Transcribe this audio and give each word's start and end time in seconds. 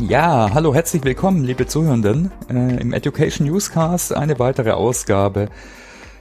Ja, 0.00 0.50
hallo, 0.54 0.74
herzlich 0.74 1.02
willkommen, 1.02 1.42
liebe 1.42 1.66
Zuhörenden, 1.66 2.30
äh, 2.48 2.80
im 2.80 2.92
Education 2.92 3.48
Newscast, 3.48 4.14
eine 4.14 4.38
weitere 4.38 4.70
Ausgabe. 4.70 5.48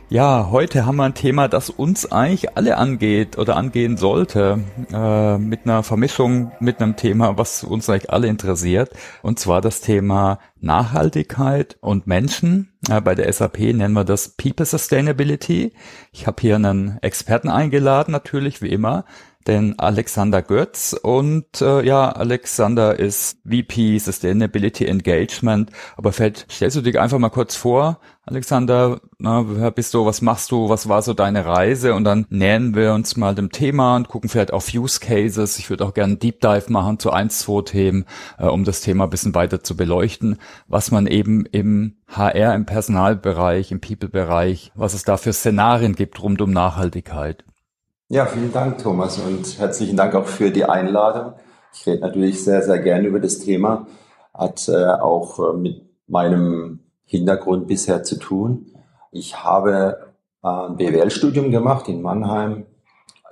Ja, 0.10 0.50
heute 0.50 0.88
haben 0.88 0.96
wir 0.96 1.04
ein 1.04 1.14
Thema, 1.14 1.48
das 1.48 1.70
uns 1.70 2.12
eigentlich 2.12 2.58
alle 2.58 2.78
angeht 2.78 3.38
oder 3.38 3.56
angehen 3.56 3.96
sollte, 3.96 4.62
äh, 4.92 5.38
mit 5.38 5.66
einer 5.66 5.84
Vermischung 5.84 6.52
mit 6.60 6.82
einem 6.82 6.96
Thema, 6.96 7.38
was 7.38 7.64
uns 7.64 7.88
eigentlich 7.88 8.10
alle 8.10 8.28
interessiert, 8.28 8.90
und 9.22 9.38
zwar 9.38 9.62
das 9.62 9.82
Thema 9.82 10.40
Nachhaltigkeit 10.60 11.78
und 11.80 12.08
Menschen. 12.08 12.74
Äh, 12.90 13.00
bei 13.02 13.14
der 13.14 13.32
SAP 13.32 13.60
nennen 13.74 13.94
wir 13.94 14.06
das 14.06 14.30
People 14.30 14.66
Sustainability. 14.66 15.74
Ich 16.12 16.26
habe 16.26 16.42
hier 16.42 16.56
einen 16.56 16.98
Experten 17.04 17.50
eingeladen, 17.50 18.12
natürlich 18.12 18.64
wie 18.64 18.70
immer, 18.70 19.06
den 19.48 19.80
Alexander 19.80 20.42
Götz. 20.42 20.94
Und 20.94 21.62
äh, 21.62 21.84
ja, 21.86 22.10
Alexander 22.10 23.00
ist 23.00 23.40
VP 23.48 23.98
Sustainability 24.00 24.86
Engagement. 24.86 25.72
Aber 25.96 26.12
vielleicht 26.12 26.52
stellst 26.52 26.78
du 26.78 26.82
dich 26.82 27.00
einfach 27.00 27.20
mal 27.20 27.30
kurz 27.30 27.56
vor, 27.56 28.00
Alexander, 28.30 29.00
na, 29.20 29.46
wer 29.48 29.72
bist 29.72 29.94
du, 29.94 30.06
was 30.06 30.22
machst 30.22 30.52
du, 30.52 30.68
was 30.68 30.90
war 30.90 31.02
so 31.02 31.14
deine 31.14 31.46
Reise? 31.46 31.94
Und 31.94 32.04
dann 32.04 32.26
nähern 32.30 32.76
wir 32.76 32.94
uns 32.94 33.16
mal 33.16 33.34
dem 33.34 33.52
Thema 33.52 33.96
und 33.96 34.10
gucken 34.10 34.30
vielleicht 34.30 34.52
auf 34.52 34.74
Use 34.74 35.00
Cases. 35.00 35.58
Ich 35.58 35.70
würde 35.70 35.86
auch 35.86 35.94
gerne 35.94 36.18
Deep 36.18 36.42
Dive 36.42 36.66
machen 36.68 37.00
zu 37.00 37.12
ein, 37.12 37.30
zwei 37.30 37.62
Themen, 37.62 38.04
äh, 38.38 38.48
um 38.48 38.66
das 38.66 38.82
Thema 38.82 39.06
ein 39.06 39.10
bisschen 39.10 39.34
weiter 39.34 39.64
zu 39.64 39.78
beleuchten, 39.78 40.40
was 40.68 40.92
man 40.92 41.08
eben 41.08 41.46
im 41.46 41.96
HR, 42.10 42.54
im 42.54 42.66
Personalbereich, 42.66 43.72
im 43.72 43.80
People-Bereich, 43.80 44.74
was 44.76 44.94
es 44.94 45.06
da 45.06 45.16
für 45.16 45.32
Szenarien 45.32 45.96
gibt 45.96 46.22
rund 46.22 46.42
um 46.42 46.52
Nachhaltigkeit. 46.52 47.46
Ja, 48.10 48.26
vielen 48.26 48.54
Dank, 48.54 48.78
Thomas, 48.78 49.20
und 49.20 49.60
herzlichen 49.60 49.98
Dank 49.98 50.16
auch 50.16 50.28
für 50.28 50.50
die 50.50 50.64
Einladung. 50.64 51.34
Ich 51.74 51.86
rede 51.86 52.00
natürlich 52.00 52.42
sehr, 52.42 52.62
sehr 52.62 52.80
gerne 52.80 53.06
über 53.06 53.20
das 53.20 53.40
Thema. 53.40 53.86
Hat 54.34 54.70
äh, 54.70 54.86
auch 54.86 55.40
äh, 55.40 55.58
mit 55.58 55.82
meinem 56.08 56.80
Hintergrund 57.04 57.68
bisher 57.68 58.04
zu 58.04 58.18
tun. 58.18 58.68
Ich 59.12 59.44
habe 59.44 60.14
äh, 60.42 60.48
ein 60.48 60.78
BWL-Studium 60.78 61.52
gemacht 61.52 61.90
in 61.90 62.02
Mannheim, 62.02 62.66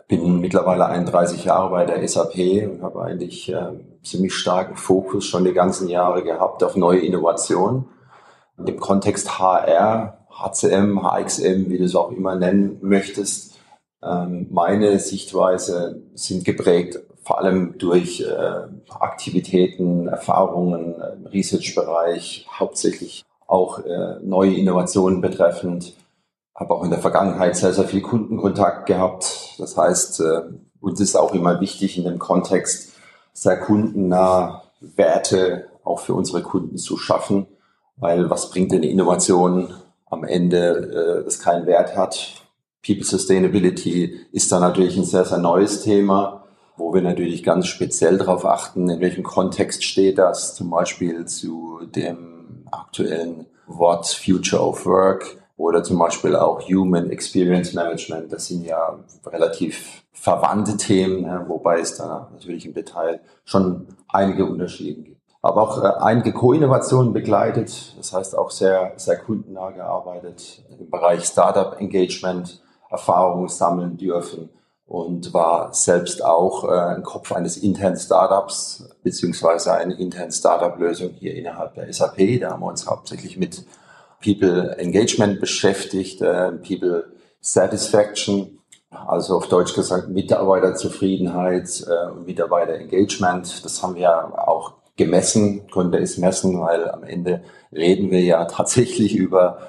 bin 0.10 0.42
mittlerweile 0.42 0.88
31 0.88 1.46
Jahre 1.46 1.70
bei 1.70 1.86
der 1.86 2.06
SAP 2.06 2.36
und 2.70 2.82
habe 2.82 3.02
eigentlich 3.02 3.50
äh, 3.54 3.80
ziemlich 4.04 4.34
starken 4.34 4.76
Fokus 4.76 5.24
schon 5.24 5.46
die 5.46 5.54
ganzen 5.54 5.88
Jahre 5.88 6.22
gehabt 6.22 6.62
auf 6.66 6.76
neue 6.76 7.00
Innovationen. 7.00 7.86
Im 8.58 8.78
Kontext 8.78 9.40
HR, 9.40 10.18
HCM, 10.32 11.02
HXM, 11.02 11.70
wie 11.70 11.78
du 11.78 11.86
es 11.86 11.96
auch 11.96 12.12
immer 12.12 12.36
nennen 12.36 12.78
möchtest, 12.82 13.55
meine 14.50 15.00
Sichtweise 15.00 16.02
sind 16.14 16.46
geprägt 16.46 17.00
vor 17.26 17.40
allem 17.40 17.78
durch 17.80 18.22
äh, 18.22 18.68
Aktivitäten, 19.00 20.08
Erfahrungen 20.08 20.96
im 21.18 21.26
Research-Bereich, 21.26 22.46
hauptsächlich 22.52 23.26
auch 23.48 23.80
äh, 23.80 24.20
neue 24.22 24.54
Innovationen 24.54 25.22
betreffend. 25.22 25.94
Habe 26.54 26.74
auch 26.76 26.84
in 26.84 26.92
der 26.92 27.00
Vergangenheit 27.00 27.56
sehr, 27.56 27.74
sehr 27.74 27.86
viel 27.86 28.02
Kundenkontakt 28.02 28.86
gehabt. 28.86 29.56
Das 29.58 29.76
heißt, 29.76 30.22
äh, 30.22 30.42
uns 30.80 31.00
ist 31.02 31.16
auch 31.16 31.34
immer 31.34 31.60
wichtig 31.60 31.98
in 31.98 32.04
dem 32.04 32.20
Kontext 32.20 32.94
sehr 33.34 33.60
kundennah 33.60 34.62
Werte 34.80 35.66
auch 35.84 36.00
für 36.00 36.14
unsere 36.14 36.44
Kunden 36.44 36.78
zu 36.78 36.98
schaffen, 36.98 37.48
weil 37.98 38.30
was 38.30 38.52
bringt 38.52 38.72
denn 38.72 38.84
Innovation 38.84 39.74
am 40.06 40.24
Ende, 40.24 41.24
das 41.26 41.40
keinen 41.40 41.66
Wert 41.66 41.98
hat? 41.98 42.45
People 42.86 43.04
Sustainability 43.04 44.28
ist 44.32 44.52
da 44.52 44.60
natürlich 44.60 44.96
ein 44.98 45.06
sehr, 45.06 45.26
sehr 45.26 45.40
neues 45.40 45.82
Thema, 45.82 46.44
wo 46.78 46.94
wir 46.94 47.02
natürlich 47.02 47.44
ganz 47.44 47.68
speziell 47.68 48.18
darauf 48.18 48.46
achten, 48.46 48.90
in 48.90 49.00
welchem 49.00 49.24
Kontext 49.24 49.84
steht 49.84 50.18
das, 50.18 50.56
zum 50.56 50.70
Beispiel 50.70 51.26
zu 51.26 51.80
dem 51.96 52.66
aktuellen 52.72 53.48
Wort 53.66 54.08
Future 54.08 54.62
of 54.62 54.86
Work 54.86 55.38
oder 55.58 55.84
zum 55.84 55.98
Beispiel 55.98 56.36
auch 56.36 56.62
Human 56.70 57.10
Experience 57.10 57.74
Management. 57.74 58.32
Das 58.32 58.48
sind 58.48 58.66
ja 58.66 59.00
relativ 59.26 60.04
verwandte 60.12 60.78
Themen, 60.78 61.26
wobei 61.48 61.80
es 61.80 61.96
da 61.96 62.30
natürlich 62.34 62.66
im 62.66 62.74
Detail 62.74 63.20
schon 63.46 63.88
einige 64.10 64.46
Unterschiede 64.46 65.02
gibt. 65.02 65.22
Aber 65.42 65.62
auch 65.62 65.84
äh, 65.84 65.88
einige 66.04 66.34
Co-Innovationen 66.34 67.14
begleitet, 67.14 67.96
das 67.98 68.14
heißt 68.14 68.38
auch 68.38 68.50
sehr, 68.50 68.94
sehr 68.98 69.18
kundennah 69.18 69.72
gearbeitet 69.72 70.64
im 70.80 70.90
Bereich 70.90 71.24
Startup 71.24 71.80
Engagement, 71.80 72.62
Erfahrungen 72.90 73.50
sammeln 73.50 73.98
dürfen 73.98 74.50
und 74.86 75.34
war 75.34 75.74
selbst 75.74 76.24
auch 76.24 76.64
äh, 76.64 76.96
ein 76.96 77.04
Kopf 77.04 77.32
eines 77.32 77.58
internen 77.58 77.98
Startups 77.98 78.88
beziehungsweise 79.04 79.74
eine 79.74 79.96
interne 79.96 80.32
Startup-Lösung 80.32 81.12
hier 81.12 81.36
innerhalb 81.36 81.74
der 81.74 81.92
SAP. 81.92 82.40
Da 82.40 82.52
haben 82.52 82.62
wir 82.62 82.68
uns 82.68 82.88
hauptsächlich 82.88 83.38
mit 83.38 83.66
People 84.24 84.76
Engagement 84.78 85.40
beschäftigt, 85.40 86.22
äh, 86.22 86.52
People 86.52 87.12
Satisfaction, 87.42 88.60
also 88.90 89.38
auf 89.38 89.48
Deutsch 89.48 89.74
gesagt 89.74 90.10
Mitarbeiterzufriedenheit 90.10 91.86
äh, 91.88 92.12
und 92.12 92.26
Mitarbeiterengagement. 92.26 93.66
Das 93.66 93.82
haben 93.82 93.96
wir 93.96 94.48
auch 94.48 94.74
gemessen, 94.98 95.68
konnte 95.70 95.98
es 95.98 96.18
messen, 96.18 96.62
weil 96.62 96.90
am 96.90 97.04
Ende 97.04 97.44
reden 97.72 98.12
wir 98.12 98.22
ja 98.22 98.46
tatsächlich 98.46 99.16
über 99.16 99.60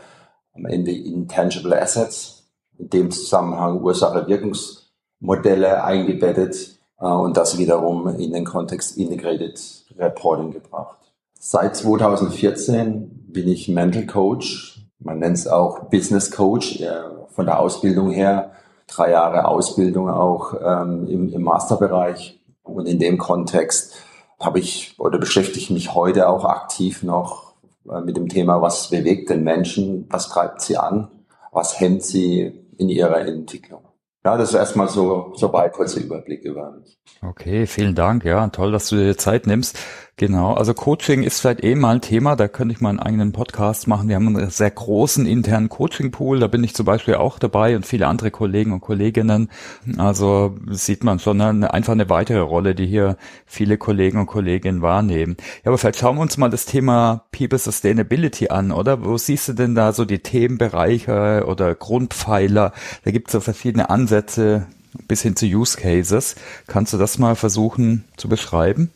am 0.54 0.66
Ende 0.66 0.92
intangible 0.92 1.78
Assets, 1.78 2.35
in 2.78 2.90
dem 2.90 3.10
Zusammenhang 3.10 3.82
Ursache-Wirkungsmodelle 3.82 5.84
eingebettet 5.84 6.78
äh, 7.00 7.06
und 7.06 7.36
das 7.36 7.58
wiederum 7.58 8.08
in 8.18 8.32
den 8.32 8.44
Kontext 8.44 8.96
Integrated 8.96 9.60
Reporting 9.98 10.52
gebracht. 10.52 10.98
Seit 11.38 11.76
2014 11.76 13.26
bin 13.28 13.48
ich 13.48 13.68
Mental 13.68 14.06
Coach, 14.06 14.88
man 14.98 15.18
nennt 15.18 15.36
es 15.36 15.46
auch 15.46 15.90
Business 15.90 16.30
Coach 16.30 16.80
äh, 16.80 17.02
von 17.28 17.46
der 17.46 17.60
Ausbildung 17.60 18.10
her, 18.10 18.52
drei 18.86 19.10
Jahre 19.10 19.46
Ausbildung 19.46 20.10
auch 20.10 20.54
ähm, 20.60 21.06
im, 21.06 21.32
im 21.32 21.42
Masterbereich. 21.42 22.40
Und 22.62 22.86
in 22.86 22.98
dem 22.98 23.18
Kontext 23.18 23.94
habe 24.40 24.58
ich 24.58 24.94
oder 24.98 25.18
beschäftige 25.18 25.58
ich 25.58 25.70
mich 25.70 25.94
heute 25.94 26.28
auch 26.28 26.44
aktiv 26.44 27.02
noch 27.02 27.54
äh, 27.90 28.00
mit 28.00 28.16
dem 28.16 28.28
Thema, 28.28 28.60
was 28.60 28.90
bewegt 28.90 29.30
den 29.30 29.44
Menschen, 29.44 30.06
was 30.10 30.28
treibt 30.28 30.62
sie 30.62 30.76
an, 30.76 31.08
was 31.52 31.80
hemmt 31.80 32.02
sie 32.02 32.65
in 32.78 32.88
ihrer 32.88 33.20
Entwicklung. 33.20 33.82
Ja, 34.24 34.36
das 34.36 34.48
ist 34.48 34.56
erstmal 34.56 34.88
so, 34.88 35.32
so 35.36 35.52
weit 35.52 35.72
kurzer 35.72 36.00
Überblick 36.00 36.42
über 36.42 36.72
mich. 36.72 36.98
Okay, 37.22 37.66
vielen 37.66 37.94
Dank. 37.94 38.24
Ja, 38.24 38.48
toll, 38.48 38.72
dass 38.72 38.88
du 38.88 38.96
dir 38.96 39.16
Zeit 39.16 39.46
nimmst. 39.46 39.78
Genau, 40.18 40.54
also 40.54 40.72
Coaching 40.72 41.24
ist 41.24 41.40
vielleicht 41.40 41.62
eh 41.62 41.74
mal 41.74 41.96
ein 41.96 42.00
Thema, 42.00 42.36
da 42.36 42.48
könnte 42.48 42.72
ich 42.72 42.80
mal 42.80 42.88
einen 42.88 43.00
eigenen 43.00 43.32
Podcast 43.32 43.86
machen. 43.86 44.08
Wir 44.08 44.16
haben 44.16 44.34
einen 44.34 44.48
sehr 44.48 44.70
großen 44.70 45.26
internen 45.26 45.68
Coaching-Pool, 45.68 46.40
da 46.40 46.46
bin 46.46 46.64
ich 46.64 46.74
zum 46.74 46.86
Beispiel 46.86 47.16
auch 47.16 47.38
dabei 47.38 47.76
und 47.76 47.84
viele 47.84 48.06
andere 48.06 48.30
Kollegen 48.30 48.72
und 48.72 48.80
Kolleginnen. 48.80 49.50
Also 49.98 50.56
sieht 50.70 51.04
man 51.04 51.18
schon 51.18 51.38
eine, 51.42 51.74
einfach 51.74 51.92
eine 51.92 52.08
weitere 52.08 52.38
Rolle, 52.38 52.74
die 52.74 52.86
hier 52.86 53.18
viele 53.44 53.76
Kollegen 53.76 54.18
und 54.18 54.24
Kolleginnen 54.24 54.80
wahrnehmen. 54.80 55.36
Ja, 55.64 55.70
aber 55.70 55.76
vielleicht 55.76 55.98
schauen 55.98 56.16
wir 56.16 56.22
uns 56.22 56.38
mal 56.38 56.48
das 56.48 56.64
Thema 56.64 57.26
People 57.30 57.58
Sustainability 57.58 58.48
an, 58.48 58.72
oder? 58.72 59.04
Wo 59.04 59.18
siehst 59.18 59.48
du 59.48 59.52
denn 59.52 59.74
da 59.74 59.92
so 59.92 60.06
die 60.06 60.20
Themenbereiche 60.20 61.44
oder 61.46 61.74
Grundpfeiler? 61.74 62.72
Da 63.04 63.10
gibt 63.10 63.28
es 63.28 63.32
so 63.32 63.40
verschiedene 63.40 63.90
Ansätze 63.90 64.66
bis 65.08 65.20
hin 65.20 65.36
zu 65.36 65.44
Use 65.44 65.76
Cases. 65.76 66.36
Kannst 66.68 66.94
du 66.94 66.96
das 66.96 67.18
mal 67.18 67.36
versuchen 67.36 68.04
zu 68.16 68.30
beschreiben? 68.30 68.90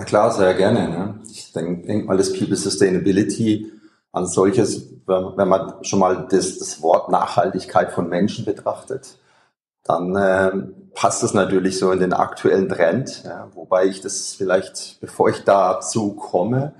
Na 0.00 0.06
klar, 0.06 0.32
sehr 0.32 0.54
gerne. 0.54 0.88
Ne? 0.88 1.20
Ich 1.30 1.52
denke 1.52 1.86
denk 1.86 2.06
mal, 2.06 2.16
das 2.16 2.32
People 2.32 2.56
Sustainability 2.56 3.70
an 4.12 4.26
solches, 4.26 4.94
wenn 5.06 5.46
man 5.46 5.74
schon 5.82 5.98
mal 5.98 6.26
das, 6.30 6.56
das 6.56 6.80
Wort 6.80 7.10
Nachhaltigkeit 7.10 7.92
von 7.92 8.08
Menschen 8.08 8.46
betrachtet, 8.46 9.18
dann 9.84 10.16
äh, 10.16 10.52
passt 10.94 11.22
das 11.22 11.34
natürlich 11.34 11.78
so 11.78 11.92
in 11.92 12.00
den 12.00 12.14
aktuellen 12.14 12.70
Trend. 12.70 13.24
Ja? 13.24 13.48
Wobei 13.52 13.84
ich 13.84 14.00
das 14.00 14.32
vielleicht, 14.32 14.96
bevor 15.02 15.28
ich 15.28 15.44
dazu 15.44 16.14
komme, 16.14 16.72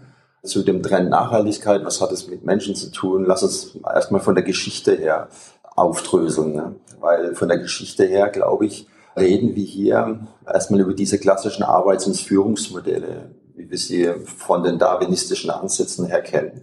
zu 0.43 0.63
dem 0.63 0.83
Trend 0.83 1.11
Nachhaltigkeit, 1.11 1.85
was 1.85 2.01
hat 2.01 2.13
es 2.13 2.27
mit 2.27 2.47
Menschen 2.47 2.75
zu 2.75 2.91
tun, 2.91 3.27
lass 3.27 3.43
uns 3.43 3.77
erstmal 3.85 4.23
von 4.23 4.35
der 4.35 4.45
Geschichte 4.45 4.95
her 4.95 5.29
aufdröseln. 5.77 6.55
Ne? 6.55 6.75
Weil 7.01 7.35
von 7.35 7.49
der 7.49 7.59
Geschichte 7.59 8.05
her, 8.07 8.31
glaube 8.31 8.65
ich, 8.65 8.87
reden 9.17 9.55
wir 9.55 9.65
hier 9.65 10.27
erstmal 10.47 10.81
über 10.81 10.95
diese 10.95 11.19
klassischen 11.19 11.63
Arbeits- 11.63 12.07
und 12.07 12.17
Führungsmodelle, 12.17 13.31
wie 13.55 13.71
wir 13.71 13.79
sie 13.79 14.11
von 14.25 14.63
den 14.63 14.79
darwinistischen 14.79 15.51
Ansätzen 15.51 16.07
her 16.07 16.23
kennen. 16.23 16.63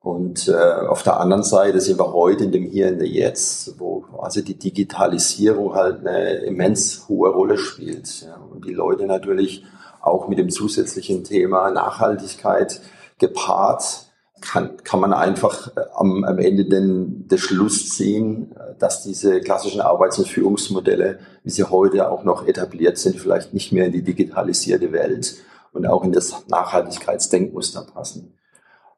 Und 0.00 0.46
äh, 0.46 0.52
auf 0.54 1.02
der 1.02 1.18
anderen 1.18 1.42
Seite 1.42 1.80
sind 1.80 1.98
wir 1.98 2.12
heute 2.12 2.44
in 2.44 2.52
dem 2.52 2.62
Hier 2.62 2.88
und 2.88 3.02
Jetzt, 3.02 3.80
wo 3.80 4.02
quasi 4.02 4.44
die 4.44 4.56
Digitalisierung 4.56 5.74
halt 5.74 6.06
eine 6.06 6.34
immens 6.44 7.08
hohe 7.08 7.30
Rolle 7.30 7.58
spielt. 7.58 8.22
Ja, 8.22 8.36
und 8.36 8.64
die 8.64 8.72
Leute 8.72 9.06
natürlich 9.06 9.64
auch 10.00 10.28
mit 10.28 10.38
dem 10.38 10.48
zusätzlichen 10.50 11.24
Thema 11.24 11.72
Nachhaltigkeit 11.72 12.80
gepaart 13.18 14.05
kann, 14.40 14.76
kann 14.84 15.00
man 15.00 15.12
einfach 15.12 15.76
äh, 15.76 15.80
am, 15.94 16.24
am 16.24 16.38
Ende 16.38 16.66
den, 16.66 17.26
den 17.28 17.38
Schluss 17.38 17.90
ziehen, 17.90 18.52
äh, 18.52 18.74
dass 18.78 19.02
diese 19.02 19.40
klassischen 19.40 19.80
Arbeits- 19.80 20.18
und 20.18 20.28
Führungsmodelle, 20.28 21.18
wie 21.42 21.50
sie 21.50 21.64
heute 21.64 22.10
auch 22.10 22.24
noch 22.24 22.46
etabliert 22.46 22.98
sind, 22.98 23.18
vielleicht 23.18 23.54
nicht 23.54 23.72
mehr 23.72 23.86
in 23.86 23.92
die 23.92 24.02
digitalisierte 24.02 24.92
Welt 24.92 25.36
und 25.72 25.86
auch 25.86 26.04
in 26.04 26.12
das 26.12 26.46
Nachhaltigkeitsdenkmuster 26.48 27.86
passen. 27.92 28.34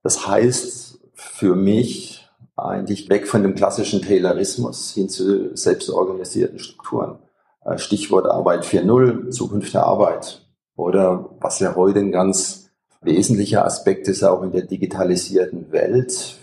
Das 0.03 0.27
heißt 0.27 0.99
für 1.15 1.55
mich 1.55 2.29
eigentlich 2.57 3.09
weg 3.09 3.29
von 3.29 3.43
dem 3.43 3.55
klassischen 3.55 4.03
Taylorismus 4.03 4.93
hin 4.93 5.09
zu 5.09 5.57
selbstorganisierten 5.57 6.59
Strukturen. 6.59 7.19
Äh, 7.65 7.79
Stichwort 7.79 8.27
Arbeit 8.27 8.65
4.0, 8.65 9.31
Zukunft 9.31 9.75
der 9.75 9.85
Arbeit. 9.85 10.45
Oder 10.77 11.31
was 11.41 11.61
ja 11.61 11.75
heute 11.77 12.01
ein 12.01 12.13
ganz 12.13 12.58
wesentlicher 13.01 13.65
Aspekt 13.65 14.09
ist, 14.09 14.23
auch 14.23 14.43
in 14.43 14.53
der 14.53 14.63
digitalisierten 14.63 15.71
Welt, 15.73 16.39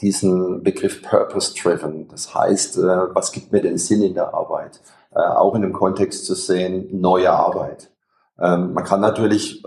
diesen 0.00 0.62
Begriff 0.62 1.02
Purpose-Driven. 1.02 2.08
Das 2.08 2.34
heißt, 2.34 2.78
äh, 2.78 3.14
was 3.14 3.32
gibt 3.32 3.52
mir 3.52 3.62
den 3.62 3.78
Sinn 3.78 4.02
in 4.02 4.14
der 4.14 4.34
Arbeit? 4.34 4.80
Äh, 5.14 5.20
auch 5.20 5.54
in 5.54 5.62
dem 5.62 5.72
Kontext 5.72 6.26
zu 6.26 6.34
sehen, 6.34 6.88
neue 7.00 7.32
Arbeit. 7.32 7.90
Ähm, 8.38 8.74
man 8.74 8.84
kann 8.84 9.00
natürlich 9.00 9.62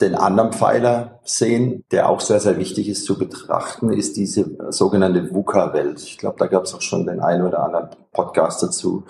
den 0.00 0.14
anderen 0.14 0.52
Pfeiler 0.52 1.20
sehen, 1.24 1.84
der 1.92 2.08
auch 2.08 2.20
sehr, 2.20 2.40
sehr 2.40 2.58
wichtig 2.58 2.88
ist 2.88 3.04
zu 3.04 3.16
betrachten, 3.16 3.92
ist 3.92 4.16
diese 4.16 4.56
sogenannte 4.70 5.32
VUCA-Welt. 5.32 6.00
Ich 6.02 6.18
glaube, 6.18 6.36
da 6.38 6.46
gab 6.46 6.64
es 6.64 6.74
auch 6.74 6.82
schon 6.82 7.06
den 7.06 7.20
einen 7.20 7.46
oder 7.46 7.62
anderen 7.62 7.90
Podcast 8.12 8.62
dazu. 8.62 9.04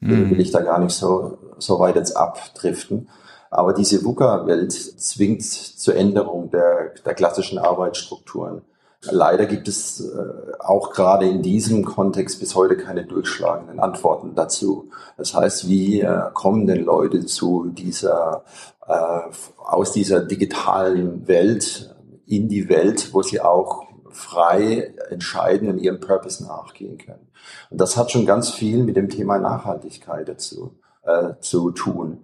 Mhm. 0.00 0.30
Will 0.30 0.40
ich 0.40 0.50
da 0.50 0.60
gar 0.60 0.78
nicht 0.78 0.94
so, 0.94 1.38
so 1.58 1.78
weit 1.78 1.96
jetzt 1.96 2.16
abdriften. 2.16 3.08
Aber 3.50 3.72
diese 3.72 4.04
VUCA-Welt 4.04 4.72
zwingt 4.72 5.42
zur 5.42 5.96
Änderung 5.96 6.50
der, 6.50 6.94
der 7.04 7.14
klassischen 7.14 7.58
Arbeitsstrukturen. 7.58 8.62
Leider 9.02 9.46
gibt 9.46 9.66
es 9.66 10.00
äh, 10.00 10.52
auch 10.58 10.92
gerade 10.92 11.26
in 11.26 11.42
diesem 11.42 11.84
Kontext 11.84 12.38
bis 12.38 12.54
heute 12.54 12.76
keine 12.76 13.04
durchschlagenden 13.04 13.80
Antworten 13.80 14.34
dazu. 14.34 14.90
Das 15.16 15.34
heißt, 15.34 15.66
wie 15.68 16.02
äh, 16.02 16.30
kommen 16.34 16.66
denn 16.66 16.84
Leute 16.84 17.24
zu 17.24 17.66
dieser, 17.70 18.44
äh, 18.86 19.20
aus 19.56 19.92
dieser 19.92 20.20
digitalen 20.20 21.26
Welt 21.26 21.94
in 22.26 22.48
die 22.48 22.68
Welt, 22.68 23.14
wo 23.14 23.22
sie 23.22 23.40
auch 23.40 23.86
frei 24.10 24.92
entscheiden 25.08 25.70
und 25.70 25.78
ihrem 25.78 26.00
Purpose 26.00 26.44
nachgehen 26.44 26.98
können? 26.98 27.28
Und 27.70 27.80
das 27.80 27.96
hat 27.96 28.10
schon 28.10 28.26
ganz 28.26 28.50
viel 28.50 28.84
mit 28.84 28.96
dem 28.96 29.08
Thema 29.08 29.38
Nachhaltigkeit 29.38 30.28
dazu 30.28 30.78
äh, 31.04 31.34
zu 31.40 31.70
tun. 31.70 32.22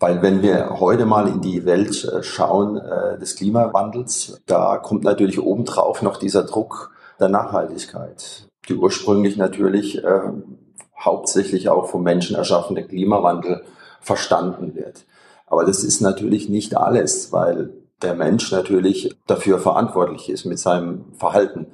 Weil 0.00 0.22
wenn 0.22 0.40
wir 0.40 0.80
heute 0.80 1.04
mal 1.04 1.28
in 1.28 1.42
die 1.42 1.66
Welt 1.66 2.04
äh, 2.06 2.22
schauen 2.22 2.78
äh, 2.78 3.18
des 3.18 3.36
Klimawandels, 3.36 4.40
da 4.46 4.78
kommt 4.78 5.04
natürlich 5.04 5.38
obendrauf 5.38 6.00
noch 6.00 6.16
dieser 6.16 6.44
Druck 6.44 6.90
der 7.20 7.28
Nachhaltigkeit, 7.28 8.48
die 8.68 8.74
ursprünglich 8.74 9.36
natürlich 9.36 10.02
äh, 10.02 10.20
hauptsächlich 10.98 11.68
auch 11.68 11.86
vom 11.86 12.02
Menschen 12.02 12.34
erschaffene 12.34 12.82
Klimawandel 12.82 13.62
verstanden 14.00 14.74
wird. 14.74 15.04
Aber 15.46 15.66
das 15.66 15.84
ist 15.84 16.00
natürlich 16.00 16.48
nicht 16.48 16.76
alles, 16.76 17.30
weil 17.30 17.74
der 18.00 18.14
Mensch 18.14 18.50
natürlich 18.52 19.14
dafür 19.26 19.58
verantwortlich 19.58 20.30
ist 20.30 20.46
mit 20.46 20.58
seinem 20.58 21.12
Verhalten, 21.12 21.66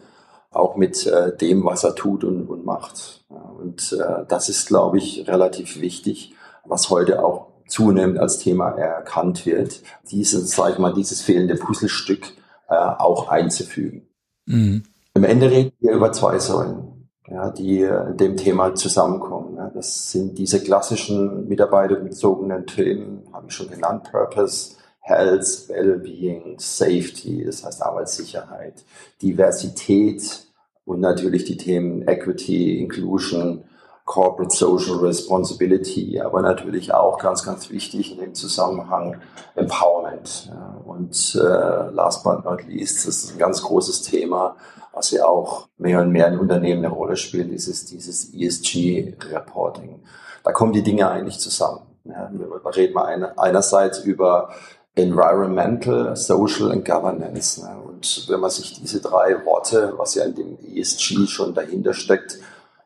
auch 0.51 0.75
mit 0.75 1.07
äh, 1.07 1.37
dem, 1.37 1.65
was 1.65 1.85
er 1.85 1.95
tut 1.95 2.25
und, 2.25 2.49
und 2.49 2.65
macht. 2.65 3.25
Und 3.29 3.93
äh, 3.93 4.25
das 4.27 4.49
ist, 4.49 4.67
glaube 4.67 4.99
ich, 4.99 5.29
relativ 5.29 5.81
wichtig, 5.81 6.35
was 6.65 6.91
heute 6.91 7.25
auch 7.25 7.56
zunehmend 7.67 8.19
als 8.19 8.39
Thema 8.39 8.71
erkannt 8.71 9.47
wird, 9.47 9.83
dieses, 10.11 10.51
sag 10.53 10.73
ich 10.73 10.79
mal, 10.79 10.93
dieses 10.93 11.23
fehlende 11.23 11.57
Puzzlestück 11.57 12.33
äh, 12.69 12.75
auch 12.75 13.29
einzufügen. 13.29 14.07
Mhm. 14.47 14.85
Im 15.15 15.25
Ende 15.25 15.51
reden 15.51 15.73
wir 15.81 15.93
über 15.93 16.13
zwei 16.13 16.39
Säulen, 16.39 17.09
ja, 17.29 17.51
die 17.51 17.83
äh, 17.83 18.15
dem 18.15 18.37
Thema 18.37 18.75
zusammenkommen. 18.75 19.57
Ja. 19.57 19.71
Das 19.71 20.13
sind 20.13 20.39
diese 20.39 20.63
klassischen 20.63 21.49
mitarbeiterbezogenen 21.49 22.67
Themen, 22.67 23.23
habe 23.33 23.47
ich 23.49 23.55
schon 23.55 23.71
genannt, 23.71 24.09
Purpose, 24.11 24.77
Health, 25.01 25.69
Wellbeing, 25.69 26.57
Safety, 26.59 27.45
das 27.45 27.65
heißt 27.65 27.83
Arbeitssicherheit, 27.83 28.85
Diversität 29.23 30.47
und 30.85 31.01
natürlich 31.01 31.45
die 31.45 31.57
Themen 31.57 32.07
Equity, 32.07 32.81
Inclusion, 32.81 33.65
Corporate 34.07 34.55
Social 34.55 34.99
Responsibility, 34.99 36.21
aber 36.21 36.41
natürlich 36.41 36.95
auch 36.95 37.19
ganz, 37.19 37.45
ganz 37.45 37.69
wichtig 37.71 38.13
in 38.13 38.21
dem 38.21 38.35
Zusammenhang 38.35 39.21
Empowerment. 39.57 40.53
Und 40.85 41.35
äh, 41.35 41.91
last 41.91 42.23
but 42.23 42.45
not 42.45 42.65
least, 42.67 43.07
das 43.07 43.25
ist 43.25 43.33
ein 43.33 43.39
ganz 43.39 43.61
großes 43.63 44.03
Thema, 44.03 44.57
was 44.93 45.11
ja 45.11 45.27
auch 45.27 45.69
mehr 45.77 46.01
und 46.01 46.13
mehr 46.13 46.29
in 46.29 46.39
Unternehmen 46.39 46.85
eine 46.85 46.95
Rolle 46.95 47.17
spielt, 47.17 47.51
ist 47.51 47.91
dieses 47.91 48.33
ESG-Reporting. 48.33 50.01
Da 50.45 50.53
kommen 50.53 50.73
die 50.73 50.85
Dinge 50.85 51.11
eigentlich 51.11 51.41
zusammen. 51.41 51.81
Ja. 52.05 52.31
Wir 52.33 52.77
reden 52.77 52.95
mal 52.95 53.07
eine, 53.07 53.37
einerseits 53.37 53.99
über 53.99 54.51
Environmental, 54.95 56.17
Social 56.17 56.71
and 56.71 56.85
Governance. 56.85 57.61
Ne. 57.61 57.77
Und 57.85 58.27
wenn 58.29 58.41
man 58.41 58.51
sich 58.51 58.81
diese 58.81 59.01
drei 59.01 59.45
Worte, 59.45 59.95
was 59.97 60.15
ja 60.15 60.25
in 60.25 60.37
dem 60.37 60.59
ESG 60.65 61.27
schon 61.27 61.53
dahinter 61.55 61.93
steckt, 61.93 62.39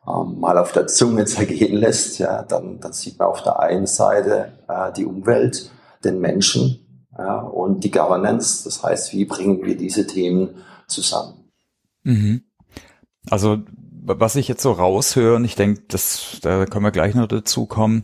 ähm, 0.07 0.39
mal 0.39 0.57
auf 0.57 0.71
der 0.71 0.87
Zunge 0.87 1.25
zergehen 1.25 1.77
lässt, 1.77 2.19
ja, 2.19 2.43
dann, 2.43 2.79
dann 2.79 2.93
sieht 2.93 3.19
man 3.19 3.27
auf 3.27 3.43
der 3.43 3.59
einen 3.59 3.87
Seite 3.87 4.53
äh, 4.67 4.91
die 4.93 5.05
Umwelt, 5.05 5.71
den 6.03 6.19
Menschen 6.19 7.07
ja, 7.17 7.39
und 7.39 7.83
die 7.83 7.91
Governance. 7.91 8.63
Das 8.63 8.83
heißt, 8.83 9.13
wie 9.13 9.25
bringen 9.25 9.63
wir 9.63 9.77
diese 9.77 10.07
Themen 10.07 10.55
zusammen? 10.87 11.51
Mhm. 12.03 12.43
Also 13.29 13.59
was 14.03 14.35
ich 14.35 14.47
jetzt 14.47 14.63
so 14.63 14.71
raushöre, 14.71 15.35
und 15.35 15.45
ich 15.45 15.55
denke, 15.55 15.83
das, 15.87 16.39
da 16.41 16.65
können 16.65 16.85
wir 16.85 16.91
gleich 16.91 17.13
noch 17.13 17.27
dazu 17.27 17.65
kommen, 17.65 18.03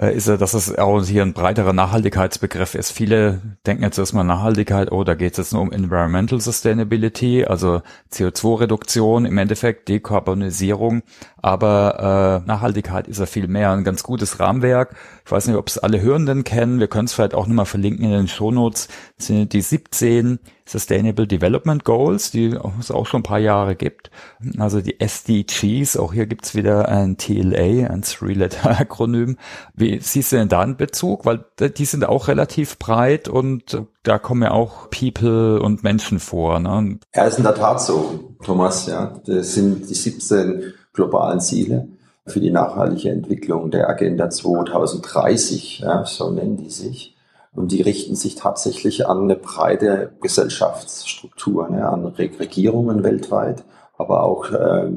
äh, 0.00 0.14
ist 0.14 0.26
ja, 0.26 0.36
dass 0.36 0.54
es 0.54 0.76
auch 0.76 1.04
hier 1.04 1.22
ein 1.22 1.34
breiterer 1.34 1.72
Nachhaltigkeitsbegriff 1.72 2.74
ist. 2.74 2.90
Viele 2.90 3.40
denken 3.66 3.82
jetzt 3.82 3.98
erstmal 3.98 4.24
Nachhaltigkeit, 4.24 4.90
oh, 4.90 5.04
da 5.04 5.14
geht 5.14 5.32
es 5.32 5.38
jetzt 5.38 5.52
nur 5.52 5.62
um 5.62 5.72
Environmental 5.72 6.40
Sustainability, 6.40 7.44
also 7.44 7.82
CO2-Reduktion, 8.10 9.26
im 9.26 9.38
Endeffekt 9.38 9.88
Dekarbonisierung, 9.88 11.02
aber 11.44 12.40
äh, 12.42 12.48
Nachhaltigkeit 12.48 13.06
ist 13.06 13.20
ja 13.20 13.26
viel 13.26 13.48
mehr. 13.48 13.70
Ein 13.70 13.84
ganz 13.84 14.02
gutes 14.02 14.40
Rahmenwerk. 14.40 14.96
Ich 15.26 15.30
weiß 15.30 15.46
nicht, 15.46 15.56
ob 15.58 15.68
es 15.68 15.76
alle 15.76 16.00
Hörenden 16.00 16.42
kennen. 16.42 16.80
Wir 16.80 16.88
können 16.88 17.04
es 17.04 17.12
vielleicht 17.12 17.34
auch 17.34 17.46
nochmal 17.46 17.66
verlinken 17.66 18.06
in 18.06 18.12
den 18.12 18.28
Shownotes. 18.28 18.88
Das 19.18 19.26
sind 19.26 19.52
die 19.52 19.60
17 19.60 20.38
Sustainable 20.66 21.26
Development 21.26 21.84
Goals, 21.84 22.30
die 22.30 22.58
es 22.80 22.90
auch 22.90 23.04
schon 23.04 23.20
ein 23.20 23.24
paar 23.24 23.40
Jahre 23.40 23.76
gibt. 23.76 24.10
Also 24.56 24.80
die 24.80 24.98
SDGs, 25.00 25.98
auch 25.98 26.14
hier 26.14 26.24
gibt's 26.24 26.54
wieder 26.54 26.88
ein 26.88 27.18
TLA, 27.18 27.90
ein 27.90 28.00
Three-Letter-Akronym. 28.00 29.36
Wie 29.74 30.00
siehst 30.00 30.32
du 30.32 30.36
denn 30.36 30.48
da 30.48 30.60
einen 30.60 30.78
Bezug? 30.78 31.26
Weil 31.26 31.44
die 31.60 31.84
sind 31.84 32.06
auch 32.06 32.28
relativ 32.28 32.78
breit 32.78 33.28
und 33.28 33.82
da 34.02 34.18
kommen 34.18 34.44
ja 34.44 34.52
auch 34.52 34.88
People 34.88 35.60
und 35.60 35.82
Menschen 35.82 36.20
vor. 36.20 36.58
Ne? 36.58 37.00
Ja, 37.14 37.24
ist 37.26 37.36
in 37.36 37.44
der 37.44 37.54
Tat 37.54 37.82
so, 37.82 38.34
Thomas. 38.42 38.86
Ja, 38.86 39.20
das 39.26 39.52
sind 39.52 39.90
die 39.90 39.94
17 39.94 40.72
globalen 40.94 41.40
Ziele 41.40 41.88
für 42.26 42.40
die 42.40 42.50
nachhaltige 42.50 43.10
Entwicklung 43.10 43.70
der 43.70 43.88
Agenda 43.88 44.30
2030, 44.30 45.80
ja, 45.80 46.06
so 46.06 46.30
nennen 46.30 46.56
die 46.56 46.70
sich. 46.70 47.16
Und 47.52 47.70
die 47.70 47.82
richten 47.82 48.16
sich 48.16 48.34
tatsächlich 48.34 49.06
an 49.06 49.24
eine 49.24 49.36
breite 49.36 50.12
Gesellschaftsstruktur, 50.20 51.68
ne, 51.68 51.86
an 51.88 52.06
Regierungen 52.06 53.04
weltweit, 53.04 53.64
aber 53.96 54.24
auch 54.24 54.50
äh, 54.50 54.90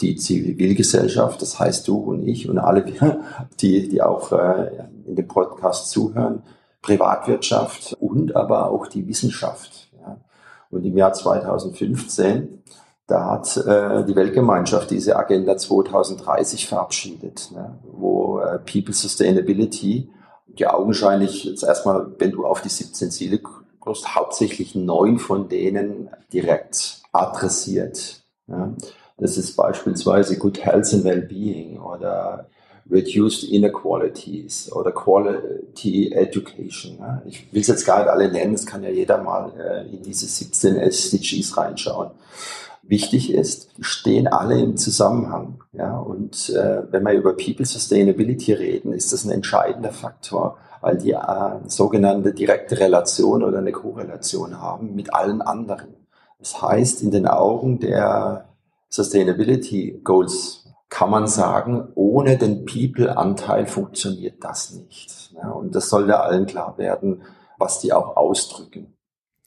die 0.00 0.16
Zivilgesellschaft, 0.16 1.42
das 1.42 1.60
heißt 1.60 1.86
du 1.86 1.98
und 1.98 2.26
ich 2.26 2.48
und 2.48 2.58
alle, 2.58 2.84
die, 3.60 3.88
die 3.88 4.02
auch 4.02 4.32
äh, 4.32 4.70
in 5.06 5.14
dem 5.14 5.28
Podcast 5.28 5.90
zuhören, 5.90 6.42
Privatwirtschaft 6.82 7.96
und 8.00 8.34
aber 8.34 8.70
auch 8.70 8.86
die 8.86 9.06
Wissenschaft. 9.06 9.90
Ja. 10.00 10.16
Und 10.70 10.84
im 10.84 10.96
Jahr 10.96 11.12
2015 11.12 12.59
da 13.10 13.28
hat 13.28 13.56
äh, 13.56 14.04
die 14.04 14.14
Weltgemeinschaft 14.14 14.90
diese 14.90 15.16
Agenda 15.16 15.56
2030 15.56 16.68
verabschiedet, 16.68 17.50
ne, 17.52 17.76
wo 17.82 18.38
äh, 18.38 18.58
People 18.58 18.94
Sustainability 18.94 20.08
ja 20.54 20.74
augenscheinlich 20.74 21.44
jetzt 21.44 21.64
erstmal, 21.64 22.06
wenn 22.18 22.30
du 22.30 22.46
auf 22.46 22.60
die 22.60 22.68
17 22.68 23.10
Ziele 23.10 23.40
guckst, 23.80 24.14
hauptsächlich 24.14 24.76
neun 24.76 25.18
von 25.18 25.48
denen 25.48 26.08
direkt 26.32 27.02
adressiert. 27.10 28.22
Ja. 28.46 28.74
Das 29.18 29.36
ist 29.36 29.56
beispielsweise 29.56 30.38
Good 30.38 30.64
Health 30.64 30.94
and 30.94 31.04
Wellbeing 31.04 31.80
oder 31.80 32.46
Reduced 32.88 33.44
Inequalities 33.50 34.70
oder 34.72 34.92
Quality 34.92 36.12
Education. 36.12 36.98
Ja. 37.00 37.22
Ich 37.26 37.52
will 37.52 37.60
es 37.60 37.66
jetzt 37.66 37.84
gar 37.84 37.98
nicht 37.98 38.08
alle 38.08 38.30
nennen, 38.30 38.52
das 38.52 38.66
kann 38.66 38.84
ja 38.84 38.90
jeder 38.90 39.20
mal 39.20 39.52
äh, 39.58 39.96
in 39.96 40.02
diese 40.02 40.26
17 40.26 40.76
SDGs 40.76 41.56
reinschauen 41.56 42.12
wichtig 42.90 43.32
ist, 43.32 43.70
stehen 43.80 44.26
alle 44.28 44.60
im 44.60 44.76
Zusammenhang. 44.76 45.62
Ja, 45.72 45.98
und 45.98 46.50
äh, 46.50 46.82
wenn 46.90 47.04
wir 47.04 47.12
über 47.12 47.32
People 47.32 47.64
Sustainability 47.64 48.52
reden, 48.52 48.92
ist 48.92 49.12
das 49.12 49.24
ein 49.24 49.30
entscheidender 49.30 49.92
Faktor, 49.92 50.58
weil 50.80 50.98
die 50.98 51.12
äh, 51.12 51.58
sogenannte 51.66 52.34
direkte 52.34 52.78
Relation 52.78 53.42
oder 53.42 53.58
eine 53.58 53.72
Korrelation 53.72 54.60
haben 54.60 54.94
mit 54.94 55.14
allen 55.14 55.40
anderen. 55.40 55.94
Das 56.38 56.60
heißt, 56.60 57.02
in 57.02 57.10
den 57.10 57.26
Augen 57.26 57.78
der 57.78 58.46
Sustainability 58.88 60.00
Goals 60.02 60.66
kann 60.88 61.10
man 61.10 61.28
sagen, 61.28 61.88
ohne 61.94 62.36
den 62.36 62.64
People-Anteil 62.64 63.66
funktioniert 63.66 64.42
das 64.42 64.72
nicht. 64.72 65.32
Ja, 65.34 65.50
und 65.50 65.74
das 65.74 65.88
sollte 65.88 66.18
allen 66.20 66.46
klar 66.46 66.76
werden, 66.78 67.22
was 67.58 67.78
die 67.78 67.92
auch 67.92 68.16
ausdrücken. 68.16 68.94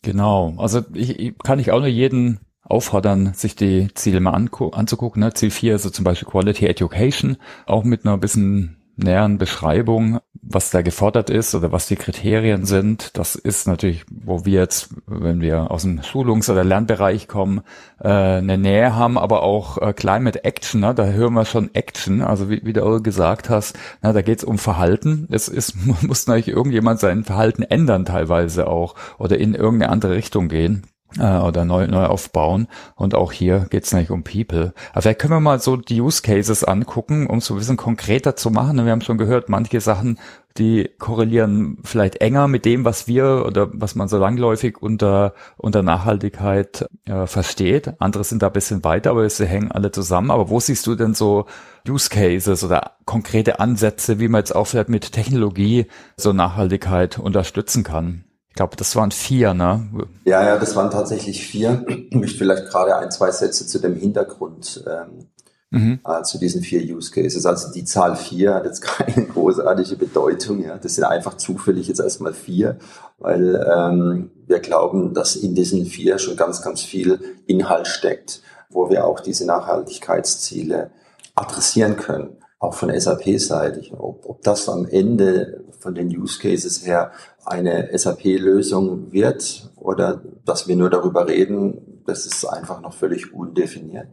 Genau, 0.02 0.54
also 0.58 0.82
ich, 0.94 1.20
ich 1.20 1.38
kann 1.40 1.60
ich 1.60 1.72
auch 1.72 1.80
nur 1.80 1.88
jeden 1.88 2.40
auffordern, 2.64 3.34
sich 3.34 3.56
die 3.56 3.94
Ziele 3.94 4.20
mal 4.20 4.32
anzugucken. 4.32 5.22
Ne? 5.22 5.34
Ziel 5.34 5.52
4 5.52 5.76
ist 5.76 5.84
so 5.84 5.90
zum 5.90 6.06
Beispiel 6.06 6.30
Quality 6.30 6.66
Education, 6.66 7.38
auch 7.66 7.84
mit 7.84 8.06
einer 8.06 8.18
bisschen 8.18 8.78
näheren 8.96 9.38
Beschreibung, 9.38 10.20
was 10.42 10.70
da 10.70 10.82
gefordert 10.82 11.30
ist 11.30 11.56
oder 11.56 11.72
was 11.72 11.88
die 11.88 11.96
Kriterien 11.96 12.66
sind. 12.66 13.18
Das 13.18 13.36
ist 13.36 13.66
natürlich, 13.66 14.06
wo 14.12 14.46
wir 14.46 14.60
jetzt, 14.60 14.90
wenn 15.08 15.42
wir 15.42 15.72
aus 15.72 15.84
dem 15.84 16.02
Schulungs- 16.02 16.50
oder 16.50 16.64
Lernbereich 16.64 17.28
kommen, 17.28 17.62
äh, 18.00 18.10
eine 18.10 18.58
Nähe 18.58 18.96
haben, 18.96 19.18
aber 19.18 19.42
auch 19.42 19.80
äh, 19.80 19.94
Climate 19.94 20.44
Action, 20.44 20.82
ne? 20.82 20.94
da 20.94 21.06
hören 21.06 21.34
wir 21.34 21.46
schon 21.46 21.74
Action, 21.74 22.22
also 22.22 22.50
wie, 22.50 22.62
wie 22.64 22.74
du 22.74 23.02
gesagt 23.02 23.50
hast, 23.50 23.78
na, 24.02 24.14
da 24.14 24.22
geht 24.22 24.40
es 24.40 24.44
um 24.44 24.60
Verhalten. 24.60 25.28
Es 25.32 25.48
ist, 25.48 25.76
muss 26.04 26.28
natürlich 26.28 26.50
irgendjemand 26.50 27.00
sein 27.00 27.24
Verhalten 27.24 27.64
ändern 27.64 28.06
teilweise 28.06 28.68
auch 28.68 28.96
oder 29.18 29.38
in 29.40 29.56
irgendeine 29.56 29.92
andere 29.92 30.16
Richtung 30.16 30.50
gehen 30.50 30.86
äh, 31.20 31.38
oder 31.40 31.66
neu, 31.66 31.88
neu 31.88 32.06
aufbauen. 32.06 32.68
Und 32.96 33.16
auch 33.16 33.32
hier 33.32 33.68
geht 33.70 33.86
es 33.86 33.94
nicht 33.94 34.12
um 34.12 34.24
People. 34.24 34.74
Aber 34.92 35.02
vielleicht 35.02 35.20
können 35.20 35.34
wir 35.34 35.40
mal 35.40 35.60
so 35.60 35.78
die 35.78 36.02
Use 36.02 36.22
Cases 36.22 36.64
angucken, 36.64 37.28
um 37.28 37.40
es 37.40 37.46
so 37.46 37.54
ein 37.54 37.58
bisschen 37.58 37.78
konkreter 37.78 38.36
zu 38.36 38.52
machen. 38.52 38.84
Wir 38.84 38.92
haben 38.92 39.02
schon 39.02 39.18
gehört, 39.18 39.50
manche 39.50 39.82
Sachen, 39.82 40.20
die 40.58 40.90
korrelieren 41.00 41.78
vielleicht 41.84 42.18
enger 42.18 42.48
mit 42.48 42.66
dem, 42.66 42.86
was 42.86 43.08
wir 43.08 43.44
oder 43.46 43.70
was 43.74 43.96
man 43.96 44.08
so 44.08 44.18
langläufig 44.18 44.82
unter, 44.82 45.34
unter 45.58 45.82
Nachhaltigkeit 45.82 46.88
äh, 47.06 47.26
versteht. 47.26 47.94
Andere 48.00 48.24
sind 48.24 48.44
da 48.44 48.48
ein 48.48 48.54
bisschen 48.54 48.84
weiter, 48.84 49.12
aber 49.12 49.28
sie 49.30 49.48
hängen 49.48 49.72
alle 49.72 49.92
zusammen. 49.92 50.30
Aber 50.30 50.50
wo 50.50 50.60
siehst 50.60 50.86
du 50.86 50.96
denn 50.96 51.16
so 51.16 51.46
Use 51.88 52.10
Cases 52.10 52.64
oder 52.64 52.92
konkrete 53.06 53.60
Ansätze, 53.60 54.20
wie 54.20 54.28
man 54.28 54.40
jetzt 54.40 54.56
auch 54.56 54.68
vielleicht 54.68 54.90
mit 54.90 55.12
Technologie 55.12 55.88
so 56.18 56.34
Nachhaltigkeit 56.34 57.18
unterstützen 57.18 57.84
kann? 57.84 58.24
Ich 58.54 58.58
glaube, 58.58 58.76
das 58.76 58.96
waren 58.96 59.10
vier, 59.10 59.56
ne? 59.56 59.90
Ja, 60.26 60.46
ja, 60.46 60.60
das 60.60 60.76
waren 60.76 60.92
tatsächlich 60.92 61.44
vier. 61.44 61.84
Ich 61.88 62.16
möchte 62.16 62.38
vielleicht 62.38 62.68
gerade 62.68 62.96
ein, 62.96 63.10
zwei 63.10 63.32
Sätze 63.32 63.66
zu 63.66 63.80
dem 63.80 63.96
Hintergrund 63.96 64.86
ähm, 64.86 65.28
mhm. 65.72 66.00
äh, 66.06 66.22
zu 66.22 66.38
diesen 66.38 66.62
vier 66.62 66.84
Use 66.96 67.10
Cases. 67.10 67.48
Also 67.48 67.74
die 67.74 67.84
Zahl 67.84 68.16
vier 68.16 68.54
hat 68.54 68.66
jetzt 68.66 68.82
keine 68.84 69.26
großartige 69.26 69.96
Bedeutung. 69.96 70.64
Ja. 70.64 70.78
Das 70.78 70.94
sind 70.94 71.04
einfach 71.04 71.38
zufällig 71.38 71.88
jetzt 71.88 72.00
erstmal 72.00 72.36
vier, 72.36 72.78
weil 73.18 73.56
ähm, 73.76 74.30
wir 74.46 74.60
glauben, 74.60 75.16
dass 75.16 75.36
in 75.36 75.56
diesen 75.56 75.88
vier 75.88 76.20
schon 76.20 76.38
ganz, 76.38 76.62
ganz 76.62 76.84
viel 76.84 77.20
Inhalt 77.48 77.88
steckt, 77.88 78.44
wo 78.70 78.92
wir 78.92 79.08
auch 79.08 79.20
diese 79.20 79.48
Nachhaltigkeitsziele 79.48 80.92
adressieren 81.34 81.98
können 81.98 82.38
auch 82.64 82.74
von 82.74 82.98
SAP-Seite, 82.98 83.92
ob, 83.98 84.28
ob 84.28 84.42
das 84.42 84.70
am 84.70 84.86
Ende 84.86 85.64
von 85.80 85.94
den 85.94 86.08
Use 86.08 86.40
Cases 86.40 86.86
her 86.86 87.12
eine 87.46 87.90
SAP-Lösung 87.98 89.12
wird 89.12 89.70
oder 89.76 90.22
dass 90.46 90.68
wir 90.68 90.78
nur 90.78 90.90
darüber 90.90 91.28
reden, 91.28 92.02
das 92.06 92.26
ist 92.26 92.46
einfach 92.46 92.82
noch 92.82 92.94
völlig 92.94 93.34
undefiniert. 93.34 94.08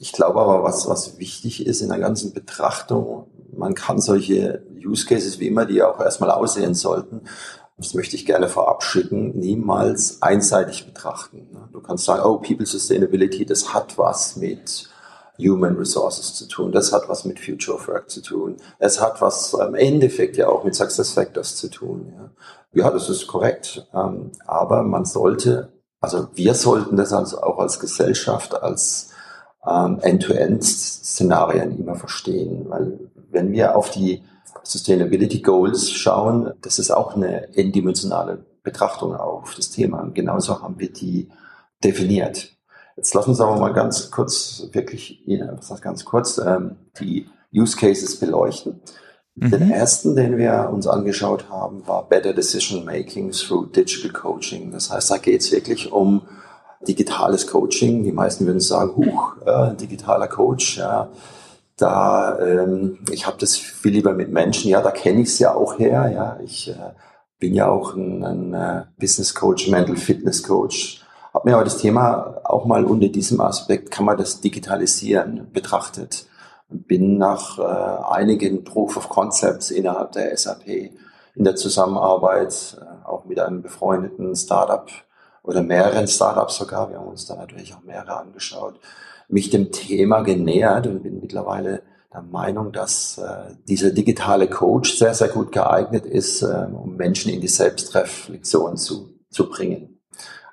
Ich 0.00 0.12
glaube 0.12 0.40
aber, 0.40 0.64
was, 0.64 0.88
was 0.88 1.18
wichtig 1.18 1.66
ist 1.66 1.80
in 1.80 1.88
der 1.88 2.00
ganzen 2.00 2.32
Betrachtung, 2.32 3.26
man 3.56 3.74
kann 3.74 4.00
solche 4.00 4.62
Use 4.84 5.06
Cases, 5.06 5.38
wie 5.38 5.46
immer 5.46 5.64
die 5.64 5.82
auch 5.82 6.00
erstmal 6.00 6.32
aussehen 6.32 6.74
sollten, 6.74 7.22
das 7.76 7.94
möchte 7.94 8.16
ich 8.16 8.26
gerne 8.26 8.48
vorab 8.48 8.82
schicken, 8.82 9.38
niemals 9.38 10.20
einseitig 10.20 10.84
betrachten. 10.84 11.46
Du 11.72 11.80
kannst 11.80 12.06
sagen, 12.06 12.22
oh, 12.24 12.38
People 12.38 12.66
Sustainability, 12.66 13.46
das 13.46 13.72
hat 13.72 13.96
was 13.96 14.34
mit 14.34 14.88
Human 15.38 15.76
Resources 15.76 16.34
zu 16.34 16.46
tun. 16.46 16.72
Das 16.72 16.92
hat 16.92 17.08
was 17.08 17.24
mit 17.24 17.38
Future 17.38 17.76
of 17.76 17.88
Work 17.88 18.10
zu 18.10 18.22
tun. 18.22 18.56
Es 18.78 19.00
hat 19.00 19.20
was 19.20 19.54
im 19.54 19.74
Endeffekt 19.74 20.36
ja 20.36 20.48
auch 20.48 20.64
mit 20.64 20.74
Success 20.74 21.12
Factors 21.12 21.56
zu 21.56 21.68
tun. 21.68 22.12
Ja, 22.72 22.84
ja 22.84 22.90
das 22.90 23.08
ist 23.08 23.26
korrekt. 23.26 23.86
Ähm, 23.94 24.32
aber 24.46 24.82
man 24.82 25.04
sollte, 25.04 25.72
also 26.00 26.28
wir 26.34 26.54
sollten 26.54 26.96
das 26.96 27.12
also 27.12 27.40
auch 27.40 27.58
als 27.58 27.78
Gesellschaft, 27.78 28.60
als 28.60 29.10
ähm, 29.66 29.98
End-to-End-Szenarien 30.00 31.78
immer 31.78 31.94
verstehen. 31.94 32.66
Weil 32.68 32.98
wenn 33.30 33.52
wir 33.52 33.76
auf 33.76 33.90
die 33.90 34.22
Sustainability 34.64 35.40
Goals 35.40 35.90
schauen, 35.90 36.52
das 36.62 36.78
ist 36.78 36.90
auch 36.90 37.14
eine 37.14 37.54
n-dimensionale 37.54 38.44
Betrachtung 38.62 39.14
auf 39.14 39.54
das 39.54 39.70
Thema. 39.70 40.10
Genauso 40.12 40.60
haben 40.60 40.78
wir 40.78 40.92
die 40.92 41.28
definiert. 41.82 42.57
Jetzt 42.98 43.14
lassen 43.14 43.30
uns 43.30 43.40
aber 43.40 43.56
mal 43.60 43.72
ganz 43.72 44.10
kurz, 44.10 44.66
wirklich, 44.72 45.22
was 45.56 45.70
heißt 45.70 45.82
ganz 45.82 46.04
kurz, 46.04 46.38
ähm, 46.38 46.74
die 46.98 47.28
Use 47.54 47.76
Cases 47.76 48.18
beleuchten. 48.18 48.80
Mhm. 49.36 49.50
Den 49.52 49.70
ersten, 49.70 50.16
den 50.16 50.36
wir 50.36 50.68
uns 50.72 50.88
angeschaut 50.88 51.48
haben, 51.48 51.86
war 51.86 52.08
Better 52.08 52.32
Decision 52.32 52.84
Making 52.84 53.30
through 53.30 53.66
Digital 53.66 54.10
Coaching. 54.10 54.72
Das 54.72 54.90
heißt, 54.90 55.12
da 55.12 55.18
geht 55.18 55.42
es 55.42 55.52
wirklich 55.52 55.92
um 55.92 56.22
digitales 56.88 57.46
Coaching. 57.46 58.02
Die 58.02 58.10
meisten 58.10 58.46
würden 58.46 58.58
sagen, 58.58 58.96
huch, 58.96 59.36
äh, 59.46 59.76
digitaler 59.76 60.26
Coach, 60.26 60.78
ja, 60.78 61.08
da, 61.76 62.36
ähm, 62.40 62.98
ich 63.12 63.28
habe 63.28 63.36
das 63.38 63.56
viel 63.56 63.92
lieber 63.92 64.12
mit 64.12 64.32
Menschen, 64.32 64.72
ja, 64.72 64.82
da 64.82 64.90
kenne 64.90 65.20
ich 65.20 65.28
es 65.28 65.38
ja 65.38 65.54
auch 65.54 65.78
her, 65.78 66.10
ja, 66.12 66.40
ich 66.42 66.70
äh, 66.70 66.94
bin 67.38 67.54
ja 67.54 67.68
auch 67.68 67.94
ein, 67.94 68.24
ein 68.24 68.54
uh, 68.54 68.82
Business 68.98 69.32
Coach, 69.36 69.68
Mental 69.68 69.96
Fitness 69.96 70.42
Coach, 70.42 70.97
habe 71.38 71.50
mir 71.50 71.54
aber 71.54 71.64
das 71.64 71.78
Thema 71.78 72.40
auch 72.42 72.64
mal 72.64 72.84
unter 72.84 73.08
diesem 73.08 73.40
Aspekt, 73.40 73.92
kann 73.92 74.04
man 74.04 74.18
das 74.18 74.40
digitalisieren, 74.40 75.48
betrachtet. 75.52 76.26
Bin 76.68 77.16
nach 77.16 77.58
äh, 77.60 78.12
einigen 78.12 78.64
Proof 78.64 78.96
of 78.96 79.08
Concepts 79.08 79.70
innerhalb 79.70 80.12
der 80.12 80.36
SAP 80.36 80.66
in 80.66 81.44
der 81.44 81.54
Zusammenarbeit, 81.54 82.76
äh, 82.80 83.06
auch 83.06 83.24
mit 83.24 83.38
einem 83.38 83.62
befreundeten 83.62 84.34
Startup 84.34 84.90
oder 85.44 85.62
mehreren 85.62 86.08
Startups 86.08 86.56
sogar, 86.56 86.90
wir 86.90 86.98
haben 86.98 87.06
uns 87.06 87.26
da 87.26 87.36
natürlich 87.36 87.72
auch 87.72 87.84
mehrere 87.84 88.16
angeschaut, 88.16 88.80
mich 89.28 89.48
dem 89.48 89.70
Thema 89.70 90.22
genähert 90.22 90.88
und 90.88 91.04
bin 91.04 91.20
mittlerweile 91.20 91.82
der 92.12 92.22
Meinung, 92.22 92.72
dass 92.72 93.18
äh, 93.18 93.54
dieser 93.68 93.92
digitale 93.92 94.48
Coach 94.48 94.98
sehr, 94.98 95.14
sehr 95.14 95.28
gut 95.28 95.52
geeignet 95.52 96.04
ist, 96.04 96.42
äh, 96.42 96.66
um 96.72 96.96
Menschen 96.96 97.32
in 97.32 97.40
die 97.40 97.48
Selbstreflexion 97.48 98.76
zu, 98.76 99.10
zu 99.30 99.48
bringen. 99.48 99.97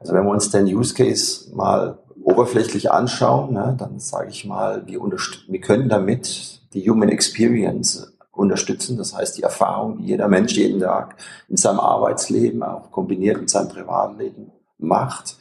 Also 0.05 0.13
wenn 0.13 0.25
wir 0.25 0.33
uns 0.33 0.51
den 0.51 0.67
Use 0.67 0.93
Case 0.93 1.49
mal 1.55 1.97
oberflächlich 2.21 2.91
anschauen, 2.91 3.53
ne, 3.53 3.75
dann 3.75 3.99
sage 3.99 4.29
ich 4.29 4.45
mal, 4.45 4.85
wir, 4.85 4.99
wir 5.01 5.61
können 5.61 5.89
damit 5.89 6.61
die 6.75 6.87
Human 6.87 7.09
Experience 7.09 8.13
unterstützen. 8.31 8.97
Das 8.97 9.17
heißt, 9.17 9.35
die 9.35 9.41
Erfahrung, 9.41 9.97
die 9.97 10.05
jeder 10.05 10.27
Mensch 10.27 10.53
jeden 10.53 10.79
Tag 10.79 11.15
in 11.49 11.57
seinem 11.57 11.79
Arbeitsleben, 11.79 12.61
auch 12.61 12.91
kombiniert 12.91 13.39
mit 13.39 13.49
seinem 13.49 13.69
Privatleben 13.69 14.51
macht 14.77 15.37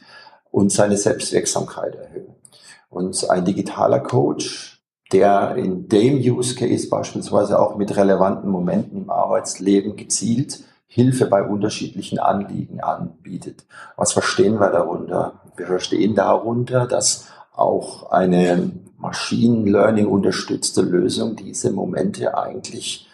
und 0.49 0.71
seine 0.71 0.97
Selbstwirksamkeit 0.97 1.93
erhöhen. 1.93 2.33
Und 2.89 3.29
ein 3.29 3.45
digitaler 3.45 3.99
Coach, 3.99 4.81
der 5.11 5.57
in 5.57 5.89
dem 5.89 6.15
Use 6.15 6.55
Case 6.55 6.89
beispielsweise 6.89 7.59
auch 7.59 7.75
mit 7.75 7.95
relevanten 7.95 8.49
Momenten 8.49 9.03
im 9.03 9.09
Arbeitsleben 9.11 9.95
gezielt 9.95 10.63
Hilfe 10.87 11.25
bei 11.25 11.43
unterschiedlichen 11.43 12.19
Anliegen 12.19 12.79
anbietet. 12.79 13.65
Was 13.97 14.13
verstehen 14.13 14.59
wir 14.59 14.69
darunter? 14.69 15.41
Wir 15.55 15.67
verstehen 15.67 16.15
darunter, 16.15 16.87
dass 16.87 17.27
auch 17.53 18.11
eine 18.11 18.71
Machine 18.97 19.69
Learning 19.69 20.07
unterstützte 20.07 20.81
Lösung 20.81 21.35
diese 21.35 21.71
Momente 21.71 22.37
eigentlich 22.37 23.09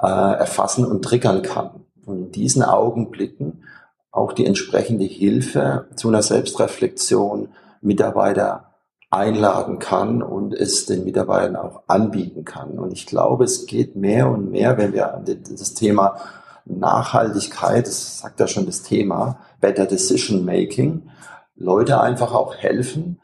äh, 0.00 0.06
erfassen 0.06 0.84
und 0.84 1.04
triggern 1.04 1.42
kann. 1.42 1.84
Und 2.04 2.18
in 2.18 2.32
diesen 2.32 2.62
Augenblicken 2.62 3.64
auch 4.10 4.32
die 4.32 4.46
entsprechende 4.46 5.04
Hilfe 5.04 5.88
zu 5.96 6.08
einer 6.08 6.22
Selbstreflexion 6.22 7.48
Mitarbeiter 7.80 8.68
einladen 9.10 9.78
kann 9.78 10.22
und 10.22 10.52
es 10.52 10.86
den 10.86 11.04
Mitarbeitern 11.04 11.56
auch 11.56 11.82
anbieten 11.86 12.44
kann. 12.44 12.78
Und 12.78 12.92
ich 12.92 13.06
glaube, 13.06 13.44
es 13.44 13.66
geht 13.66 13.96
mehr 13.96 14.28
und 14.28 14.50
mehr, 14.50 14.76
wenn 14.76 14.92
wir 14.92 15.22
das 15.24 15.74
Thema 15.74 16.20
Nachhaltigkeit, 16.68 17.86
das 17.86 18.20
sagt 18.20 18.40
ja 18.40 18.46
schon 18.46 18.66
das 18.66 18.82
Thema, 18.82 19.40
Better 19.60 19.86
Decision 19.86 20.44
Making, 20.44 21.08
Leute 21.56 22.00
einfach 22.00 22.32
auch 22.32 22.54
helfen, 22.54 23.20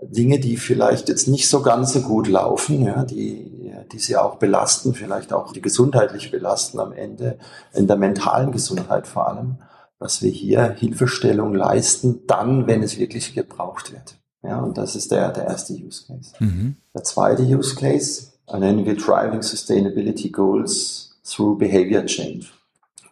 Dinge, 0.00 0.38
die 0.38 0.56
vielleicht 0.56 1.08
jetzt 1.08 1.26
nicht 1.26 1.48
so 1.48 1.62
ganz 1.62 1.94
so 1.94 2.02
gut 2.02 2.28
laufen, 2.28 2.82
ja, 2.82 3.04
die, 3.04 3.72
die 3.90 3.98
sie 3.98 4.16
auch 4.16 4.36
belasten, 4.36 4.94
vielleicht 4.94 5.32
auch 5.32 5.52
die 5.52 5.62
gesundheitlich 5.62 6.30
belasten 6.30 6.80
am 6.80 6.92
Ende, 6.92 7.38
in 7.72 7.86
der 7.86 7.96
mentalen 7.96 8.52
Gesundheit 8.52 9.06
vor 9.06 9.28
allem, 9.28 9.56
dass 9.98 10.20
wir 10.20 10.30
hier 10.30 10.74
Hilfestellung 10.76 11.54
leisten, 11.54 12.26
dann, 12.26 12.66
wenn 12.66 12.82
es 12.82 12.98
wirklich 12.98 13.34
gebraucht 13.34 13.92
wird. 13.92 14.18
Ja, 14.42 14.60
und 14.60 14.76
das 14.76 14.96
ist 14.96 15.10
der, 15.10 15.30
der 15.30 15.46
erste 15.46 15.72
Use 15.72 16.06
Case. 16.06 16.32
Mhm. 16.40 16.76
Der 16.94 17.02
zweite 17.02 17.42
Use 17.42 17.74
Case 17.74 18.32
nennen 18.52 18.84
wir 18.84 18.96
Driving 18.96 19.42
Sustainability 19.42 20.28
Goals 20.28 21.18
through 21.24 21.56
Behavior 21.58 22.04
Change 22.04 22.46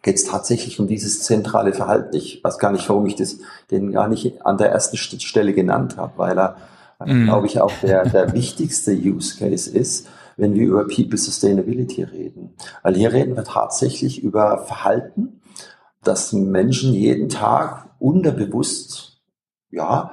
geht 0.05 0.17
es 0.17 0.25
tatsächlich 0.25 0.79
um 0.79 0.85
dieses 0.85 1.23
zentrale 1.23 1.73
Verhalten. 1.73 2.15
Ich 2.15 2.43
weiß 2.43 2.59
gar 2.59 2.71
nicht, 2.71 2.87
warum 2.87 3.07
ich 3.07 3.15
das 3.15 3.39
den 3.71 3.91
gar 3.91 4.07
nicht 4.07 4.45
an 4.45 4.59
der 4.59 4.69
ersten 4.69 4.97
Stelle 4.97 5.51
genannt 5.51 5.97
habe, 5.97 6.13
weil 6.17 6.37
er, 6.37 6.57
mm. 7.03 7.25
glaube 7.25 7.47
ich, 7.47 7.59
auch 7.59 7.71
der, 7.81 8.07
der 8.07 8.31
wichtigste 8.33 8.91
Use 8.91 9.35
Case 9.39 9.67
ist, 9.67 10.07
wenn 10.37 10.53
wir 10.53 10.67
über 10.67 10.83
People 10.83 11.17
Sustainability 11.17 12.03
reden. 12.03 12.53
Weil 12.83 12.93
hier 12.93 13.13
reden 13.13 13.35
wir 13.35 13.45
tatsächlich 13.45 14.21
über 14.21 14.59
Verhalten, 14.59 15.41
dass 16.03 16.33
Menschen 16.33 16.93
jeden 16.93 17.27
Tag 17.27 17.89
unterbewusst, 17.97 19.23
ja, 19.71 20.11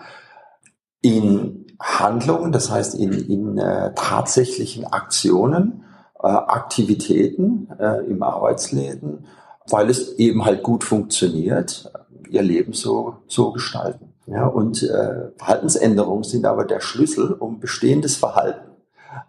in 1.02 1.66
Handlungen, 1.78 2.50
das 2.50 2.70
heißt 2.70 2.94
in, 2.94 3.12
in 3.12 3.58
äh, 3.58 3.92
tatsächlichen 3.94 4.86
Aktionen, 4.86 5.84
äh, 6.22 6.28
Aktivitäten 6.28 7.68
äh, 7.78 8.06
im 8.06 8.22
Arbeitsleben, 8.22 9.26
weil 9.68 9.90
es 9.90 10.14
eben 10.18 10.44
halt 10.44 10.62
gut 10.62 10.84
funktioniert, 10.84 11.92
ihr 12.28 12.42
Leben 12.42 12.72
so, 12.72 13.16
so 13.26 13.52
gestalten. 13.52 14.12
Ja, 14.26 14.46
und 14.46 14.82
äh, 14.82 15.30
Verhaltensänderungen 15.36 16.24
sind 16.24 16.46
aber 16.46 16.64
der 16.64 16.80
Schlüssel, 16.80 17.32
um 17.32 17.58
bestehendes 17.58 18.16
Verhalten, 18.16 18.70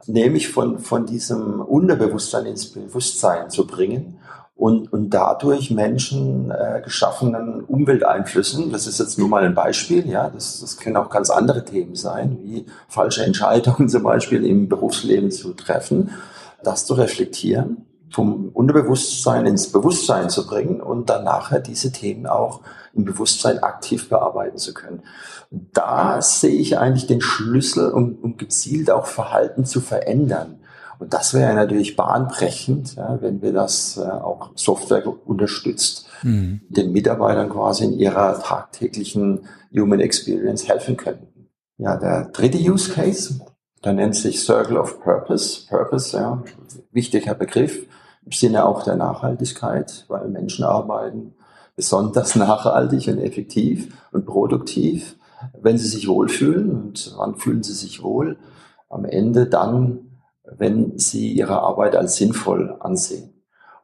nämlich 0.06 0.50
von, 0.50 0.80
von 0.80 1.06
diesem 1.06 1.62
Unterbewusstsein 1.62 2.46
ins 2.46 2.72
Bewusstsein 2.72 3.50
zu 3.50 3.66
bringen 3.66 4.20
und, 4.56 4.94
und 4.94 5.10
dadurch 5.10 5.72
Menschen 5.72 6.52
äh, 6.52 6.82
geschaffenen 6.84 7.64
Umwelteinflüssen, 7.64 8.72
das 8.72 8.86
ist 8.86 9.00
jetzt 9.00 9.18
nur 9.18 9.28
mal 9.28 9.44
ein 9.44 9.56
Beispiel, 9.56 10.08
ja, 10.08 10.30
das, 10.30 10.62
das 10.62 10.78
können 10.78 10.96
auch 10.96 11.10
ganz 11.10 11.32
andere 11.32 11.66
Themen 11.66 11.96
sein, 11.96 12.38
wie 12.44 12.68
falsche 12.88 13.26
Entscheidungen 13.26 13.90
zum 13.90 14.04
Beispiel 14.04 14.46
im 14.46 14.70
Berufsleben 14.70 15.32
zu 15.32 15.54
treffen, 15.54 16.12
das 16.64 16.86
zu 16.86 16.94
reflektieren, 16.94 17.88
vom 18.14 18.50
Unterbewusstsein 18.50 19.48
ins 19.48 19.72
Bewusstsein 19.72 20.30
zu 20.30 20.46
bringen 20.46 20.82
und 20.82 21.10
dann 21.10 21.24
nachher 21.24 21.60
diese 21.60 21.92
Themen 21.92 22.28
auch 22.28 22.62
im 22.94 23.06
Bewusstsein 23.06 23.64
aktiv 23.64 24.08
bearbeiten 24.08 24.58
zu 24.58 24.74
können. 24.74 25.02
Da 25.50 26.22
sehe 26.22 26.56
ich 26.56 26.78
eigentlich 26.78 27.08
den 27.08 27.22
Schlüssel, 27.22 27.90
um, 27.90 28.16
um 28.22 28.38
gezielt 28.38 28.92
auch 28.92 29.08
Verhalten 29.08 29.66
zu 29.66 29.82
verändern. 29.82 30.60
Und 31.00 31.14
das 31.14 31.34
wäre 31.34 31.56
natürlich 31.56 31.96
bahnbrechend, 31.96 32.96
ja, 32.96 33.18
wenn 33.20 33.42
wir 33.42 33.52
das 33.52 33.98
äh, 33.98 34.02
auch 34.04 34.52
Software 34.56 35.04
unterstützt, 35.28 36.06
mhm. 36.22 36.62
den 36.70 36.92
Mitarbeitern 36.92 37.50
quasi 37.50 37.86
in 37.86 37.94
ihrer 37.94 38.40
tagtäglichen 38.40 39.48
Human 39.76 40.00
Experience 40.00 40.68
helfen 40.68 40.98
könnten. 40.98 41.50
Ja, 41.80 41.98
der 41.98 42.26
dritte 42.26 42.60
Use 42.60 42.94
Case, 42.94 43.42
der 43.84 43.94
nennt 43.94 44.16
sich 44.16 44.44
Circle 44.44 44.78
of 44.78 45.02
Purpose. 45.02 45.68
Purpose, 45.68 46.16
ja, 46.16 46.44
wichtiger 46.92 47.34
Begriff 47.34 47.88
im 48.26 48.32
Sinne 48.32 48.66
auch 48.66 48.84
der 48.84 48.96
Nachhaltigkeit, 48.96 50.06
weil 50.08 50.30
Menschen 50.30 50.66
arbeiten 50.66 51.36
besonders 51.76 52.36
nachhaltig 52.38 53.08
und 53.08 53.20
effektiv 53.20 53.96
und 54.12 54.26
produktiv, 54.26 55.18
wenn 55.62 55.78
sie 55.78 55.88
sich 55.88 56.08
wohlfühlen. 56.08 56.72
Und 56.72 57.14
wann 57.18 57.36
fühlen 57.36 57.64
sie 57.64 57.74
sich 57.74 58.04
wohl? 58.04 58.38
Am 58.90 59.06
Ende 59.06 59.48
dann, 59.48 60.20
wenn 60.44 60.98
sie 60.98 61.32
ihre 61.32 61.62
Arbeit 61.62 61.96
als 61.96 62.16
sinnvoll 62.16 62.76
ansehen. 62.80 63.34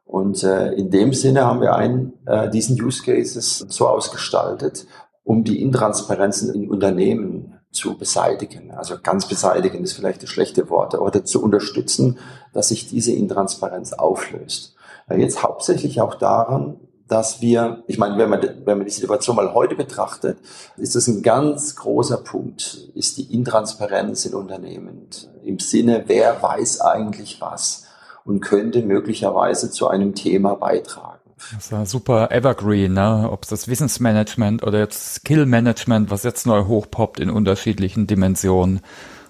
Und 0.04 0.42
äh, 0.42 0.72
in 0.72 0.90
dem 0.90 1.12
Sinne 1.12 1.44
haben 1.44 1.60
wir 1.60 1.76
einen, 1.76 2.14
äh, 2.26 2.50
diesen 2.50 2.80
Use 2.80 3.02
Cases 3.02 3.58
so 3.68 3.86
ausgestaltet, 3.86 4.86
um 5.22 5.44
die 5.44 5.62
Intransparenzen 5.62 6.52
in 6.52 6.68
Unternehmen 6.68 7.59
zu 7.70 7.96
beseitigen. 7.96 8.72
Also 8.72 8.96
ganz 9.02 9.26
beseitigen 9.26 9.84
ist 9.84 9.92
vielleicht 9.92 10.22
das 10.22 10.30
schlechte 10.30 10.68
Wort, 10.70 10.94
oder 10.94 11.24
zu 11.24 11.42
unterstützen, 11.42 12.18
dass 12.52 12.68
sich 12.68 12.88
diese 12.88 13.12
Intransparenz 13.12 13.92
auflöst. 13.92 14.74
Jetzt 15.16 15.42
hauptsächlich 15.42 16.00
auch 16.00 16.14
daran, 16.14 16.78
dass 17.08 17.40
wir, 17.40 17.82
ich 17.88 17.98
meine, 17.98 18.16
wenn 18.18 18.30
man, 18.30 18.40
wenn 18.64 18.78
man 18.78 18.86
die 18.86 18.92
Situation 18.92 19.34
mal 19.34 19.52
heute 19.52 19.74
betrachtet, 19.74 20.38
ist 20.76 20.94
das 20.94 21.08
ein 21.08 21.22
ganz 21.22 21.74
großer 21.74 22.18
Punkt, 22.18 22.88
ist 22.94 23.18
die 23.18 23.34
Intransparenz 23.34 24.24
in 24.26 24.34
Unternehmen. 24.34 25.08
Im 25.42 25.58
Sinne, 25.58 26.04
wer 26.06 26.40
weiß 26.40 26.80
eigentlich 26.80 27.40
was 27.40 27.86
und 28.24 28.40
könnte 28.40 28.82
möglicherweise 28.82 29.72
zu 29.72 29.88
einem 29.88 30.14
Thema 30.14 30.54
beitragen. 30.54 31.19
Das 31.52 31.64
ist 31.64 31.72
ja 31.72 31.86
super 31.86 32.30
evergreen, 32.30 32.92
ne? 32.94 33.28
ob 33.30 33.44
es 33.44 33.48
das 33.48 33.68
Wissensmanagement 33.68 34.62
oder 34.62 34.78
jetzt 34.78 35.14
Skillmanagement, 35.16 36.10
was 36.10 36.22
jetzt 36.22 36.46
neu 36.46 36.64
hochpoppt 36.64 37.20
in 37.20 37.30
unterschiedlichen 37.30 38.06
Dimensionen. 38.06 38.80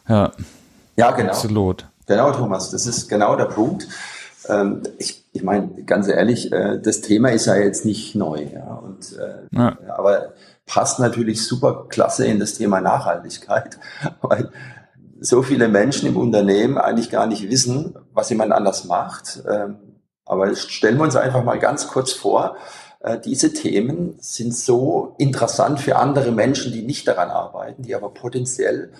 Ja, 0.08 0.32
ja 0.96 1.10
genau. 1.12 1.30
Absolut. 1.30 1.86
Genau, 2.06 2.32
Thomas, 2.32 2.70
das 2.70 2.86
ist 2.86 3.08
genau 3.08 3.36
der 3.36 3.44
Punkt. 3.46 3.86
Ähm, 4.48 4.82
ich, 4.98 5.24
ich 5.32 5.42
meine, 5.42 5.68
ganz 5.84 6.08
ehrlich, 6.08 6.52
äh, 6.52 6.78
das 6.80 7.00
Thema 7.02 7.30
ist 7.30 7.46
ja 7.46 7.56
jetzt 7.56 7.84
nicht 7.84 8.14
neu, 8.14 8.46
ja, 8.52 8.74
und, 8.74 9.16
äh, 9.16 9.56
ja. 9.56 9.76
aber 9.96 10.32
passt 10.66 10.98
natürlich 10.98 11.46
super 11.46 11.86
klasse 11.88 12.26
in 12.26 12.40
das 12.40 12.54
Thema 12.54 12.80
Nachhaltigkeit, 12.80 13.78
weil 14.22 14.50
so 15.20 15.42
viele 15.42 15.68
Menschen 15.68 16.08
im 16.08 16.16
Unternehmen 16.16 16.78
eigentlich 16.78 17.10
gar 17.10 17.26
nicht 17.26 17.48
wissen, 17.50 17.94
was 18.12 18.30
jemand 18.30 18.52
anders 18.52 18.84
macht. 18.86 19.42
Aber 20.30 20.54
stellen 20.54 20.96
wir 20.96 21.02
uns 21.02 21.16
einfach 21.16 21.42
mal 21.42 21.58
ganz 21.58 21.88
kurz 21.88 22.12
vor, 22.12 22.56
äh, 23.00 23.18
diese 23.18 23.52
Themen 23.52 24.14
sind 24.20 24.54
so 24.54 25.16
interessant 25.18 25.80
für 25.80 25.96
andere 25.96 26.30
Menschen, 26.30 26.72
die 26.72 26.82
nicht 26.82 27.08
daran 27.08 27.30
arbeiten, 27.30 27.82
die 27.82 27.96
aber 27.96 28.14
potenziell 28.14 28.92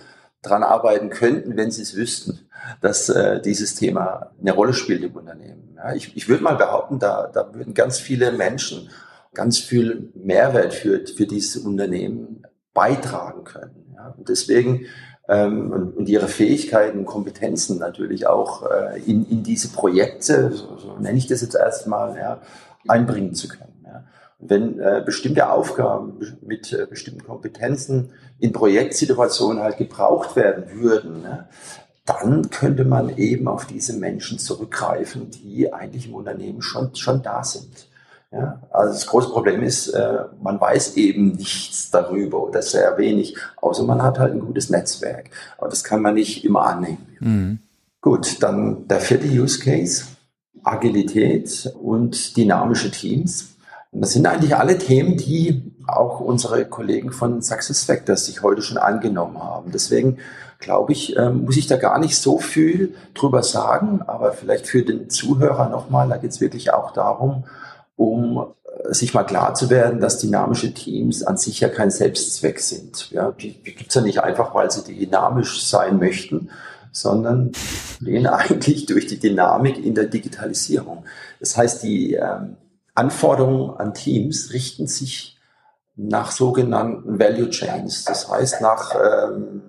daran 0.42 0.64
arbeiten 0.64 1.08
könnten, 1.08 1.56
wenn 1.56 1.70
sie 1.70 1.82
es 1.82 1.94
wüssten, 1.94 2.48
dass 2.80 3.08
äh, 3.10 3.40
dieses 3.40 3.76
Thema 3.76 4.32
eine 4.40 4.52
Rolle 4.52 4.72
spielt 4.74 5.04
im 5.04 5.14
Unternehmen. 5.14 5.78
Ich, 5.94 6.16
ich 6.16 6.28
würde 6.28 6.42
mal 6.42 6.56
behaupten, 6.56 6.98
da, 6.98 7.30
da 7.32 7.54
würden 7.54 7.74
ganz 7.74 8.00
viele 8.00 8.32
Menschen 8.32 8.90
ganz 9.32 9.58
viel 9.58 10.10
Mehrwert 10.14 10.74
für, 10.74 11.06
für 11.06 11.26
dieses 11.26 11.62
Unternehmen 11.62 12.42
beitragen 12.74 13.44
können. 13.44 13.96
Und 14.16 14.28
deswegen 14.28 14.86
ähm, 15.30 15.70
und, 15.70 15.96
und 15.96 16.08
ihre 16.08 16.26
Fähigkeiten, 16.26 17.04
Kompetenzen 17.04 17.78
natürlich 17.78 18.26
auch 18.26 18.68
äh, 18.68 19.00
in, 19.06 19.24
in 19.30 19.44
diese 19.44 19.68
Projekte, 19.68 20.50
so, 20.52 20.76
so 20.76 20.96
nenne 20.98 21.16
ich 21.16 21.28
das 21.28 21.40
jetzt 21.40 21.54
erstmal, 21.54 22.16
ja, 22.16 22.40
einbringen 22.88 23.34
zu 23.34 23.46
können. 23.46 23.84
Ja. 23.84 24.04
Wenn 24.40 24.80
äh, 24.80 25.02
bestimmte 25.06 25.50
Aufgaben 25.50 26.18
mit 26.42 26.72
äh, 26.72 26.86
bestimmten 26.86 27.22
Kompetenzen 27.22 28.10
in 28.40 28.52
Projektsituationen 28.52 29.62
halt 29.62 29.78
gebraucht 29.78 30.34
werden 30.34 30.64
würden, 30.80 31.22
ne, 31.22 31.48
dann 32.06 32.50
könnte 32.50 32.84
man 32.84 33.16
eben 33.16 33.46
auf 33.46 33.66
diese 33.66 33.92
Menschen 33.92 34.40
zurückgreifen, 34.40 35.30
die 35.30 35.72
eigentlich 35.72 36.08
im 36.08 36.14
Unternehmen 36.14 36.60
schon, 36.60 36.96
schon 36.96 37.22
da 37.22 37.44
sind. 37.44 37.86
Ja, 38.32 38.62
also 38.70 38.92
das 38.92 39.06
große 39.06 39.30
Problem 39.30 39.62
ist, 39.62 39.88
äh, 39.88 40.24
man 40.40 40.60
weiß 40.60 40.96
eben 40.96 41.32
nichts 41.32 41.90
darüber 41.90 42.44
oder 42.44 42.62
sehr 42.62 42.96
wenig, 42.96 43.36
außer 43.56 43.82
man 43.82 44.02
hat 44.02 44.20
halt 44.20 44.32
ein 44.34 44.40
gutes 44.40 44.70
Netzwerk. 44.70 45.30
Aber 45.58 45.68
das 45.68 45.82
kann 45.82 46.00
man 46.00 46.14
nicht 46.14 46.44
immer 46.44 46.62
annehmen. 46.62 47.06
Mhm. 47.18 47.58
Gut, 48.00 48.40
dann 48.42 48.86
der 48.86 49.00
vierte 49.00 49.26
Use 49.26 49.58
Case, 49.58 50.04
Agilität 50.62 51.74
und 51.82 52.36
dynamische 52.36 52.90
Teams. 52.90 53.56
Und 53.90 54.02
das 54.02 54.12
sind 54.12 54.26
eigentlich 54.26 54.54
alle 54.54 54.78
Themen, 54.78 55.16
die 55.16 55.74
auch 55.88 56.20
unsere 56.20 56.64
Kollegen 56.66 57.10
von 57.10 57.42
SuccessFactors 57.42 58.26
sich 58.26 58.42
heute 58.42 58.62
schon 58.62 58.78
angenommen 58.78 59.42
haben. 59.42 59.72
Deswegen 59.72 60.18
glaube 60.60 60.92
ich, 60.92 61.16
ähm, 61.16 61.46
muss 61.46 61.56
ich 61.56 61.66
da 61.66 61.76
gar 61.76 61.98
nicht 61.98 62.16
so 62.16 62.38
viel 62.38 62.94
drüber 63.14 63.42
sagen, 63.42 64.02
aber 64.06 64.32
vielleicht 64.32 64.68
für 64.68 64.82
den 64.82 65.10
Zuhörer 65.10 65.68
nochmal, 65.68 66.08
da 66.08 66.16
geht 66.16 66.30
es 66.30 66.40
wirklich 66.40 66.72
auch 66.72 66.92
darum, 66.92 67.44
um 68.00 68.54
äh, 68.64 68.94
sich 68.94 69.12
mal 69.12 69.24
klar 69.24 69.54
zu 69.54 69.68
werden, 69.68 70.00
dass 70.00 70.18
dynamische 70.18 70.72
Teams 70.72 71.22
an 71.22 71.36
sich 71.36 71.60
ja 71.60 71.68
kein 71.68 71.90
Selbstzweck 71.90 72.58
sind. 72.58 73.10
Ja, 73.10 73.30
die, 73.30 73.52
die 73.52 73.74
gibt 73.74 73.90
es 73.90 73.94
ja 73.94 74.00
nicht 74.00 74.22
einfach, 74.22 74.54
weil 74.54 74.70
sie 74.70 74.82
dynamisch 74.82 75.62
sein 75.66 75.98
möchten, 75.98 76.48
sondern 76.92 77.52
gehen 78.00 78.26
eigentlich 78.26 78.86
durch 78.86 79.06
die 79.06 79.20
Dynamik 79.20 79.84
in 79.84 79.94
der 79.94 80.06
Digitalisierung. 80.06 81.04
Das 81.40 81.58
heißt, 81.58 81.82
die 81.82 82.14
ähm, 82.14 82.56
Anforderungen 82.94 83.76
an 83.76 83.92
Teams 83.92 84.54
richten 84.54 84.86
sich 84.86 85.38
nach 85.94 86.30
sogenannten 86.30 87.18
Value 87.18 87.50
Chains, 87.50 88.04
das 88.04 88.30
heißt 88.30 88.62
nach 88.62 88.94
ähm, 88.94 89.60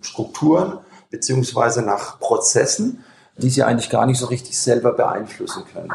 Strukturen 0.00 0.80
beziehungsweise 1.08 1.82
nach 1.82 2.18
Prozessen, 2.18 3.04
die 3.36 3.48
sie 3.48 3.62
eigentlich 3.62 3.90
gar 3.90 4.06
nicht 4.06 4.18
so 4.18 4.26
richtig 4.26 4.58
selber 4.58 4.92
beeinflussen 4.92 5.62
können. 5.72 5.92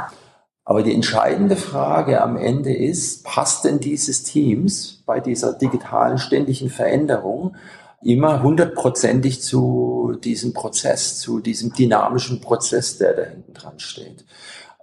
Aber 0.63 0.83
die 0.83 0.93
entscheidende 0.93 1.55
Frage 1.55 2.21
am 2.21 2.37
Ende 2.37 2.73
ist, 2.73 3.23
passt 3.23 3.65
denn 3.65 3.79
dieses 3.79 4.23
Teams 4.23 5.01
bei 5.05 5.19
dieser 5.19 5.53
digitalen 5.53 6.17
ständigen 6.17 6.69
Veränderung 6.69 7.55
immer 8.03 8.41
hundertprozentig 8.41 9.41
zu 9.41 10.17
diesem 10.23 10.53
Prozess, 10.53 11.19
zu 11.19 11.39
diesem 11.39 11.73
dynamischen 11.73 12.41
Prozess, 12.41 12.97
der 12.97 13.13
da 13.13 13.23
hinten 13.23 13.53
dran 13.53 13.79
steht? 13.79 14.23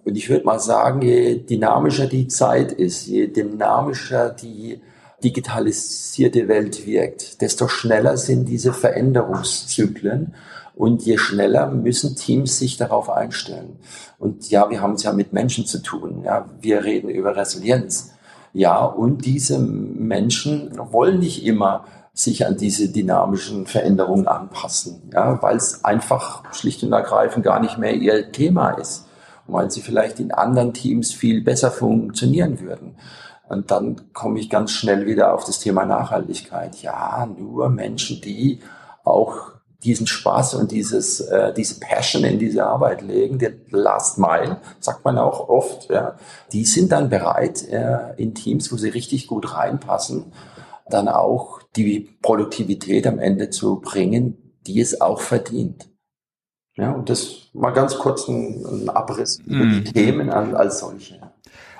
Und 0.04 0.16
ich 0.16 0.28
würde 0.28 0.44
mal 0.44 0.58
sagen, 0.58 1.02
je 1.02 1.36
dynamischer 1.36 2.06
die 2.06 2.28
Zeit 2.28 2.72
ist, 2.72 3.06
je 3.06 3.26
dynamischer 3.28 4.30
die 4.30 4.80
digitalisierte 5.22 6.48
Welt 6.48 6.86
wirkt, 6.86 7.40
desto 7.40 7.68
schneller 7.68 8.16
sind 8.16 8.46
diese 8.46 8.72
Veränderungszyklen 8.72 10.34
und 10.78 11.02
je 11.02 11.18
schneller 11.18 11.66
müssen 11.72 12.14
Teams 12.14 12.56
sich 12.60 12.76
darauf 12.76 13.10
einstellen. 13.10 13.80
Und 14.20 14.48
ja, 14.48 14.70
wir 14.70 14.80
haben 14.80 14.92
es 14.92 15.02
ja 15.02 15.12
mit 15.12 15.32
Menschen 15.32 15.66
zu 15.66 15.82
tun. 15.82 16.22
Ja, 16.24 16.46
wir 16.60 16.84
reden 16.84 17.10
über 17.10 17.34
Resilienz. 17.34 18.12
Ja, 18.52 18.84
und 18.84 19.24
diese 19.24 19.58
Menschen 19.58 20.70
wollen 20.92 21.18
nicht 21.18 21.44
immer 21.44 21.84
sich 22.12 22.46
an 22.46 22.56
diese 22.56 22.90
dynamischen 22.90 23.66
Veränderungen 23.66 24.28
anpassen, 24.28 25.10
ja, 25.12 25.42
weil 25.42 25.56
es 25.56 25.84
einfach 25.84 26.44
schlicht 26.52 26.84
und 26.84 26.92
ergreifend 26.92 27.44
gar 27.44 27.60
nicht 27.60 27.78
mehr 27.78 27.94
ihr 27.94 28.30
Thema 28.30 28.70
ist 28.70 29.08
und 29.48 29.54
weil 29.54 29.70
sie 29.72 29.82
vielleicht 29.82 30.20
in 30.20 30.30
anderen 30.30 30.74
Teams 30.74 31.12
viel 31.12 31.42
besser 31.42 31.72
funktionieren 31.72 32.60
würden. 32.60 32.94
Und 33.48 33.72
dann 33.72 34.12
komme 34.12 34.38
ich 34.38 34.48
ganz 34.48 34.70
schnell 34.70 35.06
wieder 35.06 35.34
auf 35.34 35.44
das 35.44 35.58
Thema 35.58 35.84
Nachhaltigkeit. 35.84 36.76
Ja, 36.82 37.26
nur 37.26 37.68
Menschen, 37.68 38.20
die 38.20 38.60
auch 39.04 39.57
diesen 39.84 40.06
Spaß 40.06 40.54
und 40.54 40.72
dieses, 40.72 41.20
äh, 41.20 41.52
diese 41.54 41.78
Passion 41.78 42.24
in 42.24 42.38
diese 42.38 42.66
Arbeit 42.66 43.02
legen, 43.02 43.38
der 43.38 43.52
Last 43.70 44.18
Mile, 44.18 44.60
sagt 44.80 45.04
man 45.04 45.18
auch 45.18 45.48
oft, 45.48 45.88
ja, 45.90 46.16
die 46.52 46.64
sind 46.64 46.90
dann 46.90 47.08
bereit, 47.08 47.66
äh, 47.68 48.14
in 48.16 48.34
Teams, 48.34 48.72
wo 48.72 48.76
sie 48.76 48.88
richtig 48.88 49.28
gut 49.28 49.54
reinpassen, 49.54 50.32
dann 50.90 51.08
auch 51.08 51.62
die 51.76 52.08
Produktivität 52.22 53.06
am 53.06 53.18
Ende 53.18 53.50
zu 53.50 53.80
bringen, 53.80 54.56
die 54.66 54.80
es 54.80 55.00
auch 55.00 55.20
verdient. 55.20 55.88
Ja, 56.76 56.92
und 56.92 57.08
das 57.08 57.48
mal 57.52 57.72
ganz 57.72 57.98
kurz 57.98 58.28
ein, 58.28 58.64
ein 58.64 58.88
Abriss 58.88 59.40
mm. 59.44 59.52
über 59.52 59.64
die 59.64 59.80
mhm. 59.80 59.84
Themen 59.84 60.30
als 60.30 60.78
solche. 60.78 61.20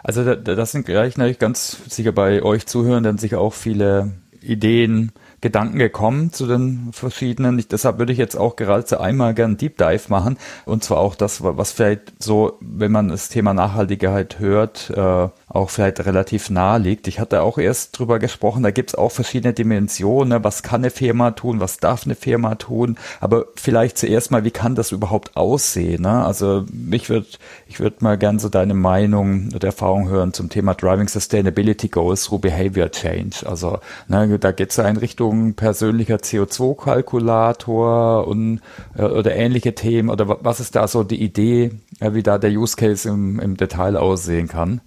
Also 0.02 0.24
da, 0.24 0.34
das 0.34 0.72
sind 0.72 0.86
gleich 0.86 1.16
natürlich 1.16 1.38
ganz 1.38 1.78
sicher 1.88 2.12
bei 2.12 2.42
euch 2.42 2.66
zuhören, 2.66 3.04
dann 3.04 3.18
sicher 3.18 3.40
auch 3.40 3.54
viele 3.54 4.12
Ideen, 4.40 5.12
Gedanken 5.40 5.78
gekommen 5.78 6.32
zu 6.32 6.46
den 6.46 6.88
verschiedenen. 6.92 7.58
Ich, 7.58 7.68
deshalb 7.68 7.98
würde 7.98 8.12
ich 8.12 8.18
jetzt 8.18 8.36
auch 8.36 8.56
gerade 8.56 8.84
zu 8.84 9.00
einmal 9.00 9.34
gern 9.34 9.56
Deep 9.56 9.78
Dive 9.78 10.08
machen. 10.08 10.36
Und 10.64 10.82
zwar 10.82 10.98
auch 10.98 11.14
das, 11.14 11.42
was 11.42 11.72
vielleicht 11.72 12.12
so, 12.22 12.58
wenn 12.60 12.90
man 12.90 13.08
das 13.08 13.28
Thema 13.28 13.54
Nachhaltigkeit 13.54 14.38
hört, 14.38 14.90
äh, 14.90 15.28
auch 15.48 15.70
vielleicht 15.70 16.04
relativ 16.04 16.50
nahe 16.50 16.78
liegt. 16.78 17.08
Ich 17.08 17.20
hatte 17.20 17.42
auch 17.42 17.58
erst 17.58 17.98
drüber 17.98 18.18
gesprochen, 18.18 18.62
da 18.62 18.70
gibt 18.70 18.90
es 18.90 18.94
auch 18.94 19.10
verschiedene 19.10 19.54
Dimensionen. 19.54 20.30
Ne? 20.30 20.44
Was 20.44 20.62
kann 20.62 20.82
eine 20.82 20.90
Firma 20.90 21.30
tun, 21.30 21.60
was 21.60 21.78
darf 21.78 22.04
eine 22.04 22.14
Firma 22.14 22.56
tun? 22.56 22.98
Aber 23.20 23.46
vielleicht 23.54 23.98
zuerst 23.98 24.30
mal, 24.30 24.44
wie 24.44 24.50
kann 24.50 24.74
das 24.74 24.92
überhaupt 24.92 25.36
aussehen? 25.36 26.02
Ne? 26.02 26.24
Also 26.24 26.64
mich 26.72 27.08
würde 27.08 27.26
ich 27.66 27.80
würde 27.80 27.96
mal 28.00 28.18
gern 28.18 28.38
so 28.38 28.48
deine 28.48 28.74
Meinung 28.74 29.50
und 29.52 29.64
Erfahrung 29.64 30.08
hören 30.08 30.32
zum 30.32 30.48
Thema 30.48 30.74
Driving 30.74 31.08
Sustainability 31.08 31.88
Goals 31.88 32.24
through 32.24 32.40
Behavior 32.40 32.90
Change. 32.90 33.46
Also 33.46 33.78
ne, 34.08 34.38
da 34.38 34.52
geht 34.52 34.70
es 34.70 34.76
ja 34.76 34.88
in 34.88 34.96
Richtung 34.96 35.27
persönlicher 35.54 36.16
CO2-Kalkulator 36.16 38.26
und 38.26 38.60
äh, 38.96 39.04
oder 39.04 39.34
ähnliche 39.34 39.74
Themen. 39.74 40.10
Oder 40.10 40.38
was 40.42 40.60
ist 40.60 40.76
da 40.76 40.86
so 40.88 41.04
die 41.04 41.22
Idee, 41.22 41.72
äh, 42.00 42.14
wie 42.14 42.22
da 42.22 42.38
der 42.38 42.50
Use 42.50 42.76
Case 42.76 43.08
im, 43.08 43.40
im 43.40 43.56
Detail 43.56 43.96
aussehen 43.96 44.48
kann? 44.48 44.80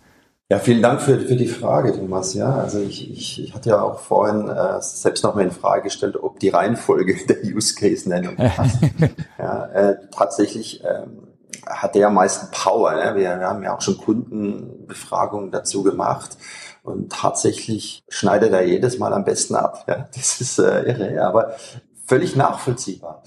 Ja, 0.51 0.59
vielen 0.59 0.81
Dank 0.81 1.01
für, 1.01 1.17
für 1.17 1.37
die 1.37 1.47
Frage, 1.47 1.93
Thomas. 1.93 2.33
Ja, 2.33 2.55
also 2.55 2.81
ich, 2.81 3.09
ich, 3.09 3.41
ich 3.41 3.55
hatte 3.55 3.69
ja 3.69 3.81
auch 3.81 3.99
vorhin 3.99 4.49
äh, 4.49 4.81
selbst 4.81 5.23
noch 5.23 5.33
mal 5.33 5.45
in 5.45 5.51
Frage 5.51 5.83
gestellt, 5.83 6.17
ob 6.21 6.41
die 6.41 6.49
Reihenfolge 6.49 7.15
der 7.29 7.37
Use 7.45 7.73
Case 7.73 8.09
Nennung 8.09 8.35
passt. 8.35 8.79
ja, 9.39 9.65
äh, 9.67 9.95
tatsächlich 10.11 10.83
ähm, 10.83 11.29
hat 11.65 11.95
der 11.95 12.07
am 12.07 12.15
meisten 12.15 12.51
Power. 12.51 12.95
Ne? 12.95 13.15
Wir, 13.15 13.39
wir 13.39 13.47
haben 13.47 13.63
ja 13.63 13.73
auch 13.73 13.79
schon 13.79 13.97
Kundenbefragungen 13.97 15.51
dazu 15.51 15.83
gemacht. 15.83 16.35
Und 16.83 17.11
tatsächlich 17.11 18.03
schneidet 18.09 18.53
er 18.53 18.65
jedes 18.65 18.97
Mal 18.97 19.13
am 19.13 19.23
besten 19.23 19.55
ab. 19.55 19.85
Ja? 19.87 20.09
Das 20.15 20.41
ist 20.41 20.59
äh, 20.59 20.83
irre, 20.83 21.23
aber 21.23 21.55
völlig 22.05 22.35
nachvollziehbar. 22.35 23.23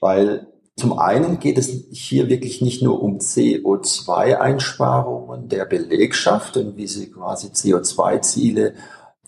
Weil 0.00 0.48
zum 0.78 0.98
einen 0.98 1.38
geht 1.38 1.56
es 1.56 1.70
hier 1.90 2.28
wirklich 2.28 2.60
nicht 2.60 2.82
nur 2.82 3.02
um 3.02 3.16
CO2-Einsparungen 3.18 5.48
der 5.48 5.64
Belegschaft 5.64 6.58
und 6.58 6.76
wie 6.76 6.86
sie 6.86 7.10
quasi 7.10 7.46
CO2-Ziele, 7.48 8.74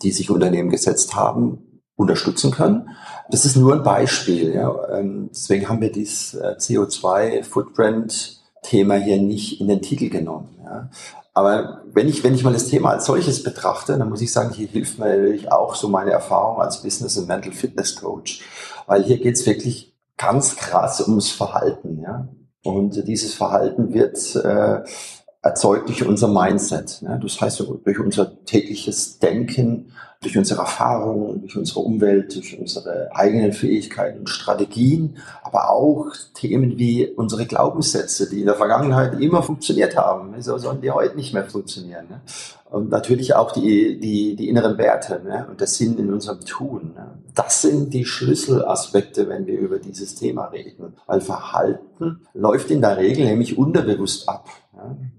die 0.03 0.12
sich 0.12 0.31
Unternehmen 0.31 0.69
gesetzt 0.69 1.14
haben, 1.14 1.81
unterstützen 1.97 2.51
können. 2.51 2.91
Das 3.31 3.47
ist 3.47 3.57
nur 3.57 3.73
ein 3.75 3.83
Beispiel. 3.83 4.55
Ja. 4.55 4.91
Ähm, 4.91 5.31
deswegen 5.33 5.71
haben 5.71 5.81
wir 5.81 5.91
dieses 5.91 6.35
äh, 6.35 6.57
CO2-Footprint-Thema 6.59 8.97
hier 8.97 9.17
nicht 9.19 9.59
in 9.61 9.69
den 9.69 9.81
Titel 9.81 10.11
genommen. 10.11 10.59
Ja. 10.62 10.91
Aber 11.38 11.83
wenn 11.92 12.09
ich, 12.09 12.24
wenn 12.24 12.35
ich 12.35 12.42
mal 12.42 12.53
das 12.53 12.66
Thema 12.66 12.90
als 12.90 13.07
solches 13.07 13.44
betrachte, 13.44 13.96
dann 13.96 14.09
muss 14.09 14.20
ich 14.20 14.33
sagen, 14.33 14.53
hier 14.53 14.66
hilft 14.66 14.98
mir 14.98 15.07
natürlich 15.07 15.53
auch 15.53 15.77
so 15.77 15.88
meine 15.88 16.11
Erfahrung 16.11 16.61
als 16.61 16.83
Business 16.83 17.16
und 17.16 17.29
Mental 17.29 17.53
Fitness 17.53 17.94
Coach. 17.94 18.42
Weil 18.88 19.05
hier 19.05 19.18
geht 19.18 19.37
es 19.37 19.46
wirklich 19.46 19.94
ganz 20.16 20.57
krass 20.57 21.01
ums 21.01 21.31
Verhalten. 21.31 22.01
Ja? 22.03 22.27
Und 22.64 23.07
dieses 23.07 23.35
Verhalten 23.35 23.94
wird 23.94 24.35
äh, 24.35 24.81
erzeugt 25.42 25.88
durch 25.88 26.05
unser 26.05 26.29
Mindset. 26.29 27.01
Ja? 27.03 27.16
Das 27.16 27.40
heißt, 27.40 27.64
durch 27.85 27.98
unser 27.98 28.44
tägliches 28.44 29.18
Denken, 29.18 29.92
durch 30.20 30.37
unsere 30.37 30.62
Erfahrungen, 30.62 31.42
durch 31.42 31.57
unsere 31.57 31.81
Umwelt, 31.81 32.35
durch 32.35 32.59
unsere 32.59 33.09
eigenen 33.14 33.53
Fähigkeiten 33.53 34.20
und 34.20 34.29
Strategien, 34.29 35.16
aber 35.44 35.70
auch 35.70 36.09
Themen 36.35 36.77
wie 36.77 37.07
unsere 37.07 37.46
Glaubenssätze, 37.46 38.29
die 38.29 38.40
in 38.40 38.46
der 38.46 38.57
Vergangenheit 38.57 39.20
immer 39.20 39.44
funktioniert 39.44 39.96
haben. 39.96 40.33
Wieso 40.35 40.59
sollen 40.59 40.81
die 40.81 40.90
heute 40.90 41.14
nicht 41.14 41.35
mehr 41.35 41.44
funktionieren? 41.44 42.07
Ne? 42.11 42.20
Und 42.68 42.90
natürlich 42.90 43.35
auch 43.35 43.53
die, 43.53 44.01
die, 44.01 44.35
die 44.35 44.48
inneren 44.48 44.77
Werte 44.77 45.22
ne? 45.24 45.46
und 45.48 45.61
der 45.61 45.68
Sinn 45.68 45.96
in 45.98 46.12
unserem 46.12 46.40
Tun. 46.40 46.94
Ne? 46.96 47.07
Das 47.37 47.62
sind 47.62 47.94
die 47.94 48.05
Schlüsselaspekte, 48.05 49.29
wenn 49.29 49.46
wir 49.46 49.59
über 49.59 49.79
dieses 49.79 50.16
Thema 50.16 50.46
reden. 50.46 50.94
Weil 51.07 51.20
Verhalten 51.20 52.27
läuft 52.35 52.72
in 52.72 52.81
der 52.81 52.96
Regel 52.96 53.24
nämlich 53.24 53.57
unterbewusst 53.57 54.29
ab. 54.29 54.48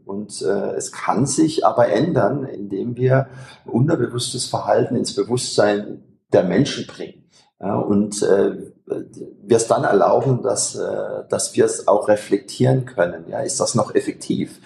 Und 0.05 0.41
äh, 0.41 0.73
es 0.75 0.91
kann 0.91 1.25
sich 1.25 1.65
aber 1.65 1.89
ändern, 1.89 2.45
indem 2.45 2.95
wir 2.95 3.27
unterbewusstes 3.65 4.45
Verhalten 4.45 4.95
ins 4.95 5.15
Bewusstsein 5.15 6.03
der 6.33 6.43
Menschen 6.43 6.87
bringen. 6.87 7.29
Ja? 7.59 7.77
Und 7.77 8.21
äh, 8.23 8.71
wir 8.85 9.57
es 9.57 9.67
dann 9.67 9.83
erlauben, 9.83 10.41
dass, 10.41 10.75
äh, 10.75 11.23
dass 11.29 11.55
wir 11.55 11.65
es 11.65 11.87
auch 11.87 12.07
reflektieren 12.07 12.85
können. 12.85 13.25
Ja? 13.29 13.41
Ist 13.41 13.59
das 13.59 13.75
noch 13.75 13.93
effektiv? 13.95 14.59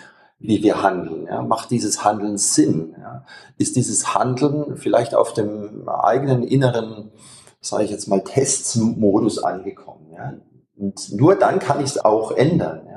wie 0.43 0.61
wir 0.61 0.83
handeln. 0.83 1.25
Ja? 1.25 1.41
Macht 1.41 1.71
dieses 1.71 2.03
Handeln 2.03 2.37
Sinn? 2.37 2.95
Ja? 2.99 3.25
Ist 3.57 3.75
dieses 3.77 4.13
Handeln 4.13 4.75
vielleicht 4.75 5.15
auf 5.15 5.33
dem 5.33 5.87
eigenen 5.87 6.43
inneren, 6.43 7.11
sage 7.61 7.85
ich 7.85 7.91
jetzt 7.91 8.07
mal, 8.07 8.21
Testmodus 8.21 9.41
angekommen? 9.41 10.11
Ja? 10.13 10.33
Und 10.77 11.13
nur 11.13 11.35
dann 11.35 11.59
kann 11.59 11.79
ich 11.79 11.91
es 11.91 12.03
auch 12.03 12.31
ändern. 12.31 12.87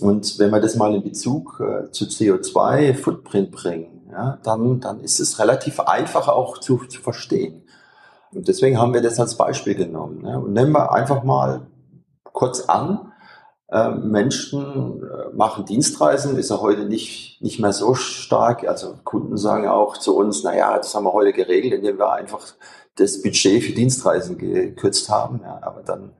Und 0.00 0.38
wenn 0.38 0.50
wir 0.50 0.60
das 0.60 0.74
mal 0.74 0.94
in 0.94 1.02
Bezug 1.02 1.60
äh, 1.60 1.90
zu 1.90 2.04
CO2-Footprint 2.06 3.52
bringen, 3.52 4.08
ja, 4.10 4.38
dann, 4.42 4.80
dann 4.80 5.00
ist 5.00 5.20
es 5.20 5.38
relativ 5.38 5.80
einfach 5.80 6.28
auch 6.28 6.58
zu, 6.58 6.78
zu 6.88 7.00
verstehen. 7.00 7.62
Und 8.32 8.48
deswegen 8.48 8.78
haben 8.78 8.92
wir 8.92 9.02
das 9.02 9.20
als 9.20 9.36
Beispiel 9.36 9.74
genommen. 9.74 10.26
Ja? 10.26 10.38
Und 10.38 10.52
nehmen 10.52 10.72
wir 10.72 10.92
einfach 10.92 11.22
mal 11.22 11.66
kurz 12.24 12.62
an, 12.62 13.12
äh, 13.70 13.90
Menschen 13.90 15.02
äh, 15.02 15.34
machen 15.34 15.64
Dienstreisen, 15.64 16.36
ist 16.36 16.50
ja 16.50 16.60
heute 16.60 16.84
nicht, 16.84 17.40
nicht 17.40 17.60
mehr 17.60 17.72
so 17.72 17.94
stark. 17.94 18.66
Also 18.66 18.96
Kunden 19.04 19.36
sagen 19.36 19.68
auch 19.68 19.96
zu 19.96 20.16
uns, 20.16 20.42
na 20.42 20.56
ja, 20.56 20.76
das 20.76 20.94
haben 20.94 21.04
wir 21.04 21.12
heute 21.12 21.32
geregelt, 21.32 21.74
indem 21.74 21.98
wir 21.98 22.12
einfach 22.12 22.54
das 22.96 23.22
Budget 23.22 23.62
für 23.62 23.72
Dienstreisen 23.72 24.38
gekürzt 24.38 25.08
haben. 25.08 25.40
Ja, 25.42 25.60
aber 25.62 25.82
dann 25.82 26.12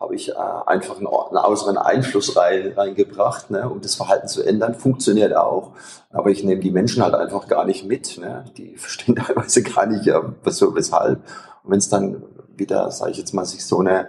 habe 0.00 0.14
ich 0.14 0.30
äh, 0.30 0.34
einfach 0.66 0.96
einen, 0.96 1.06
einen 1.06 1.36
äußeren 1.36 1.76
Einfluss 1.76 2.34
rein, 2.36 2.72
reingebracht, 2.74 3.50
ne, 3.50 3.68
um 3.68 3.82
das 3.82 3.94
Verhalten 3.94 4.28
zu 4.28 4.42
ändern. 4.42 4.74
Funktioniert 4.74 5.36
auch, 5.36 5.72
aber 6.10 6.30
ich 6.30 6.42
nehme 6.42 6.62
die 6.62 6.70
Menschen 6.70 7.02
halt 7.02 7.14
einfach 7.14 7.46
gar 7.46 7.66
nicht 7.66 7.84
mit. 7.84 8.18
Ne. 8.18 8.46
Die 8.56 8.76
verstehen 8.76 9.16
teilweise 9.16 9.62
gar 9.62 9.86
nicht, 9.86 10.06
ja, 10.06 10.22
wieso, 10.42 10.74
weshalb. 10.74 11.18
Und 11.62 11.70
wenn 11.70 11.78
es 11.78 11.90
dann 11.90 12.22
wieder, 12.56 12.90
sage 12.90 13.10
ich 13.10 13.18
jetzt 13.18 13.34
mal, 13.34 13.44
sich 13.44 13.64
so 13.64 13.80
eine 13.80 14.08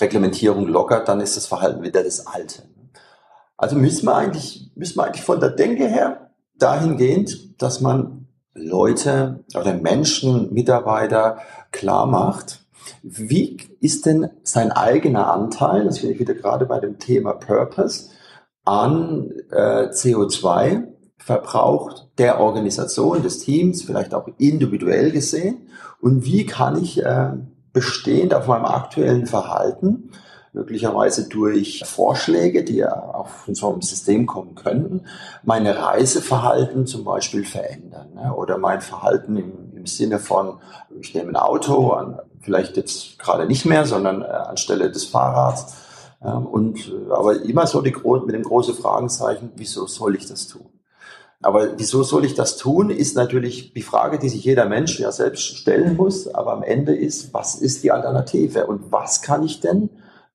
Reglementierung 0.00 0.66
lockert, 0.68 1.08
dann 1.08 1.20
ist 1.20 1.36
das 1.36 1.46
Verhalten 1.46 1.82
wieder 1.82 2.04
das 2.04 2.26
alte. 2.26 2.64
Also 3.56 3.76
müssen 3.76 4.06
wir 4.06 4.14
eigentlich, 4.14 4.70
müssen 4.74 4.98
wir 4.98 5.04
eigentlich 5.04 5.24
von 5.24 5.40
der 5.40 5.50
Denke 5.50 5.86
her 5.86 6.30
dahingehend, 6.58 7.62
dass 7.62 7.80
man 7.80 8.28
Leute 8.54 9.44
oder 9.54 9.72
Menschen, 9.74 10.52
Mitarbeiter 10.52 11.38
klar 11.70 12.06
macht, 12.06 12.61
wie 13.02 13.58
ist 13.80 14.06
denn 14.06 14.30
sein 14.42 14.72
eigener 14.72 15.32
Anteil, 15.32 15.84
das 15.84 15.98
finde 15.98 16.14
ich 16.14 16.20
wieder 16.20 16.34
gerade 16.34 16.66
bei 16.66 16.80
dem 16.80 16.98
Thema 16.98 17.32
Purpose, 17.34 18.10
an 18.64 19.32
äh, 19.50 19.88
CO2 19.88 20.84
verbraucht 21.18 22.08
der 22.18 22.40
Organisation, 22.40 23.22
des 23.22 23.38
Teams, 23.38 23.82
vielleicht 23.82 24.14
auch 24.14 24.28
individuell 24.38 25.12
gesehen 25.12 25.68
und 26.00 26.24
wie 26.24 26.46
kann 26.46 26.82
ich 26.82 27.02
äh, 27.02 27.30
bestehend 27.72 28.34
auf 28.34 28.46
meinem 28.48 28.64
aktuellen 28.64 29.26
Verhalten, 29.26 30.10
möglicherweise 30.52 31.28
durch 31.28 31.82
Vorschläge, 31.86 32.62
die 32.64 32.76
ja 32.76 32.92
auch 32.92 33.28
von 33.28 33.54
so 33.54 33.72
einem 33.72 33.82
System 33.82 34.26
kommen 34.26 34.54
könnten, 34.54 35.02
meine 35.42 35.78
Reiseverhalten 35.78 36.86
zum 36.86 37.04
Beispiel 37.04 37.44
verändern. 37.44 38.08
Ne? 38.14 38.34
Oder 38.34 38.58
mein 38.58 38.82
Verhalten 38.82 39.36
im, 39.36 39.52
im, 39.82 39.86
Sinne 39.86 40.18
von, 40.18 40.58
ich 41.00 41.14
nehme 41.14 41.30
ein 41.30 41.36
Auto, 41.36 41.90
an, 41.90 42.20
vielleicht 42.40 42.76
jetzt 42.76 43.18
gerade 43.18 43.46
nicht 43.46 43.64
mehr, 43.64 43.84
sondern 43.84 44.22
äh, 44.22 44.26
anstelle 44.26 44.90
des 44.90 45.04
Fahrrads. 45.04 45.74
Ähm, 46.24 46.46
und, 46.46 46.88
äh, 46.88 47.12
aber 47.12 47.42
immer 47.42 47.66
so 47.66 47.80
die, 47.80 47.94
mit 48.24 48.34
dem 48.34 48.44
großen 48.44 48.74
Fragezeichen, 48.74 49.52
wieso 49.56 49.86
soll 49.86 50.16
ich 50.16 50.26
das 50.26 50.46
tun? 50.46 50.68
Aber 51.42 51.76
wieso 51.76 52.04
soll 52.04 52.24
ich 52.24 52.34
das 52.34 52.56
tun, 52.56 52.90
ist 52.90 53.16
natürlich 53.16 53.74
die 53.74 53.82
Frage, 53.82 54.20
die 54.20 54.28
sich 54.28 54.44
jeder 54.44 54.66
Mensch 54.66 55.00
ja 55.00 55.10
selbst 55.10 55.42
stellen 55.42 55.96
muss. 55.96 56.32
Aber 56.32 56.52
am 56.52 56.62
Ende 56.62 56.94
ist, 56.94 57.34
was 57.34 57.56
ist 57.56 57.82
die 57.82 57.90
Alternative? 57.90 58.66
Und 58.66 58.92
was 58.92 59.22
kann 59.22 59.42
ich 59.42 59.58
denn 59.58 59.90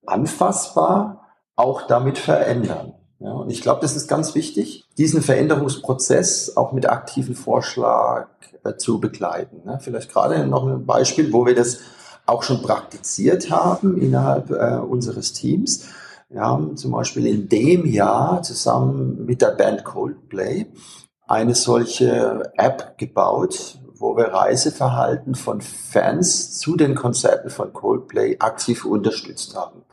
anfassbar 0.05 1.25
auch 1.55 1.83
damit 1.83 2.17
verändern? 2.17 2.93
Ja, 3.19 3.31
und 3.31 3.49
ich 3.49 3.61
glaube, 3.61 3.79
das 3.81 3.95
ist 3.95 4.09
ganz 4.09 4.35
wichtig, 4.35 4.86
diesen 4.97 5.21
Veränderungsprozess 5.21 6.57
auch 6.57 6.71
mit 6.71 6.89
aktiven 6.89 7.35
Vorschlag 7.35 8.27
äh, 8.63 8.75
zu 8.77 8.99
begleiten. 8.99 9.61
Ne? 9.65 9.79
Vielleicht 9.81 10.11
gerade 10.11 10.45
noch 10.47 10.65
ein 10.67 10.85
Beispiel, 10.85 11.31
wo 11.31 11.45
wir 11.45 11.55
das 11.55 11.79
auch 12.25 12.43
schon 12.43 12.61
praktiziert 12.61 13.49
haben 13.51 13.97
innerhalb 13.97 14.51
äh, 14.51 14.77
unseres 14.77 15.33
Teams. 15.33 15.85
Wir 16.29 16.41
haben 16.41 16.75
zum 16.75 16.91
Beispiel 16.91 17.25
in 17.25 17.47
dem 17.47 17.85
Jahr 17.85 18.41
zusammen 18.43 19.25
mit 19.25 19.41
der 19.41 19.51
Band 19.51 19.85
Coldplay 19.85 20.67
eine 21.25 21.55
solche 21.55 22.51
App 22.55 22.97
gebaut, 22.97 23.79
wo 23.95 24.17
wir 24.17 24.25
Reiseverhalten 24.25 25.35
von 25.35 25.61
Fans 25.61 26.57
zu 26.57 26.75
den 26.75 26.95
Konzerten 26.95 27.49
von 27.49 27.71
Coldplay 27.71 28.37
aktiv 28.39 28.85
unterstützt 28.85 29.55
haben. 29.55 29.83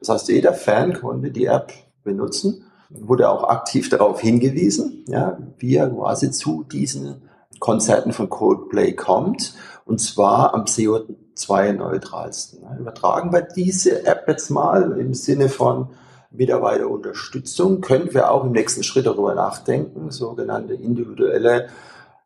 Das 0.00 0.08
heißt, 0.08 0.28
jeder 0.28 0.52
Fan 0.52 0.94
konnte 0.94 1.30
die 1.30 1.46
App 1.46 1.72
benutzen, 2.02 2.64
wurde 3.00 3.28
auch 3.28 3.42
aktiv 3.44 3.88
darauf 3.88 4.20
hingewiesen, 4.20 5.04
ja, 5.08 5.38
wie 5.58 5.76
er 5.76 5.90
quasi 5.90 6.30
zu 6.30 6.62
diesen 6.64 7.22
Konzerten 7.58 8.12
von 8.12 8.28
Coldplay 8.28 8.92
kommt, 8.92 9.54
und 9.84 10.00
zwar 10.00 10.54
am 10.54 10.64
CO2-neutralsten. 10.64 12.60
Übertragen 12.78 13.32
wir 13.32 13.42
diese 13.42 14.06
App 14.06 14.28
jetzt 14.28 14.50
mal 14.50 14.96
im 14.98 15.14
Sinne 15.14 15.48
von 15.48 15.88
Mitarbeiterunterstützung, 16.30 17.80
können 17.80 18.12
wir 18.12 18.30
auch 18.30 18.44
im 18.44 18.52
nächsten 18.52 18.82
Schritt 18.82 19.06
darüber 19.06 19.34
nachdenken, 19.34 20.10
sogenannte 20.10 20.74
individuelle 20.74 21.68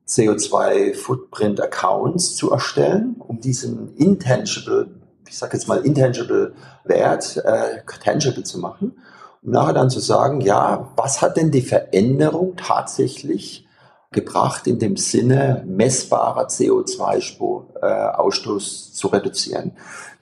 CO2-Footprint-Accounts 0.07 2.35
zu 2.37 2.51
erstellen, 2.51 3.17
um 3.19 3.41
diesen 3.41 3.95
intangible, 3.97 4.89
ich 5.29 5.37
sage 5.37 5.59
jetzt 5.59 5.69
mal 5.69 5.85
intangible 5.85 6.55
Wert 6.85 7.37
äh, 7.45 7.83
tangible 8.03 8.45
zu 8.45 8.59
machen, 8.59 8.97
um 9.43 9.51
nachher 9.53 9.75
dann 9.75 9.91
zu 9.91 10.01
sagen, 10.01 10.41
ja, 10.41 10.89
was 10.97 11.23
hat 11.23 11.37
denn 11.37 11.51
die 11.51 11.63
Veränderung 11.63 12.57
tatsächlich 12.57 13.67
gebracht 14.11 14.67
in 14.67 14.79
dem 14.79 14.97
Sinne, 14.97 15.63
messbarer 15.67 16.47
CO2-Ausstoß 16.47 18.95
zu 18.95 19.09
reduzieren. 19.09 19.73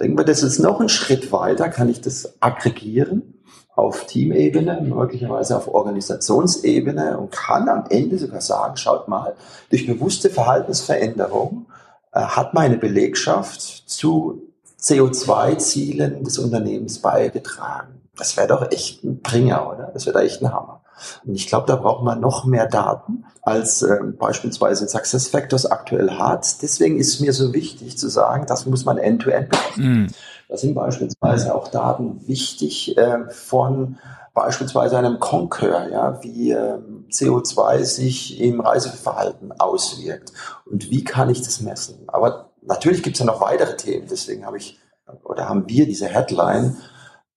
Denken 0.01 0.19
wir, 0.19 0.25
das 0.25 0.43
ist 0.43 0.59
noch 0.59 0.81
ein 0.81 0.89
Schritt 0.89 1.31
weiter, 1.31 1.69
kann 1.69 1.89
ich 1.89 2.01
das 2.01 2.35
aggregieren 2.41 3.37
auf 3.77 4.07
Teamebene, 4.07 4.81
möglicherweise 4.81 5.57
auf 5.57 5.69
Organisationsebene 5.69 7.19
und 7.19 7.31
kann 7.31 7.69
am 7.69 7.85
Ende 7.91 8.19
sogar 8.19 8.41
sagen, 8.41 8.77
schaut 8.77 9.07
mal, 9.07 9.37
durch 9.71 9.87
bewusste 9.87 10.31
Verhaltensveränderung 10.31 11.67
äh, 12.13 12.21
hat 12.21 12.55
meine 12.55 12.79
Belegschaft 12.79 13.61
zu 13.61 14.43
CO2-Zielen 14.81 16.25
des 16.25 16.39
Unternehmens 16.39 17.01
beigetragen. 17.01 17.96
Das 18.17 18.37
wäre 18.37 18.49
doch 18.49 18.71
echt 18.71 19.05
ein 19.05 19.21
Bringer, 19.21 19.71
oder? 19.71 19.91
Das 19.93 20.07
wäre 20.07 20.19
doch 20.19 20.25
echt 20.25 20.43
ein 20.43 20.53
Hammer. 20.53 20.83
Und 21.25 21.35
ich 21.35 21.47
glaube, 21.47 21.67
da 21.67 21.77
braucht 21.77 22.03
man 22.03 22.21
noch 22.21 22.45
mehr 22.45 22.67
Daten, 22.67 23.25
als 23.43 23.83
äh, 23.83 23.99
beispielsweise 24.19 24.89
Success 24.89 25.29
Factors 25.29 25.67
aktuell 25.67 26.13
hat. 26.13 26.63
Deswegen 26.63 26.99
ist 26.99 27.21
mir 27.21 27.33
so 27.33 27.53
wichtig 27.53 27.99
zu 27.99 28.09
sagen, 28.09 28.47
das 28.47 28.67
muss 28.67 28.85
man 28.85 28.99
end-to-end 28.99 29.53
-end 29.53 29.81
mm. 29.81 30.07
Da 30.49 30.57
sind 30.57 30.75
beispielsweise 30.75 31.55
auch 31.55 31.69
Daten 31.69 32.27
wichtig 32.27 32.97
äh, 32.97 33.29
von 33.31 33.99
beispielsweise 34.33 34.97
einem 34.97 35.19
Concur, 35.19 35.89
ja, 35.91 36.23
wie 36.23 36.53
äh, 36.53 36.79
CO2 37.11 37.85
sich 37.85 38.41
im 38.41 38.61
Reiseverhalten 38.61 39.59
auswirkt 39.59 40.33
und 40.67 40.91
wie 40.91 41.03
kann 41.03 41.31
ich 41.31 41.43
das 41.43 41.63
messen. 41.63 42.05
Aber 42.07 42.51
natürlich 42.63 43.03
gibt 43.03 43.17
es 43.17 43.21
ja 43.21 43.27
noch 43.27 43.41
weitere 43.41 43.77
Themen, 43.77 44.07
deswegen 44.09 44.47
habe 44.47 44.59
ich 44.59 44.79
oder 45.25 45.49
haben 45.49 45.69
wir 45.69 45.87
diese 45.87 46.07
Headline 46.07 46.77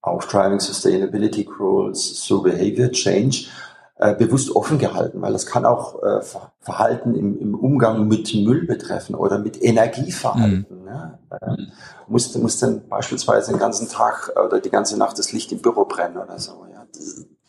auf 0.01 0.27
Driving 0.27 0.59
Sustainability 0.59 1.47
Rules 1.59 2.25
through 2.25 2.43
Behavior 2.43 2.91
Change 2.91 3.47
äh, 4.01 4.15
bewusst 4.15 4.55
offen 4.55 4.77
gehalten, 4.77 5.21
weil 5.21 5.33
das 5.33 5.45
kann 5.45 5.65
auch 5.65 6.01
äh, 6.01 6.21
Verhalten 6.61 7.15
im, 7.15 7.37
im, 7.37 7.53
Umgang 7.53 8.07
mit 8.07 8.33
Müll 8.33 8.65
betreffen 8.65 9.13
oder 9.13 9.39
mit 9.39 9.61
Energieverhalten. 9.61 10.65
Mhm. 10.69 10.85
Ne? 10.85 11.19
Äh, 11.31 11.55
muss, 12.07 12.33
muss 12.37 12.59
dann 12.59 12.87
beispielsweise 12.87 13.51
den 13.51 13.59
ganzen 13.59 13.89
Tag 13.89 14.31
oder 14.41 14.61
die 14.61 14.69
ganze 14.69 14.97
Nacht 14.97 15.19
das 15.19 15.33
Licht 15.33 15.51
im 15.51 15.59
Büro 15.59 15.83
brennen 15.83 16.17
oder 16.17 16.39
so. 16.39 16.65
Ja? 16.71 16.85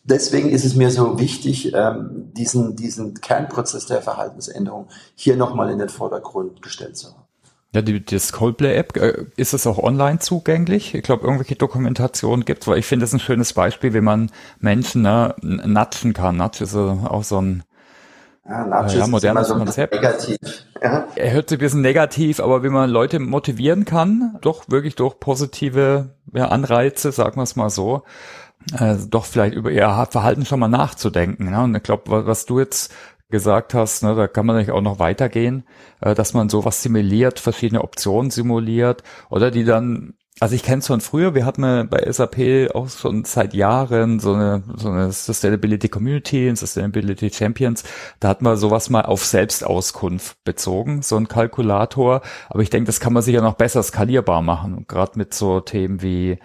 Deswegen 0.02 0.48
ist 0.48 0.64
es 0.64 0.74
mir 0.74 0.90
so 0.90 1.20
wichtig, 1.20 1.72
ähm, 1.72 2.32
diesen, 2.36 2.74
diesen 2.74 3.14
Kernprozess 3.14 3.86
der 3.86 4.02
Verhaltensänderung 4.02 4.88
hier 5.14 5.36
nochmal 5.36 5.70
in 5.70 5.78
den 5.78 5.88
Vordergrund 5.88 6.62
gestellt 6.62 6.96
zu 6.96 7.08
haben. 7.08 7.19
Ja, 7.72 7.82
die, 7.82 8.04
das 8.04 8.32
Coldplay-App, 8.32 8.96
äh, 8.96 9.24
ist 9.36 9.54
es 9.54 9.66
auch 9.66 9.78
online 9.78 10.18
zugänglich? 10.18 10.94
Ich 10.94 11.02
glaube, 11.04 11.24
irgendwelche 11.24 11.54
Dokumentationen 11.54 12.44
gibt 12.44 12.66
weil 12.66 12.78
ich 12.78 12.86
finde 12.86 13.04
das 13.04 13.12
ein 13.12 13.20
schönes 13.20 13.52
Beispiel, 13.52 13.94
wie 13.94 14.00
man 14.00 14.30
Menschen 14.58 15.02
ne, 15.02 15.36
natschen 15.40 16.12
kann. 16.12 16.36
Natsch 16.36 16.60
ist 16.60 16.74
auch 16.74 17.22
so 17.22 17.40
ein 17.40 17.62
ja, 18.48 18.66
Natsch 18.66 18.94
äh, 18.94 18.98
ja, 18.98 19.06
modernes 19.06 19.48
so 19.48 19.54
Konzept. 19.54 19.94
Negativ. 19.94 20.38
Ja. 20.82 21.06
Er 21.14 21.32
hört 21.32 21.48
sich 21.48 21.58
ein 21.58 21.60
bisschen 21.60 21.82
negativ, 21.82 22.40
aber 22.40 22.64
wie 22.64 22.70
man 22.70 22.90
Leute 22.90 23.20
motivieren 23.20 23.84
kann, 23.84 24.38
doch 24.40 24.64
wirklich 24.68 24.96
durch 24.96 25.20
positive 25.20 26.16
ja, 26.32 26.48
Anreize, 26.48 27.12
sagen 27.12 27.36
wir 27.36 27.44
es 27.44 27.54
mal 27.54 27.70
so, 27.70 28.02
äh, 28.78 28.96
doch 29.08 29.26
vielleicht 29.26 29.54
über 29.54 29.70
ihr 29.70 30.06
Verhalten 30.10 30.44
schon 30.44 30.58
mal 30.58 30.68
nachzudenken. 30.68 31.50
Ne? 31.50 31.62
Und 31.62 31.76
ich 31.76 31.82
glaube, 31.84 32.26
was 32.26 32.46
du 32.46 32.58
jetzt 32.58 32.92
gesagt 33.30 33.74
hast, 33.74 34.02
ne, 34.02 34.14
da 34.14 34.28
kann 34.28 34.46
man 34.46 34.56
natürlich 34.56 34.72
auch 34.76 34.82
noch 34.82 34.98
weitergehen, 34.98 35.64
äh, 36.00 36.14
dass 36.14 36.34
man 36.34 36.48
sowas 36.48 36.82
simuliert, 36.82 37.40
verschiedene 37.40 37.82
Optionen 37.82 38.30
simuliert 38.30 39.02
oder 39.30 39.50
die 39.50 39.64
dann, 39.64 40.14
also 40.40 40.54
ich 40.54 40.62
kenne 40.62 40.78
es 40.78 40.86
von 40.86 41.00
früher, 41.00 41.34
wir 41.34 41.44
hatten 41.44 41.88
bei 41.88 42.10
SAP 42.10 42.74
auch 42.74 42.88
schon 42.88 43.24
seit 43.24 43.54
Jahren 43.54 44.20
so 44.20 44.34
eine, 44.34 44.62
so 44.76 44.88
eine 44.88 45.12
Sustainability 45.12 45.88
Community, 45.88 46.48
ein 46.48 46.56
Sustainability 46.56 47.30
Champions, 47.30 47.84
da 48.20 48.28
hat 48.28 48.42
man 48.42 48.56
sowas 48.56 48.90
mal 48.90 49.02
auf 49.02 49.24
Selbstauskunft 49.24 50.42
bezogen, 50.44 51.02
so 51.02 51.16
ein 51.16 51.28
Kalkulator, 51.28 52.22
aber 52.48 52.62
ich 52.62 52.70
denke, 52.70 52.86
das 52.86 53.00
kann 53.00 53.12
man 53.12 53.22
sicher 53.22 53.42
noch 53.42 53.54
besser 53.54 53.82
skalierbar 53.82 54.42
machen, 54.42 54.86
gerade 54.88 55.18
mit 55.18 55.34
so 55.34 55.60
Themen 55.60 56.02
wie 56.02 56.38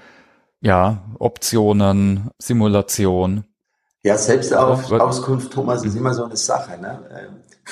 ja, 0.66 1.04
Optionen, 1.20 2.32
Simulation. 2.40 3.46
Ja, 4.06 4.20
Selbstauskunft, 4.20 5.52
Thomas, 5.52 5.84
ist 5.84 5.96
immer 5.96 6.14
so 6.14 6.26
eine 6.26 6.38
Sache. 6.38 6.80
Ne? 6.80 7.00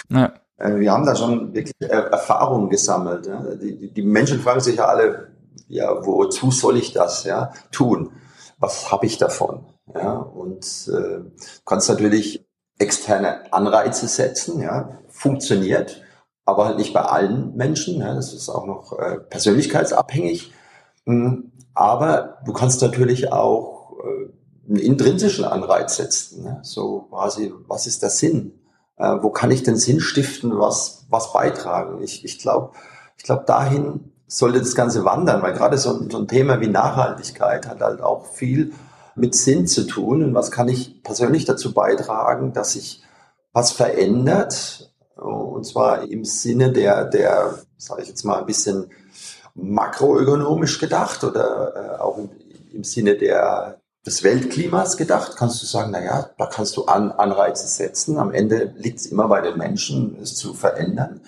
Ja. 0.10 0.34
Äh, 0.58 0.80
wir 0.80 0.92
haben 0.92 1.06
da 1.06 1.16
schon 1.16 1.54
wirklich 1.54 1.76
äh, 1.80 1.86
Erfahrungen 1.86 2.72
gesammelt. 2.72 3.28
Ja? 3.28 3.44
Die, 3.54 3.94
die, 3.94 4.02
Menschen 4.02 4.40
fragen 4.40 4.60
sich 4.60 4.78
ja 4.78 4.86
alle, 4.86 5.28
ja, 5.68 6.04
wozu 6.04 6.50
soll 6.50 6.78
ich 6.78 6.92
das 6.92 7.24
ja, 7.24 7.54
tun? 7.72 8.14
Was 8.58 8.92
habe 8.92 9.06
ich 9.06 9.20
davon? 9.20 9.68
Ja? 9.94 10.14
Und 10.14 10.66
äh, 10.88 11.20
du 11.20 11.32
kannst 11.66 11.88
natürlich 11.88 12.44
externe 12.80 13.54
Anreize 13.54 14.08
setzen, 14.08 14.60
ja, 14.60 14.90
funktioniert, 15.10 16.02
aber 16.46 16.66
halt 16.66 16.80
nicht 16.80 16.96
bei 16.96 17.02
allen 17.02 17.56
Menschen. 17.56 18.00
Ja? 18.00 18.16
Das 18.16 18.34
ist 18.34 18.50
auch 18.50 18.66
noch 18.66 18.98
äh, 18.98 19.20
persönlichkeitsabhängig. 19.20 20.52
Hm, 21.06 21.52
aber 21.76 22.40
du 22.44 22.54
kannst 22.54 22.82
natürlich 22.82 23.32
auch 23.32 24.00
äh, 24.00 24.34
einen 24.68 24.78
intrinsischen 24.78 25.46
Anreiz 25.46 25.98
setzen. 25.98 26.44
Ne? 26.44 26.60
So 26.64 27.08
quasi, 27.10 27.54
was 27.68 27.88
ist 27.88 28.02
der 28.02 28.10
Sinn? 28.10 28.60
Äh, 28.98 29.18
wo 29.22 29.30
kann 29.30 29.52
ich 29.52 29.64
den 29.64 29.78
Sinn 29.78 30.00
stiften, 30.00 30.58
was, 30.58 31.06
was 31.10 31.34
beitragen? 31.34 32.02
Ich, 32.02 32.24
ich 32.24 32.40
glaube, 32.40 32.72
ich 33.18 33.24
glaube, 33.24 33.44
dahin 33.46 34.12
sollte 34.28 34.60
das 34.60 34.76
Ganze 34.76 35.06
wandern, 35.06 35.42
weil 35.42 35.54
gerade 35.54 35.78
so, 35.78 36.10
so 36.10 36.18
ein 36.18 36.28
Thema 36.28 36.60
wie 36.62 36.68
Nachhaltigkeit 36.68 37.68
hat 37.68 37.82
halt 37.82 38.02
auch 38.02 38.26
viel 38.26 38.74
mit 39.16 39.36
Sinn 39.36 39.68
zu 39.68 39.86
tun. 39.86 40.24
Und 40.24 40.34
was 40.34 40.52
kann 40.52 40.68
ich 40.68 41.04
persönlich 41.04 41.46
dazu 41.46 41.74
beitragen, 41.74 42.54
dass 42.54 42.74
sich 42.74 43.04
was 43.52 43.72
verändert? 43.72 44.94
Und 45.16 45.66
zwar 45.66 46.04
im 46.04 46.26
Sinne 46.26 46.72
der, 46.72 47.06
der, 47.06 47.60
sage 47.78 48.02
ich 48.02 48.08
jetzt 48.08 48.24
mal 48.24 48.40
ein 48.40 48.46
bisschen 48.46 48.90
makroökonomisch 49.56 50.80
gedacht 50.80 51.24
oder 51.24 51.74
äh, 51.76 52.02
auch 52.02 52.18
im, 52.18 52.30
im 52.74 52.84
Sinne 52.84 53.16
der, 53.16 53.80
des 54.06 54.24
Weltklimas 54.24 54.98
gedacht, 54.98 55.38
kannst 55.38 55.62
du 55.62 55.66
sagen, 55.66 55.92
na 55.92 56.04
ja, 56.04 56.30
da 56.38 56.46
kannst 56.46 56.76
du 56.76 56.86
An 56.86 57.12
Anreize 57.12 57.68
setzen. 57.68 58.18
Am 58.18 58.32
Ende 58.32 58.74
liegt 58.78 59.00
es 59.00 59.06
immer 59.06 59.28
bei 59.28 59.42
den 59.42 59.58
Menschen, 59.58 60.18
es 60.22 60.36
zu 60.36 60.54
verändern. 60.54 61.22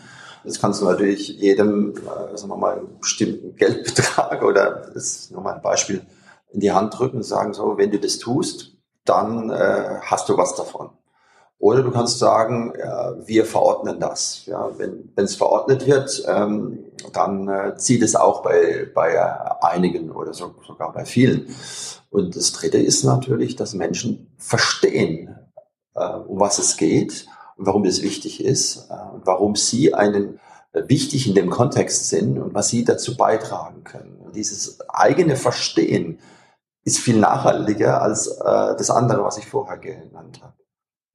Das 0.43 0.59
kannst 0.59 0.81
du 0.81 0.85
natürlich 0.85 1.29
jedem, 1.29 1.95
äh, 1.97 2.37
sagen 2.37 2.51
wir 2.51 2.57
mal, 2.57 2.77
einen 2.77 2.99
bestimmten 2.99 3.55
Geldbetrag 3.55 4.43
oder 4.43 4.91
das 4.93 5.03
ist 5.05 5.31
nochmal 5.31 5.55
ein 5.55 5.61
Beispiel 5.61 6.05
in 6.51 6.59
die 6.59 6.71
Hand 6.71 6.97
drücken 6.97 7.17
und 7.17 7.23
sagen, 7.23 7.53
so, 7.53 7.77
wenn 7.77 7.91
du 7.91 7.99
das 7.99 8.19
tust, 8.19 8.73
dann 9.05 9.49
äh, 9.49 9.99
hast 10.01 10.29
du 10.29 10.37
was 10.37 10.55
davon. 10.55 10.89
Oder 11.57 11.83
du 11.83 11.91
kannst 11.91 12.19
sagen, 12.19 12.73
ja, 12.77 13.15
wir 13.25 13.45
verordnen 13.45 13.99
das. 13.99 14.45
Ja, 14.45 14.69
wenn 14.77 15.09
es 15.15 15.35
verordnet 15.35 15.87
wird, 15.87 16.23
ähm, 16.27 16.85
dann 17.13 17.47
äh, 17.47 17.75
zieht 17.77 18.03
es 18.03 18.15
auch 18.15 18.43
bei, 18.43 18.89
bei 18.93 19.19
einigen 19.63 20.11
oder 20.11 20.33
so, 20.33 20.53
sogar 20.67 20.91
bei 20.91 21.05
vielen. 21.05 21.47
Und 22.09 22.35
das 22.35 22.51
Dritte 22.51 22.77
ist 22.77 23.03
natürlich, 23.03 23.55
dass 23.55 23.73
Menschen 23.73 24.33
verstehen, 24.37 25.35
äh, 25.95 26.05
um 26.05 26.39
was 26.39 26.59
es 26.59 26.77
geht 26.77 27.27
und 27.57 27.65
warum 27.65 27.85
es 27.85 28.01
wichtig 28.01 28.43
ist 28.43 28.89
äh, 28.89 29.13
und 29.13 29.25
warum 29.25 29.55
sie 29.55 29.93
einen 29.93 30.39
äh, 30.73 30.83
wichtig 30.87 31.27
in 31.27 31.35
dem 31.35 31.49
Kontext 31.49 32.09
sind 32.09 32.37
und 32.37 32.53
was 32.53 32.67
sie 32.67 32.83
dazu 32.83 33.15
beitragen 33.15 33.83
können. 33.83 34.17
Und 34.23 34.35
dieses 34.35 34.79
eigene 34.89 35.37
Verstehen 35.37 36.19
ist 36.83 36.99
viel 36.99 37.17
nachhaltiger 37.17 38.01
als 38.01 38.27
äh, 38.27 38.43
das 38.43 38.89
andere, 38.89 39.23
was 39.23 39.37
ich 39.37 39.47
vorher 39.47 39.77
genannt 39.77 40.41
habe. 40.43 40.53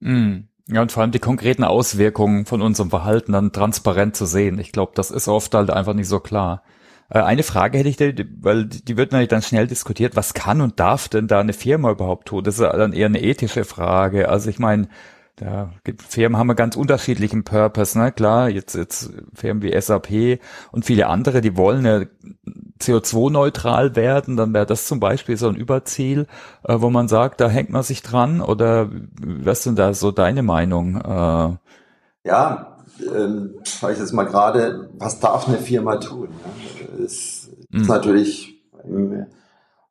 Mm, 0.01 0.47
Ja, 0.67 0.81
und 0.81 0.91
vor 0.91 1.01
allem 1.03 1.11
die 1.11 1.19
konkreten 1.19 1.63
Auswirkungen 1.63 2.45
von 2.45 2.61
unserem 2.61 2.89
Verhalten 2.91 3.33
dann 3.33 3.51
transparent 3.51 4.15
zu 4.15 4.25
sehen. 4.25 4.59
Ich 4.59 4.71
glaube, 4.71 4.93
das 4.95 5.11
ist 5.11 5.27
oft 5.27 5.53
halt 5.53 5.69
einfach 5.69 5.93
nicht 5.93 6.07
so 6.07 6.19
klar. 6.19 6.63
Äh, 7.09 7.19
eine 7.21 7.43
Frage 7.43 7.77
hätte 7.79 7.89
ich, 7.89 7.97
da, 7.97 8.05
weil 8.41 8.65
die 8.65 8.97
wird 8.97 9.11
natürlich 9.11 9.29
dann 9.29 9.41
schnell 9.41 9.67
diskutiert. 9.67 10.15
Was 10.15 10.33
kann 10.33 10.61
und 10.61 10.79
darf 10.79 11.09
denn 11.09 11.27
da 11.27 11.39
eine 11.41 11.53
Firma 11.53 11.91
überhaupt 11.91 12.27
tun? 12.29 12.43
Das 12.43 12.55
ist 12.59 12.61
dann 12.61 12.93
eher 12.93 13.07
eine 13.07 13.21
ethische 13.21 13.65
Frage. 13.65 14.29
Also 14.29 14.49
ich 14.49 14.59
meine, 14.59 14.87
da 15.35 15.73
gibt 15.83 16.03
Firmen 16.03 16.37
haben 16.37 16.49
einen 16.51 16.57
ganz 16.57 16.75
unterschiedlichen 16.75 17.43
Purpose, 17.43 17.97
ne? 17.99 18.11
Klar, 18.11 18.49
jetzt 18.49 18.75
jetzt 18.75 19.11
Firmen 19.33 19.63
wie 19.63 19.79
SAP 19.81 20.39
und 20.71 20.85
viele 20.85 21.07
andere, 21.07 21.41
die 21.41 21.57
wollen 21.57 21.85
ja 21.85 22.01
CO2-neutral 22.81 23.95
werden, 23.95 24.37
dann 24.37 24.53
wäre 24.53 24.65
das 24.65 24.85
zum 24.85 24.99
Beispiel 24.99 25.37
so 25.37 25.47
ein 25.47 25.55
Überziel, 25.55 26.27
äh, 26.63 26.75
wo 26.79 26.89
man 26.89 27.07
sagt, 27.07 27.39
da 27.41 27.49
hängt 27.49 27.69
man 27.69 27.83
sich 27.83 28.01
dran. 28.01 28.41
Oder 28.41 28.89
was 29.23 29.59
ist 29.59 29.65
denn 29.67 29.75
da 29.75 29.93
so 29.93 30.11
deine 30.11 30.43
Meinung? 30.43 30.97
Äh, 30.97 32.27
ja, 32.27 32.77
ähm, 33.15 33.55
ich 33.63 33.81
jetzt 33.81 34.13
mal 34.13 34.25
gerade, 34.25 34.89
was 34.97 35.19
darf 35.19 35.47
eine 35.47 35.57
Firma 35.57 35.97
tun? 35.97 36.29
Ja? 36.29 37.03
Es 37.03 37.13
ist 37.47 37.51
mhm. 37.69 37.87
natürlich 37.87 38.61
ähm, 38.83 39.25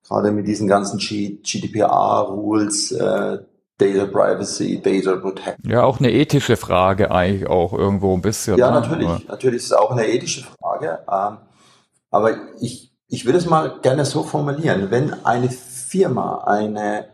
gerade 0.07 0.31
mit 0.33 0.47
diesen 0.47 0.69
ganzen 0.69 0.99
GDPR-Rules, 0.99 2.93
äh, 2.93 3.39
Data 3.79 4.07
Privacy, 4.07 4.81
Data 4.83 5.17
Protection. 5.17 5.71
Ja, 5.71 5.85
auch 5.85 6.01
eine 6.01 6.13
ethische 6.13 6.57
Frage 6.57 7.11
eigentlich 7.11 7.49
auch 7.49 7.73
irgendwo 7.73 8.15
ein 8.15 8.21
bisschen. 8.21 8.59
Ja, 8.59 8.71
ne? 8.71 8.81
natürlich. 8.81 9.29
Natürlich 9.29 9.57
ist 9.57 9.67
es 9.67 9.73
auch 9.73 9.91
eine 9.91 10.07
ethische 10.07 10.45
Frage. 10.61 10.99
Ähm, 11.11 11.39
aber 12.11 12.37
ich, 12.61 12.93
ich 13.09 13.25
würde 13.25 13.39
es 13.39 13.47
mal 13.47 13.81
gerne 13.81 14.05
so 14.05 14.23
formulieren. 14.23 14.91
Wenn 14.91 15.25
eine 15.25 15.49
Firma, 15.49 16.45
eine, 16.45 17.07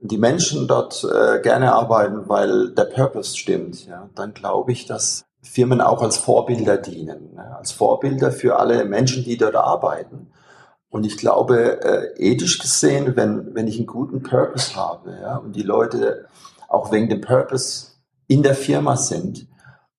die 0.00 0.18
Menschen 0.18 0.66
dort 0.68 1.04
äh, 1.04 1.40
gerne 1.40 1.72
arbeiten, 1.72 2.28
weil 2.28 2.70
der 2.74 2.84
Purpose 2.84 3.36
stimmt, 3.36 3.86
ja, 3.86 4.08
dann 4.14 4.34
glaube 4.34 4.72
ich, 4.72 4.86
dass 4.86 5.24
Firmen 5.42 5.80
auch 5.80 6.02
als 6.02 6.16
Vorbilder 6.16 6.78
dienen, 6.78 7.34
ne? 7.34 7.56
als 7.56 7.72
Vorbilder 7.72 8.32
für 8.32 8.58
alle 8.58 8.84
Menschen, 8.84 9.24
die 9.24 9.36
dort 9.36 9.56
arbeiten. 9.56 10.30
Und 10.88 11.04
ich 11.04 11.16
glaube, 11.16 11.82
äh, 11.82 12.14
ethisch 12.18 12.58
gesehen, 12.60 13.16
wenn, 13.16 13.54
wenn 13.54 13.66
ich 13.66 13.78
einen 13.78 13.86
guten 13.86 14.22
Purpose 14.22 14.76
habe 14.76 15.18
ja, 15.20 15.36
und 15.36 15.56
die 15.56 15.62
Leute 15.62 16.26
auch 16.68 16.92
wegen 16.92 17.08
dem 17.08 17.20
Purpose 17.20 17.88
in 18.26 18.42
der 18.42 18.54
Firma 18.54 18.96
sind, 18.96 19.46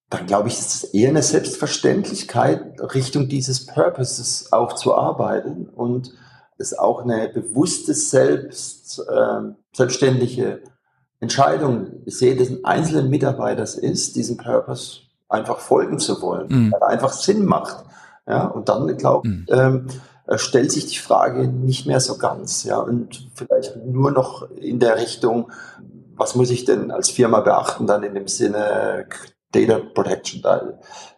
dann 0.10 0.26
glaube 0.28 0.50
ich, 0.50 0.60
ist 0.60 0.76
es 0.76 0.84
eher 0.94 1.10
eine 1.10 1.24
Selbstverständlichkeit, 1.24 2.80
Richtung 2.94 3.28
dieses 3.28 3.66
Purposes 3.66 4.52
auch 4.54 4.74
zu 4.74 4.96
arbeiten 4.96 5.68
und 5.68 6.14
es 6.58 6.78
auch 6.78 7.04
eine 7.04 7.30
bewusste, 7.30 7.94
selbst, 7.94 9.00
äh, 9.00 9.42
selbstständige 9.74 10.62
Entscheidung 11.20 12.04
ich 12.06 12.18
sehe, 12.18 12.36
des 12.36 12.64
einzelnen 12.64 13.10
Mitarbeiters 13.10 13.76
ist, 13.76 14.16
diesen 14.16 14.38
Purpose 14.38 15.02
einfach 15.28 15.60
folgen 15.60 16.00
zu 16.00 16.22
wollen, 16.22 16.48
mhm. 16.50 16.72
weil 16.72 16.82
er 16.82 16.88
einfach 16.88 17.12
Sinn 17.12 17.46
macht. 17.46 17.84
Ja, 18.28 18.46
und 18.46 18.70
dann 18.70 18.96
glaube 18.98 19.28
ich, 19.28 19.34
mhm. 19.34 19.46
ähm, 19.50 19.88
äh, 20.28 20.38
stellt 20.38 20.72
sich 20.72 20.88
die 20.88 20.98
Frage 20.98 21.48
nicht 21.48 21.86
mehr 21.86 22.00
so 22.00 22.18
ganz, 22.18 22.64
ja, 22.64 22.80
und 22.80 23.28
vielleicht 23.36 23.78
nur 23.86 24.12
noch 24.12 24.50
in 24.52 24.80
der 24.80 24.98
Richtung, 24.98 25.52
was 26.16 26.36
muss 26.36 26.50
ich 26.50 26.66
denn 26.66 26.92
als 26.92 27.10
Firma 27.10 27.42
beachten, 27.42 27.86
dann 27.86 28.04
in 28.04 28.16
dem 28.16 28.28
Sinne 28.28 29.08
Data 29.52 29.80
Protection, 29.80 30.42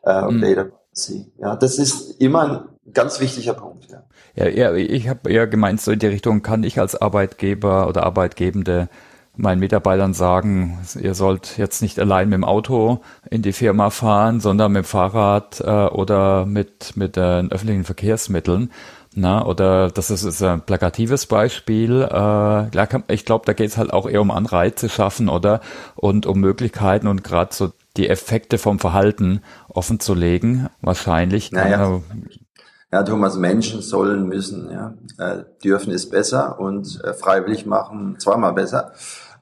äh, 0.03 0.21
mhm. 0.21 0.41
Data 0.41 0.63
Privacy. 0.65 1.31
Ja, 1.39 1.55
das 1.55 1.77
ist 1.77 2.19
immer 2.19 2.69
ein 2.85 2.93
ganz 2.93 3.19
wichtiger 3.19 3.53
Punkt. 3.53 3.87
Ja, 3.89 4.03
ja, 4.35 4.47
ja 4.49 4.73
ich 4.73 5.07
habe 5.07 5.31
eher 5.31 5.47
gemeint, 5.47 5.81
so 5.81 5.91
in 5.91 5.99
die 5.99 6.07
Richtung 6.07 6.41
kann 6.41 6.63
ich 6.63 6.79
als 6.79 6.95
Arbeitgeber 6.99 7.87
oder 7.87 8.03
Arbeitgebende 8.03 8.89
meinen 9.39 9.59
Mitarbeitern 9.59 10.15
sagen, 10.15 10.79
ihr 10.99 11.13
sollt 11.13 11.59
jetzt 11.59 11.83
nicht 11.83 11.99
allein 11.99 12.29
mit 12.29 12.37
dem 12.37 12.43
Auto 12.43 13.01
in 13.29 13.43
die 13.43 13.53
Firma 13.53 13.91
fahren, 13.91 14.39
sondern 14.39 14.71
mit 14.71 14.83
dem 14.83 14.85
Fahrrad 14.85 15.61
äh, 15.61 15.85
oder 15.93 16.47
mit, 16.47 16.97
mit 16.97 17.17
äh, 17.17 17.41
öffentlichen 17.41 17.83
Verkehrsmitteln. 17.83 18.71
Na, 19.13 19.45
oder 19.45 19.89
das 19.89 20.09
ist, 20.11 20.23
ist 20.23 20.43
ein 20.43 20.61
plakatives 20.61 21.27
Beispiel. 21.27 22.01
Äh, 22.01 23.13
ich 23.13 23.25
glaube, 23.25 23.45
da 23.45 23.53
geht 23.53 23.69
es 23.69 23.77
halt 23.77 23.93
auch 23.93 24.07
eher 24.07 24.21
um 24.21 24.31
Anreize 24.31 24.89
schaffen, 24.89 25.29
oder? 25.29 25.61
Und 25.95 26.25
um 26.25 26.39
Möglichkeiten 26.39 27.07
und 27.07 27.23
gerade 27.23 27.53
so 27.53 27.71
die 27.97 28.09
Effekte 28.09 28.57
vom 28.57 28.79
Verhalten 28.79 29.41
offen 29.67 29.99
zu 29.99 30.13
legen, 30.13 30.69
wahrscheinlich. 30.81 31.51
Naja. 31.51 32.01
Ja, 32.91 33.03
Thomas, 33.03 33.35
Menschen 33.35 33.81
sollen, 33.81 34.27
müssen, 34.27 34.71
ja. 34.71 34.93
Äh, 35.17 35.43
dürfen 35.63 35.91
ist 35.91 36.09
besser 36.09 36.59
und 36.59 37.01
äh, 37.03 37.13
freiwillig 37.13 37.65
machen 37.65 38.15
zweimal 38.17 38.53
besser. 38.53 38.93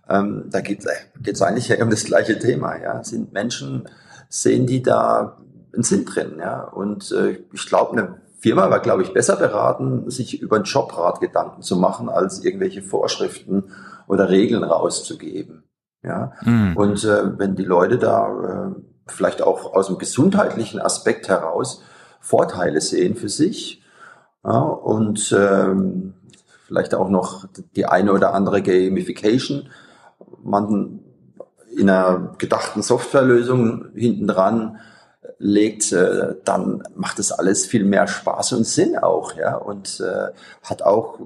Ähm, 0.09 0.45
da 0.49 0.61
geht 0.61 0.85
es 1.25 1.41
eigentlich 1.41 1.67
ja 1.67 1.81
um 1.83 1.89
das 1.89 2.05
gleiche 2.05 2.39
Thema. 2.39 2.81
Ja, 2.81 3.03
sind 3.03 3.33
Menschen 3.33 3.87
sehen 4.29 4.65
die 4.65 4.81
da 4.81 5.37
einen 5.73 5.83
Sinn 5.83 6.05
drin, 6.05 6.37
ja. 6.39 6.63
Und 6.63 7.11
äh, 7.11 7.43
ich 7.53 7.67
glaube, 7.67 7.91
eine 7.91 8.15
Firma 8.39 8.69
war, 8.69 8.79
glaube 8.79 9.03
ich, 9.03 9.13
besser 9.13 9.35
beraten, 9.35 10.09
sich 10.09 10.41
über 10.41 10.55
einen 10.55 10.65
Jobrat 10.65 11.19
Gedanken 11.19 11.61
zu 11.61 11.75
machen, 11.75 12.09
als 12.09 12.43
irgendwelche 12.43 12.81
Vorschriften 12.81 13.65
oder 14.07 14.29
Regeln 14.29 14.63
rauszugeben. 14.63 15.64
Ja. 16.05 16.33
Mhm. 16.41 16.77
Und 16.77 17.03
äh, 17.03 17.37
wenn 17.37 17.55
die 17.55 17.63
Leute 17.63 17.97
da 17.97 18.27
äh, 18.27 18.81
vielleicht 19.07 19.41
auch 19.41 19.73
aus 19.73 19.87
dem 19.87 19.97
gesundheitlichen 19.97 20.79
Aspekt 20.79 21.29
heraus 21.29 21.83
Vorteile 22.19 22.81
sehen 22.81 23.15
für 23.15 23.29
sich 23.29 23.83
ja, 24.43 24.57
und 24.59 25.35
ähm, 25.37 26.13
vielleicht 26.65 26.95
auch 26.95 27.09
noch 27.09 27.45
die 27.75 27.85
eine 27.85 28.13
oder 28.13 28.33
andere 28.33 28.61
Gamification 28.61 29.69
man 30.43 30.99
in 31.75 31.89
einer 31.89 32.35
gedachten 32.37 32.81
Softwarelösung 32.81 33.87
hinten 33.95 34.27
dran 34.27 34.79
legt, 35.37 35.91
äh, 35.91 36.35
dann 36.45 36.83
macht 36.95 37.19
es 37.19 37.31
alles 37.31 37.65
viel 37.65 37.83
mehr 37.83 38.07
Spaß 38.07 38.53
und 38.53 38.65
Sinn 38.65 38.97
auch, 38.97 39.35
ja, 39.35 39.55
und 39.55 39.99
äh, 39.99 40.31
hat 40.63 40.83
auch 40.83 41.19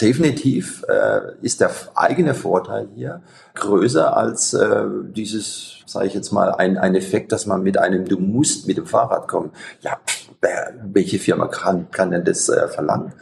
definitiv 0.00 0.84
äh, 0.88 1.32
ist 1.42 1.60
der 1.60 1.70
eigene 1.94 2.34
Vorteil 2.34 2.88
hier 2.94 3.22
größer 3.54 4.16
als 4.16 4.54
äh, 4.54 4.84
dieses, 5.14 5.78
sage 5.86 6.06
ich 6.06 6.14
jetzt 6.14 6.32
mal, 6.32 6.52
ein, 6.52 6.78
ein 6.78 6.94
Effekt, 6.94 7.32
dass 7.32 7.46
man 7.46 7.62
mit 7.62 7.78
einem, 7.78 8.06
du 8.06 8.18
musst 8.18 8.66
mit 8.66 8.76
dem 8.76 8.86
Fahrrad 8.86 9.28
kommen. 9.28 9.50
Ja, 9.80 9.98
wer, 10.40 10.74
welche 10.84 11.18
Firma 11.18 11.48
kann, 11.48 11.90
kann 11.90 12.10
denn 12.10 12.24
das 12.24 12.48
äh, 12.48 12.68
verlangen? 12.68 13.12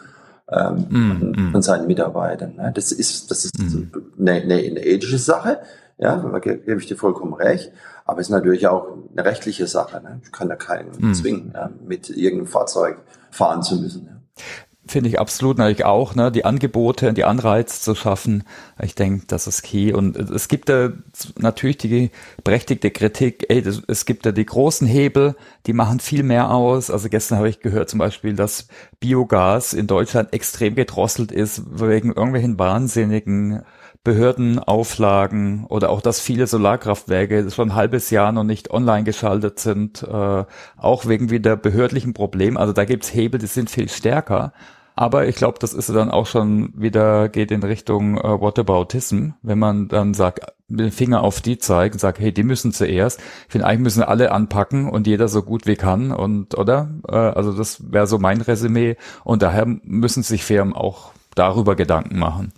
ähm, 0.53 0.87
mm, 0.89 1.49
mm. 1.49 1.53
von 1.53 1.63
seinen 1.63 1.87
Mitarbeitern. 1.87 2.55
Ne? 2.57 2.73
Das 2.75 2.93
ist, 2.93 3.31
das 3.31 3.45
ist 3.45 3.59
mm. 3.59 3.93
eine, 4.19 4.33
eine, 4.33 4.55
eine 4.55 4.85
ethische 4.85 5.19
Sache, 5.19 5.61
ja, 5.99 6.17
da 6.17 6.39
gebe 6.39 6.81
ich 6.81 6.87
dir 6.87 6.97
vollkommen 6.97 7.35
recht, 7.35 7.73
aber 8.05 8.21
es 8.21 8.29
ist 8.29 8.33
natürlich 8.33 8.67
auch 8.67 8.89
eine 9.13 9.25
rechtliche 9.25 9.67
Sache. 9.67 10.03
Ne? 10.03 10.21
Ich 10.25 10.33
kann 10.33 10.49
da 10.49 10.57
keinen 10.57 10.91
mm. 10.99 11.15
zwingen, 11.15 11.53
ja, 11.55 11.71
mit 11.87 12.09
irgendeinem 12.11 12.47
Fahrzeug 12.47 12.99
fahren 13.31 13.63
zu 13.63 13.77
müssen. 13.77 14.07
Ja. 14.07 14.43
Finde 14.91 15.09
ich 15.09 15.21
absolut 15.21 15.59
natürlich 15.59 15.85
auch, 15.85 16.17
ne, 16.17 16.33
die 16.33 16.45
Angebote, 16.45 17.13
die 17.13 17.23
Anreize 17.23 17.81
zu 17.81 17.95
schaffen. 17.95 18.43
Ich 18.83 18.97
denke, 18.97 19.25
das 19.29 19.47
ist 19.47 19.63
key. 19.63 19.93
Und 19.93 20.17
es 20.17 20.49
gibt 20.49 20.69
da 20.69 20.91
natürlich 21.39 21.77
die 21.77 22.11
berechtigte 22.43 22.91
Kritik, 22.91 23.47
ey, 23.49 23.63
das, 23.63 23.83
es 23.87 24.05
gibt 24.05 24.27
da 24.27 24.33
die 24.33 24.45
großen 24.45 24.89
Hebel, 24.89 25.37
die 25.67 25.75
machen 25.75 26.01
viel 26.01 26.25
mehr 26.25 26.51
aus. 26.51 26.91
Also 26.91 27.09
gestern 27.09 27.39
habe 27.39 27.49
ich 27.49 27.61
gehört 27.61 27.89
zum 27.89 28.01
Beispiel, 28.01 28.35
dass 28.35 28.67
Biogas 28.99 29.75
in 29.75 29.87
Deutschland 29.87 30.33
extrem 30.33 30.75
gedrosselt 30.75 31.31
ist 31.31 31.63
wegen 31.71 32.09
irgendwelchen 32.09 32.59
wahnsinnigen 32.59 33.63
Behördenauflagen 34.03 35.67
oder 35.67 35.91
auch, 35.91 36.01
dass 36.01 36.21
viele 36.21 36.49
Solarkraftwerke 36.49 37.49
schon 37.53 37.69
ein 37.71 37.75
halbes 37.77 38.11
Jahr 38.11 38.33
noch 38.33 38.43
nicht 38.43 38.73
online 38.73 39.05
geschaltet 39.05 39.61
sind, 39.61 40.03
äh, 40.03 40.45
auch 40.79 41.07
wegen 41.07 41.31
wieder 41.31 41.57
behördlichen 41.57 42.13
Problemen. 42.13 42.57
Also 42.57 42.73
da 42.73 42.85
gibt's 42.85 43.15
Hebel, 43.15 43.39
die 43.39 43.47
sind 43.47 43.71
viel 43.71 43.89
stärker. 43.89 44.53
Aber 45.01 45.27
ich 45.27 45.37
glaube, 45.37 45.57
das 45.59 45.73
ist 45.73 45.89
dann 45.89 46.11
auch 46.11 46.27
schon 46.27 46.75
wieder, 46.77 47.31
geht 47.31 47.51
in 47.51 47.63
Richtung 47.63 48.19
äh, 48.19 48.39
Whataboutism, 48.39 49.31
wenn 49.41 49.59
man 49.59 49.89
dann 49.89 50.13
sagt, 50.13 50.41
mit 50.69 50.81
dem 50.81 50.93
Finger 50.93 51.23
auf 51.23 51.41
die 51.41 51.57
zeigt 51.57 51.95
und 51.95 52.01
sagt, 52.01 52.19
hey, 52.19 52.35
die 52.35 52.43
müssen 52.43 52.71
zuerst. 52.71 53.19
Ich 53.47 53.53
finde, 53.53 53.67
eigentlich 53.67 53.85
müssen 53.85 54.03
alle 54.03 54.31
anpacken 54.31 54.91
und 54.91 55.07
jeder 55.07 55.29
so 55.29 55.43
gut 55.43 55.67
wie 55.67 55.77
kann 55.77 56.13
und, 56.13 56.59
oder? 56.59 56.91
Äh, 57.09 57.15
also 57.15 57.55
das 57.55 57.91
wäre 57.91 58.07
so 58.07 58.19
mein 58.19 58.43
Resümee. 58.43 58.99
Und 59.25 59.41
daher 59.41 59.65
müssen 59.65 60.23
sich 60.23 60.45
Firmen 60.45 60.75
auch 60.75 61.13
darüber 61.35 61.77
Gedanken 61.77 62.19
machen. 62.19 62.53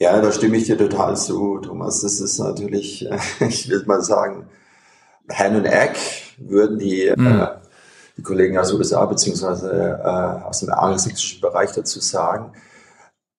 Ja, 0.00 0.20
da 0.20 0.32
stimme 0.32 0.56
ich 0.56 0.64
dir 0.64 0.76
total 0.76 1.16
zu, 1.16 1.60
Thomas. 1.60 2.00
Das 2.00 2.18
ist 2.18 2.40
natürlich, 2.40 3.08
ich 3.38 3.68
würde 3.70 3.86
mal 3.86 4.02
sagen, 4.02 4.48
Hand 5.32 5.54
und 5.54 5.66
Egg 5.66 5.94
würden 6.38 6.80
die 6.80 7.12
mhm. 7.16 7.40
äh, 7.40 7.46
die 8.16 8.22
Kollegen 8.22 8.58
aus 8.58 8.72
USA 8.72 9.04
beziehungsweise 9.06 10.00
äh, 10.02 10.44
aus 10.44 10.60
dem 10.60 10.70
angelsächsischen 10.70 11.40
Bereich 11.40 11.72
dazu 11.72 12.00
sagen. 12.00 12.52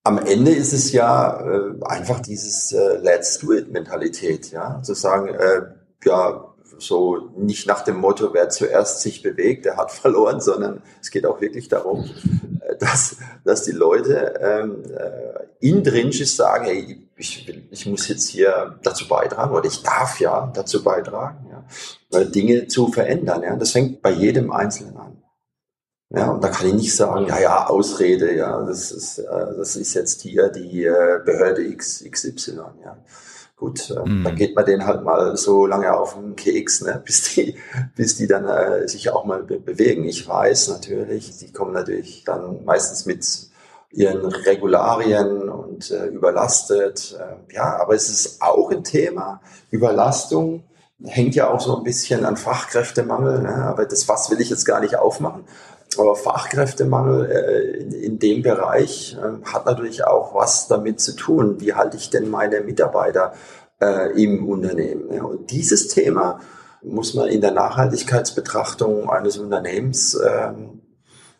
Am 0.03 0.19
Ende 0.19 0.51
ist 0.51 0.73
es 0.73 0.91
ja 0.91 1.41
äh, 1.41 1.83
einfach 1.85 2.19
dieses 2.19 2.71
äh, 2.71 2.97
Let's 2.97 3.39
do 3.39 3.53
it 3.53 3.71
Mentalität, 3.71 4.51
ja, 4.51 4.81
zu 4.83 4.93
sagen, 4.93 5.29
äh, 5.29 5.61
ja, 6.03 6.53
so 6.77 7.29
nicht 7.37 7.67
nach 7.67 7.83
dem 7.83 7.97
Motto, 7.97 8.33
wer 8.33 8.49
zuerst 8.49 9.01
sich 9.01 9.21
bewegt, 9.23 9.65
der 9.65 9.77
hat 9.77 9.91
verloren, 9.91 10.41
sondern 10.41 10.81
es 11.01 11.09
geht 11.09 11.25
auch 11.25 11.41
wirklich 11.41 11.69
darum, 11.69 12.09
dass, 12.79 13.17
dass 13.43 13.63
die 13.63 13.71
Leute 13.71 14.33
ähm, 14.39 14.83
äh, 14.95 15.67
intrinsisch 15.67 16.35
sagen, 16.35 16.65
hey, 16.65 17.07
ich, 17.17 17.47
ich 17.71 17.85
muss 17.85 18.07
jetzt 18.07 18.29
hier 18.29 18.77
dazu 18.83 19.07
beitragen 19.07 19.53
oder 19.53 19.65
ich 19.65 19.81
darf 19.83 20.19
ja 20.19 20.51
dazu 20.53 20.83
beitragen, 20.83 21.49
ja, 21.49 22.23
Dinge 22.25 22.67
zu 22.67 22.87
verändern. 22.87 23.43
Ja. 23.43 23.55
Das 23.55 23.71
fängt 23.71 24.01
bei 24.01 24.11
jedem 24.11 24.51
Einzelnen 24.51 24.97
an. 24.97 25.21
Ja, 26.11 26.29
und 26.29 26.43
da 26.43 26.49
kann 26.49 26.67
ich 26.67 26.73
nicht 26.73 26.95
sagen, 26.95 27.25
ja, 27.27 27.39
ja, 27.39 27.67
Ausrede, 27.67 28.35
ja, 28.35 28.61
das 28.63 28.91
ist, 28.91 29.17
äh, 29.17 29.55
das 29.57 29.75
ist 29.75 29.93
jetzt 29.95 30.21
hier 30.21 30.49
die 30.49 30.85
äh, 30.85 31.19
Behörde 31.25 31.63
X, 31.63 32.03
XY, 32.09 32.57
ja. 32.83 32.97
Gut, 33.57 33.89
äh, 33.89 34.07
mhm. 34.07 34.25
dann 34.25 34.35
geht 34.35 34.53
man 34.53 34.65
den 34.65 34.85
halt 34.85 35.03
mal 35.03 35.37
so 35.37 35.65
lange 35.65 35.97
auf 35.97 36.15
den 36.15 36.35
Keks, 36.35 36.81
ne, 36.81 37.01
bis 37.05 37.33
die, 37.33 37.55
bis 37.95 38.17
die 38.17 38.27
dann 38.27 38.45
äh, 38.45 38.87
sich 38.87 39.09
auch 39.11 39.25
mal 39.25 39.43
be 39.43 39.59
bewegen. 39.59 40.03
Ich 40.05 40.27
weiß 40.27 40.69
natürlich, 40.69 41.37
die 41.37 41.53
kommen 41.53 41.73
natürlich 41.73 42.23
dann 42.25 42.65
meistens 42.65 43.05
mit 43.05 43.25
ihren 43.91 44.25
Regularien 44.25 45.47
und 45.47 45.89
äh, 45.89 46.07
überlastet. 46.07 47.17
Äh, 47.17 47.53
ja, 47.53 47.77
aber 47.79 47.95
es 47.95 48.09
ist 48.09 48.41
auch 48.41 48.71
ein 48.71 48.83
Thema. 48.83 49.41
Überlastung 49.71 50.63
hängt 51.03 51.35
ja 51.35 51.49
auch 51.49 51.61
so 51.61 51.77
ein 51.77 51.83
bisschen 51.83 52.25
an 52.25 52.37
Fachkräftemangel, 52.37 53.41
ne? 53.41 53.55
aber 53.65 53.85
das 53.85 54.07
was 54.07 54.29
will 54.29 54.41
ich 54.41 54.49
jetzt 54.49 54.65
gar 54.65 54.81
nicht 54.81 54.97
aufmachen. 54.97 55.45
Aber 55.99 56.15
Fachkräftemangel 56.15 57.31
äh, 57.31 58.05
in, 58.05 58.19
dem 58.19 58.41
Bereich 58.41 59.17
äh, 59.19 59.45
hat 59.45 59.65
natürlich 59.65 60.05
auch 60.05 60.33
was 60.33 60.67
damit 60.67 60.99
zu 60.99 61.15
tun. 61.15 61.59
Wie 61.59 61.73
halte 61.73 61.97
ich 61.97 62.09
denn 62.09 62.29
meine 62.29 62.61
Mitarbeiter 62.61 63.33
äh, 63.81 64.21
im 64.21 64.47
Unternehmen? 64.47 65.19
Und 65.21 65.51
dieses 65.51 65.87
Thema 65.87 66.39
muss 66.83 67.13
man 67.13 67.27
in 67.27 67.41
der 67.41 67.51
Nachhaltigkeitsbetrachtung 67.51 69.09
eines 69.09 69.37
Unternehmens 69.37 70.19
ähm, 70.23 70.81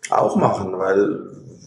auch 0.10 0.36
machen, 0.36 0.78
weil 0.78 1.20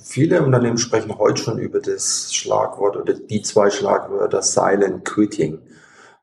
viele 0.03 0.43
Unternehmen 0.43 0.79
sprechen 0.79 1.17
heute 1.19 1.43
schon 1.43 1.59
über 1.59 1.81
das 1.81 2.35
Schlagwort 2.35 2.97
oder 2.97 3.15
die 3.15 3.43
zwei 3.43 3.71
Schlagwörter 3.71 4.43
Silent 4.43 5.05
Quitting. 5.05 5.61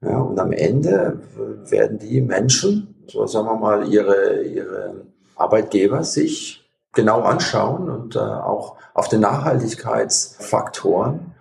Und 0.01 0.39
am 0.39 0.51
Ende 0.51 1.21
werden 1.69 1.97
die 1.97 2.21
Menschen, 2.21 3.05
so 3.07 3.25
sagen 3.25 3.47
wir 3.47 3.55
mal, 3.55 3.87
ihre, 3.87 4.43
ihre 4.43 5.07
Arbeitgeber 5.35 6.03
sich 6.03 6.69
genau 6.93 7.21
anschauen 7.21 7.89
und 7.89 8.15
äh, 8.15 8.19
auch 8.19 8.77
auf 8.93 9.09
den 9.09 9.21
Nachhaltigkeitsfaktoren. 9.21 11.33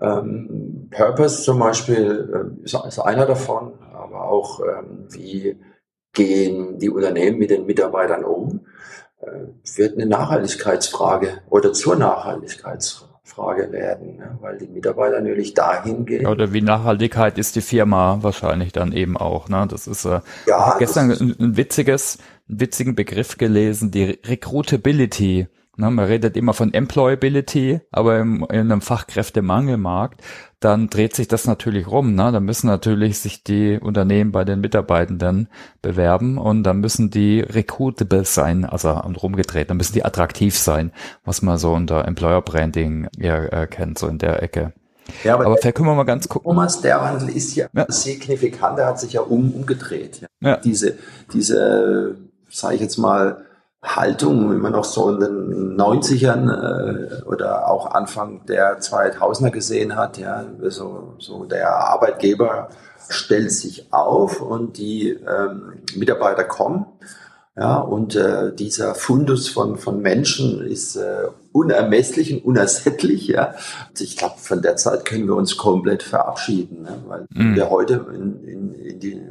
Ähm, 0.00 0.88
Purpose 0.90 1.42
zum 1.42 1.58
Beispiel 1.58 2.58
äh, 2.62 2.64
ist, 2.64 2.98
einer 2.98 3.26
davon, 3.26 3.72
aber 3.92 4.28
auch 4.28 4.60
ähm, 4.60 5.06
wie 5.10 5.60
gehen 6.12 6.78
die 6.78 6.90
Unternehmen 6.90 7.38
mit 7.38 7.50
den 7.50 7.66
Mitarbeitern 7.66 8.24
um, 8.24 8.66
äh, 9.20 9.26
wird 9.76 9.94
eine 9.94 10.06
Nachhaltigkeitsfrage 10.06 11.42
oder 11.48 11.72
zur 11.72 11.96
Nachhaltigkeitsfrage 11.96 13.72
werden, 13.72 14.16
ne? 14.16 14.38
weil 14.40 14.58
die 14.58 14.68
Mitarbeiter 14.68 15.20
natürlich 15.20 15.54
dahin 15.54 16.04
gehen. 16.04 16.26
Oder 16.26 16.52
wie 16.52 16.60
Nachhaltigkeit 16.60 17.38
ist 17.38 17.56
die 17.56 17.62
Firma 17.62 18.18
wahrscheinlich 18.20 18.72
dann 18.72 18.92
eben 18.92 19.16
auch. 19.16 19.48
Ne? 19.48 19.66
Das 19.70 19.86
ist 19.86 20.04
äh, 20.04 20.20
ja, 20.46 20.76
gestern 20.78 21.10
ein, 21.10 21.36
ein 21.40 21.56
witziges 21.56 22.18
einen 22.48 22.60
witzigen 22.60 22.94
Begriff 22.94 23.38
gelesen, 23.38 23.90
die 23.90 24.18
Recruitability. 24.24 25.48
Ne, 25.76 25.90
man 25.90 26.04
redet 26.04 26.36
immer 26.36 26.54
von 26.54 26.72
Employability, 26.72 27.80
aber 27.90 28.20
im, 28.20 28.46
in 28.48 28.70
einem 28.70 28.80
Fachkräftemangelmarkt, 28.80 30.22
dann 30.60 30.88
dreht 30.88 31.16
sich 31.16 31.26
das 31.26 31.46
natürlich 31.46 31.88
rum. 31.88 32.14
Ne? 32.14 32.30
Da 32.30 32.38
müssen 32.38 32.68
natürlich 32.68 33.18
sich 33.18 33.42
die 33.42 33.80
Unternehmen 33.80 34.30
bei 34.30 34.44
den 34.44 34.60
Mitarbeitenden 34.60 35.48
bewerben 35.82 36.38
und 36.38 36.62
dann 36.62 36.78
müssen 36.78 37.10
die 37.10 37.40
recruitable 37.40 38.24
sein, 38.24 38.64
also 38.64 38.90
rumgedreht, 38.90 39.68
dann 39.68 39.76
müssen 39.78 39.94
die 39.94 40.04
attraktiv 40.04 40.56
sein, 40.56 40.92
was 41.24 41.42
man 41.42 41.58
so 41.58 41.72
unter 41.72 42.06
Employer 42.06 42.42
Branding 42.42 43.08
ja, 43.18 43.44
äh, 43.44 43.66
kennt, 43.66 43.98
so 43.98 44.06
in 44.06 44.18
der 44.18 44.44
Ecke. 44.44 44.74
Ja, 45.22 45.34
aber, 45.34 45.46
aber 45.46 45.56
vielleicht 45.56 45.76
können 45.76 45.88
wir 45.88 45.94
mal 45.94 46.04
ganz 46.04 46.28
gucken. 46.28 46.48
Thomas, 46.48 46.80
der 46.80 47.00
Wandel 47.00 47.30
ist 47.30 47.54
ja, 47.56 47.66
ja. 47.74 47.86
signifikant, 47.88 48.78
der 48.78 48.86
hat 48.86 49.00
sich 49.00 49.12
ja 49.14 49.20
um, 49.22 49.52
umgedreht. 49.52 50.22
Ja. 50.40 50.50
ja. 50.50 50.56
Diese, 50.58 50.96
diese 51.32 52.16
sage 52.54 52.76
ich 52.76 52.80
jetzt 52.80 52.98
mal, 52.98 53.44
Haltung, 53.82 54.50
wie 54.50 54.56
man 54.56 54.72
noch 54.72 54.84
so 54.84 55.10
in 55.10 55.20
den 55.20 55.76
90ern 55.76 57.20
äh, 57.20 57.22
oder 57.24 57.68
auch 57.68 57.90
Anfang 57.90 58.46
der 58.46 58.80
2000er 58.80 59.50
gesehen 59.50 59.94
hat, 59.94 60.16
ja, 60.16 60.44
so, 60.62 61.14
so 61.18 61.44
der 61.44 61.68
Arbeitgeber 61.70 62.70
stellt 63.08 63.52
sich 63.52 63.92
auf 63.92 64.40
und 64.40 64.78
die 64.78 65.10
ähm, 65.10 65.82
Mitarbeiter 65.94 66.44
kommen. 66.44 66.86
Ja, 67.56 67.76
und 67.76 68.16
äh, 68.16 68.52
dieser 68.52 68.96
Fundus 68.96 69.48
von, 69.48 69.76
von 69.76 70.00
Menschen 70.00 70.66
ist 70.66 70.96
äh, 70.96 71.28
unermesslich 71.52 72.34
und 72.34 72.44
unersättlich. 72.44 73.28
Ja. 73.28 73.54
Ich 73.96 74.16
glaube, 74.16 74.34
von 74.38 74.60
der 74.60 74.74
Zeit 74.74 75.04
können 75.04 75.28
wir 75.28 75.36
uns 75.36 75.56
komplett 75.56 76.02
verabschieden, 76.02 76.82
ne? 76.82 76.96
weil 77.06 77.26
mm. 77.30 77.54
wir 77.54 77.70
heute 77.70 78.06
in, 78.12 78.42
in, 78.44 78.74
in 78.74 78.98
die 78.98 79.22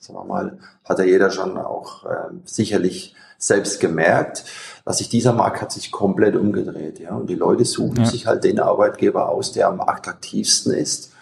sagen 0.00 0.18
wir 0.18 0.24
mal, 0.24 0.58
hat 0.84 0.98
ja 0.98 1.04
jeder 1.04 1.30
schon 1.30 1.56
auch 1.56 2.04
äh, 2.06 2.30
sicherlich 2.44 3.14
selbst 3.38 3.80
gemerkt, 3.80 4.44
dass 4.84 4.98
sich 4.98 5.08
dieser 5.08 5.32
Markt 5.32 5.62
hat 5.62 5.72
sich 5.72 5.92
komplett 5.92 6.36
umgedreht, 6.36 6.98
ja. 6.98 7.14
Und 7.14 7.30
die 7.30 7.36
Leute 7.36 7.64
suchen 7.64 7.98
ja. 7.98 8.06
sich 8.06 8.26
halt 8.26 8.44
den 8.44 8.58
Arbeitgeber 8.60 9.28
aus, 9.28 9.52
der 9.52 9.68
am 9.68 9.80
attraktivsten 9.80 10.74
ist. 10.74 11.12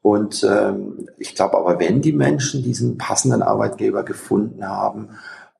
Und 0.00 0.44
ähm, 0.48 1.08
ich 1.18 1.34
glaube 1.34 1.58
aber, 1.58 1.80
wenn 1.80 2.00
die 2.00 2.12
Menschen 2.12 2.62
diesen 2.62 2.96
passenden 2.96 3.42
Arbeitgeber 3.42 4.04
gefunden 4.04 4.66
haben, 4.66 5.10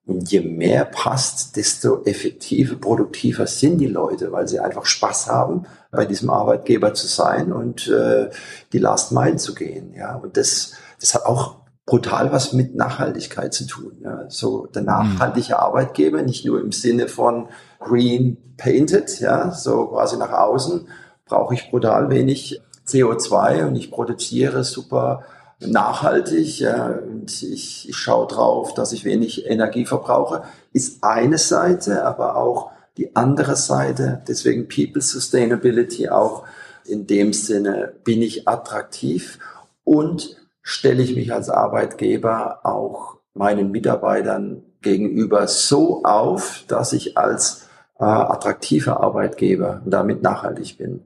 und 0.06 0.30
je 0.32 0.40
mehr 0.40 0.86
passt, 0.86 1.56
desto 1.56 2.02
effektiver, 2.04 2.76
produktiver 2.76 3.46
sind 3.46 3.76
die 3.76 3.86
Leute, 3.86 4.32
weil 4.32 4.48
sie 4.48 4.58
einfach 4.58 4.86
Spaß 4.86 5.26
haben, 5.26 5.66
bei 5.90 6.06
diesem 6.06 6.30
Arbeitgeber 6.30 6.94
zu 6.94 7.06
sein 7.06 7.52
und 7.52 7.88
äh, 7.88 8.30
die 8.72 8.78
Last 8.78 9.12
Mile 9.12 9.36
zu 9.36 9.54
gehen. 9.54 9.92
Ja, 9.94 10.16
und 10.16 10.38
das, 10.38 10.72
das 10.98 11.14
hat 11.14 11.26
auch 11.26 11.56
brutal 11.88 12.30
was 12.32 12.52
mit 12.52 12.76
Nachhaltigkeit 12.76 13.54
zu 13.54 13.66
tun. 13.66 13.92
Ja. 14.02 14.26
So 14.28 14.66
der 14.66 14.82
mhm. 14.82 14.88
nachhaltige 14.88 15.58
Arbeitgeber, 15.58 16.22
nicht 16.22 16.44
nur 16.44 16.60
im 16.60 16.70
Sinne 16.70 17.08
von 17.08 17.48
green 17.80 18.36
painted, 18.58 19.20
ja, 19.20 19.52
so 19.52 19.86
quasi 19.86 20.18
nach 20.18 20.32
außen 20.32 20.86
brauche 21.24 21.54
ich 21.54 21.70
brutal 21.70 22.10
wenig 22.10 22.60
CO2 22.86 23.66
und 23.66 23.76
ich 23.76 23.90
produziere 23.90 24.64
super 24.64 25.22
nachhaltig 25.60 26.60
ja, 26.60 26.86
und 26.86 27.42
ich, 27.42 27.88
ich 27.88 27.96
schaue 27.96 28.26
drauf, 28.26 28.74
dass 28.74 28.92
ich 28.92 29.04
wenig 29.04 29.46
Energie 29.46 29.86
verbrauche, 29.86 30.42
ist 30.72 31.02
eine 31.02 31.38
Seite, 31.38 32.04
aber 32.04 32.36
auch 32.36 32.70
die 32.96 33.16
andere 33.16 33.56
Seite, 33.56 34.22
deswegen 34.28 34.68
People 34.68 35.02
Sustainability 35.02 36.08
auch 36.08 36.44
in 36.84 37.06
dem 37.06 37.32
Sinne, 37.32 37.92
bin 38.04 38.22
ich 38.22 38.48
attraktiv 38.48 39.38
und 39.84 40.36
stelle 40.68 41.02
ich 41.02 41.16
mich 41.16 41.32
als 41.32 41.48
Arbeitgeber 41.48 42.60
auch 42.64 43.16
meinen 43.32 43.70
Mitarbeitern 43.70 44.64
gegenüber 44.82 45.48
so 45.48 46.04
auf, 46.04 46.64
dass 46.68 46.92
ich 46.92 47.16
als 47.16 47.66
äh, 47.98 48.04
attraktiver 48.04 49.00
Arbeitgeber 49.00 49.80
damit 49.86 50.22
nachhaltig 50.22 50.76
bin. 50.76 51.04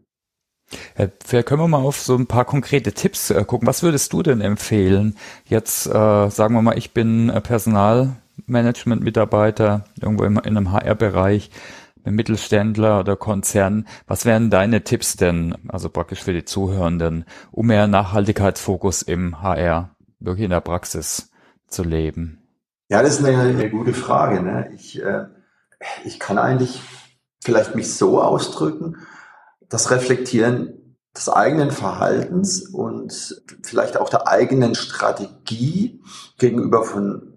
Vielleicht 1.24 1.46
können 1.46 1.60
wir 1.60 1.68
mal 1.68 1.78
auf 1.78 2.00
so 2.00 2.16
ein 2.16 2.26
paar 2.26 2.44
konkrete 2.44 2.92
Tipps 2.92 3.30
äh, 3.30 3.44
gucken. 3.44 3.68
Was 3.68 3.84
würdest 3.84 4.12
du 4.12 4.24
denn 4.24 4.40
empfehlen? 4.40 5.16
Jetzt 5.44 5.86
äh, 5.86 6.28
sagen 6.28 6.54
wir 6.54 6.62
mal, 6.62 6.76
ich 6.76 6.92
bin 6.92 7.30
äh, 7.30 7.40
Personalmanagement-Mitarbeiter 7.40 9.84
irgendwo 10.00 10.24
in, 10.24 10.38
in 10.38 10.56
einem 10.56 10.72
HR-Bereich. 10.72 11.50
Mittelständler 12.04 13.00
oder 13.00 13.16
Konzern, 13.16 13.86
was 14.06 14.24
wären 14.24 14.50
deine 14.50 14.84
Tipps 14.84 15.16
denn, 15.16 15.56
also 15.68 15.88
praktisch 15.88 16.22
für 16.22 16.32
die 16.32 16.44
Zuhörenden, 16.44 17.24
um 17.50 17.66
mehr 17.66 17.86
Nachhaltigkeitsfokus 17.86 19.02
im 19.02 19.42
HR 19.42 19.94
wirklich 20.20 20.44
in 20.44 20.50
der 20.50 20.60
Praxis 20.60 21.30
zu 21.68 21.82
leben? 21.82 22.42
Ja, 22.88 23.02
das 23.02 23.20
ist 23.20 23.24
eine, 23.24 23.40
eine 23.40 23.70
gute 23.70 23.94
Frage. 23.94 24.42
Ne? 24.42 24.70
Ich, 24.74 25.02
äh, 25.02 25.26
ich 26.04 26.18
kann 26.18 26.38
eigentlich 26.38 26.80
vielleicht 27.42 27.74
mich 27.74 27.94
so 27.94 28.20
ausdrücken, 28.20 28.96
das 29.68 29.90
Reflektieren 29.90 30.96
des 31.16 31.28
eigenen 31.28 31.70
Verhaltens 31.70 32.62
und 32.62 33.42
vielleicht 33.62 33.96
auch 33.96 34.08
der 34.08 34.28
eigenen 34.28 34.74
Strategie 34.74 36.02
gegenüber 36.38 36.84
von 36.84 37.31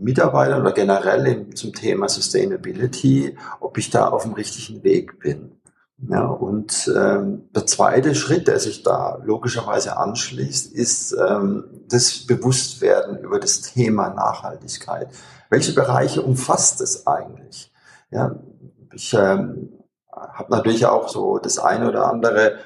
Mitarbeitern 0.00 0.60
oder 0.60 0.72
generell 0.72 1.48
zum 1.54 1.72
Thema 1.72 2.08
Sustainability, 2.08 3.36
ob 3.60 3.78
ich 3.78 3.90
da 3.90 4.08
auf 4.08 4.22
dem 4.22 4.32
richtigen 4.32 4.82
Weg 4.84 5.18
bin. 5.20 5.58
Ja, 6.08 6.26
und 6.26 6.92
ähm, 6.96 7.48
der 7.52 7.66
zweite 7.66 8.14
Schritt, 8.14 8.46
der 8.46 8.60
sich 8.60 8.84
da 8.84 9.18
logischerweise 9.24 9.96
anschließt, 9.96 10.72
ist 10.72 11.12
ähm, 11.12 11.64
das 11.88 12.24
Bewusstwerden 12.24 13.18
über 13.18 13.40
das 13.40 13.62
Thema 13.62 14.10
Nachhaltigkeit. 14.10 15.08
Welche 15.50 15.72
Bereiche 15.72 16.22
umfasst 16.22 16.80
es 16.80 17.08
eigentlich? 17.08 17.72
Ja, 18.12 18.36
ich 18.94 19.12
ähm, 19.12 19.70
habe 20.12 20.52
natürlich 20.52 20.86
auch 20.86 21.08
so 21.08 21.38
das 21.38 21.58
eine 21.58 21.88
oder 21.88 22.06
andere 22.06 22.58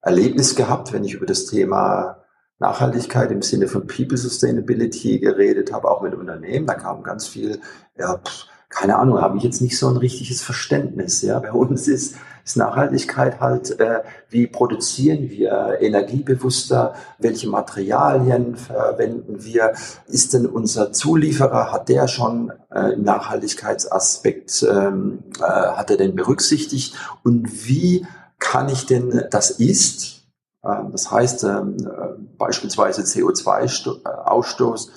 Erlebnis 0.00 0.56
gehabt, 0.56 0.92
wenn 0.94 1.04
ich 1.04 1.12
über 1.12 1.26
das 1.26 1.44
Thema 1.44 2.17
Nachhaltigkeit 2.58 3.30
im 3.30 3.42
Sinne 3.42 3.68
von 3.68 3.86
People 3.86 4.16
Sustainability 4.16 5.18
geredet 5.18 5.72
habe, 5.72 5.90
auch 5.90 6.02
mit 6.02 6.14
Unternehmen. 6.14 6.66
Da 6.66 6.74
kam 6.74 7.02
ganz 7.02 7.28
viel, 7.28 7.60
ja, 7.96 8.20
keine 8.68 8.96
Ahnung, 8.96 9.20
habe 9.20 9.38
ich 9.38 9.44
jetzt 9.44 9.62
nicht 9.62 9.78
so 9.78 9.88
ein 9.88 9.96
richtiges 9.96 10.42
Verständnis. 10.42 11.22
Ja, 11.22 11.38
bei 11.38 11.52
uns 11.52 11.88
ist, 11.88 12.16
ist 12.44 12.56
Nachhaltigkeit 12.56 13.40
halt, 13.40 13.78
äh, 13.80 14.00
wie 14.28 14.46
produzieren 14.46 15.30
wir 15.30 15.78
energiebewusster, 15.80 16.94
welche 17.18 17.48
Materialien 17.48 18.56
verwenden 18.56 19.44
wir, 19.44 19.72
ist 20.06 20.34
denn 20.34 20.46
unser 20.46 20.92
Zulieferer, 20.92 21.72
hat 21.72 21.88
der 21.88 22.08
schon 22.08 22.52
äh, 22.70 22.94
im 22.94 23.02
Nachhaltigkeitsaspekt, 23.04 24.66
ähm, 24.68 25.20
äh, 25.38 25.42
hat 25.42 25.90
er 25.90 25.96
denn 25.96 26.14
berücksichtigt 26.14 26.94
und 27.22 27.68
wie 27.68 28.06
kann 28.38 28.68
ich 28.68 28.86
denn 28.86 29.24
das 29.30 29.50
ist, 29.50 30.17
das 30.62 31.10
heißt 31.10 31.44
ähm, 31.44 31.76
äh, 31.80 32.20
beispielsweise 32.36 33.02
CO2-Ausstoß 33.02 34.90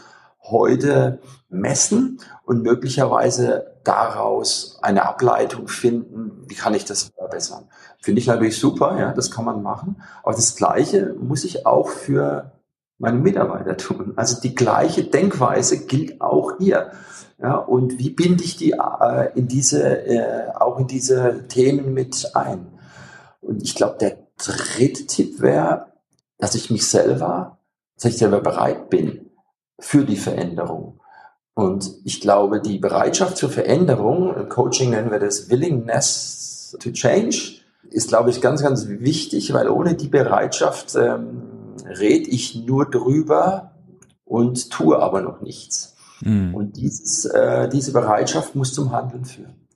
heute 0.44 1.20
messen 1.50 2.20
und 2.46 2.64
möglicherweise 2.64 3.78
daraus 3.84 4.80
eine 4.82 5.06
Ableitung 5.06 5.68
finden, 5.68 6.44
wie 6.48 6.56
kann 6.56 6.74
ich 6.74 6.86
das 6.86 7.12
verbessern. 7.16 7.70
Finde 8.00 8.20
ich 8.20 8.28
natürlich 8.28 8.60
super, 8.60 8.98
ja, 9.00 9.12
das 9.14 9.32
kann 9.32 9.46
man 9.46 9.62
machen. 9.62 10.02
Aber 10.24 10.34
das 10.34 10.56
Gleiche 10.56 11.16
muss 11.20 11.44
ich 11.44 11.66
auch 11.66 11.90
für 11.90 12.52
meine 12.98 13.18
Mitarbeiter 13.18 13.78
tun. 13.78 14.14
Also 14.16 14.40
die 14.42 14.56
gleiche 14.56 15.04
Denkweise 15.04 15.86
gilt 15.86 16.22
auch 16.22 16.58
hier. 16.60 16.92
Ja, 17.42 17.56
und 17.56 17.98
wie 17.98 18.12
binde 18.12 18.44
ich 18.44 18.56
die 18.58 18.74
äh, 18.74 19.32
in 19.34 19.48
diese, 19.48 20.06
äh, 20.06 20.52
auch 20.54 20.78
in 20.78 20.86
diese 20.86 21.48
Themen 21.48 21.94
mit 21.94 22.36
ein? 22.36 22.68
Und 23.42 23.64
ich 23.64 23.74
glaube, 23.74 23.98
der 24.00 24.18
dritte 24.46 25.06
Tipp 25.06 25.42
wäre, 25.42 25.88
dass 26.38 26.56
ich 26.56 26.70
mich 26.70 26.88
selber, 26.88 27.60
dass 27.96 28.06
ich 28.06 28.18
selber 28.18 28.42
bereit 28.42 28.90
bin 28.90 29.30
für 29.80 30.04
die 30.04 30.18
Veränderung. 30.18 31.00
Und 31.54 31.92
ich 32.04 32.22
glaube, 32.22 32.62
die 32.62 32.80
Bereitschaft 32.80 33.38
zur 33.38 33.50
Veränderung, 33.50 34.36
im 34.36 34.50
Coaching 34.50 34.92
nennen 34.92 35.12
wir 35.12 35.20
das 35.20 35.50
Willingness 35.50 36.78
to 36.80 36.92
Change, 36.92 37.62
ist, 37.90 38.08
glaube 38.08 38.30
ich, 38.30 38.42
ganz, 38.42 38.64
ganz 38.64 38.88
wichtig, 38.88 39.54
weil 39.54 39.70
ohne 39.70 39.96
die 39.96 40.08
Bereitschaft 40.08 40.96
ähm, 40.96 41.76
rede 41.86 42.30
ich 42.30 42.56
nur 42.56 42.90
drüber 42.90 43.76
und 44.24 44.70
tue 44.70 44.98
aber 44.98 45.22
noch 45.22 45.42
nichts. 45.42 45.96
Mhm. 46.22 46.56
Und 46.56 46.78
dieses, 46.78 47.26
äh, 47.26 47.68
diese 47.68 47.92
Bereitschaft 47.92 48.56
muss 48.56 48.74
zum 48.74 48.92
Handeln 48.92 49.26
führen. 49.26 49.68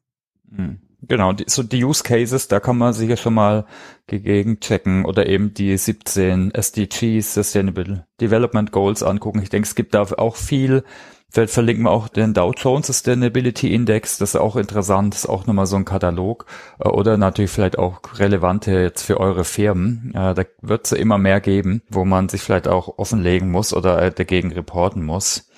Mhm. 0.49 0.79
Genau, 1.01 1.33
die, 1.33 1.45
so 1.47 1.63
die 1.63 1.83
Use 1.83 2.03
Cases, 2.03 2.47
da 2.47 2.59
kann 2.59 2.77
man 2.77 2.93
sicher 2.93 3.17
schon 3.17 3.33
mal 3.33 3.65
gegen 4.07 4.59
checken 4.59 5.05
oder 5.05 5.27
eben 5.27 5.53
die 5.53 5.77
17 5.77 6.51
SDGs, 6.53 7.33
Sustainable 7.33 8.05
Development 8.19 8.71
Goals 8.71 9.03
angucken. 9.03 9.41
Ich 9.41 9.49
denke, 9.49 9.67
es 9.67 9.75
gibt 9.75 9.93
da 9.93 10.01
auch 10.17 10.35
viel. 10.35 10.83
Vielleicht 11.29 11.53
verlinken 11.53 11.83
wir 11.83 11.91
auch 11.91 12.07
den 12.07 12.33
Dow 12.33 12.53
Jones 12.55 12.87
Sustainability 12.87 13.73
Index, 13.73 14.17
das 14.17 14.35
ist 14.35 14.39
auch 14.39 14.55
interessant, 14.55 15.13
das 15.13 15.25
ist 15.25 15.29
auch 15.29 15.45
nochmal 15.45 15.65
so 15.65 15.75
ein 15.75 15.83
Katalog. 15.83 16.45
Äh, 16.79 16.87
oder 16.87 17.17
natürlich 17.17 17.51
vielleicht 17.51 17.77
auch 17.77 17.99
relevante 18.19 18.71
jetzt 18.71 19.03
für 19.03 19.19
eure 19.19 19.43
Firmen. 19.43 20.11
Äh, 20.15 20.33
da 20.33 20.43
wird 20.61 20.85
es 20.85 20.91
immer 20.93 21.17
mehr 21.17 21.41
geben, 21.41 21.81
wo 21.89 22.05
man 22.05 22.29
sich 22.29 22.41
vielleicht 22.41 22.67
auch 22.67 22.97
offenlegen 22.97 23.51
muss 23.51 23.73
oder 23.73 24.01
äh, 24.01 24.11
dagegen 24.11 24.53
reporten 24.53 25.03
muss 25.03 25.49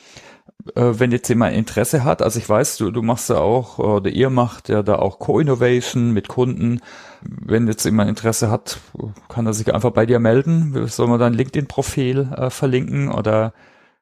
wenn 0.75 1.11
jetzt 1.11 1.27
jemand 1.27 1.55
Interesse 1.55 2.03
hat, 2.03 2.21
also 2.21 2.39
ich 2.39 2.47
weiß, 2.47 2.77
du, 2.77 2.91
du 2.91 3.01
machst 3.01 3.29
ja 3.29 3.37
auch, 3.37 3.79
oder 3.79 4.09
ihr 4.09 4.29
macht 4.29 4.69
ja 4.69 4.83
da 4.83 4.97
auch 4.97 5.19
Co-Innovation 5.19 6.11
mit 6.11 6.27
Kunden. 6.27 6.81
Wenn 7.21 7.67
jetzt 7.67 7.85
jemand 7.85 8.09
Interesse 8.09 8.51
hat, 8.51 8.79
kann 9.29 9.45
er 9.45 9.53
sich 9.53 9.73
einfach 9.73 9.91
bei 9.91 10.05
dir 10.05 10.19
melden. 10.19 10.87
Soll 10.87 11.07
man 11.07 11.19
dein 11.19 11.33
LinkedIn-Profil 11.33 12.29
äh, 12.35 12.49
verlinken 12.49 13.11
oder? 13.11 13.53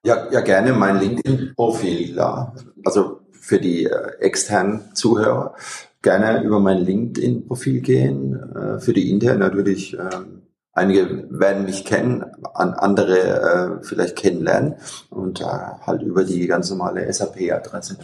Ja, 0.03 0.31
ja, 0.31 0.41
gerne 0.41 0.73
mein 0.73 0.99
LinkedIn-Profil, 0.99 2.15
ja. 2.15 2.53
Also 2.83 3.21
für 3.31 3.59
die 3.59 3.85
äh, 3.85 4.19
externen 4.19 4.93
Zuhörer 4.93 5.55
gerne 6.01 6.43
über 6.43 6.59
mein 6.59 6.79
LinkedIn-Profil 6.79 7.81
gehen. 7.81 8.39
Äh, 8.55 8.79
für 8.79 8.93
die 8.93 9.09
internen 9.09 9.39
natürlich 9.39 9.93
ähm, 9.93 10.43
Einige 10.75 11.25
werden 11.29 11.63
mich 11.63 11.85
kennen, 11.85 12.25
andere 12.53 13.79
äh, 13.79 13.83
vielleicht 13.83 14.17
kennenlernen 14.17 14.75
und 15.09 15.39
äh, 15.39 15.45
halt 15.45 16.01
über 16.01 16.25
die 16.25 16.45
ganz 16.47 16.69
normale 16.69 17.11
SAP-Adresse. 17.11 17.97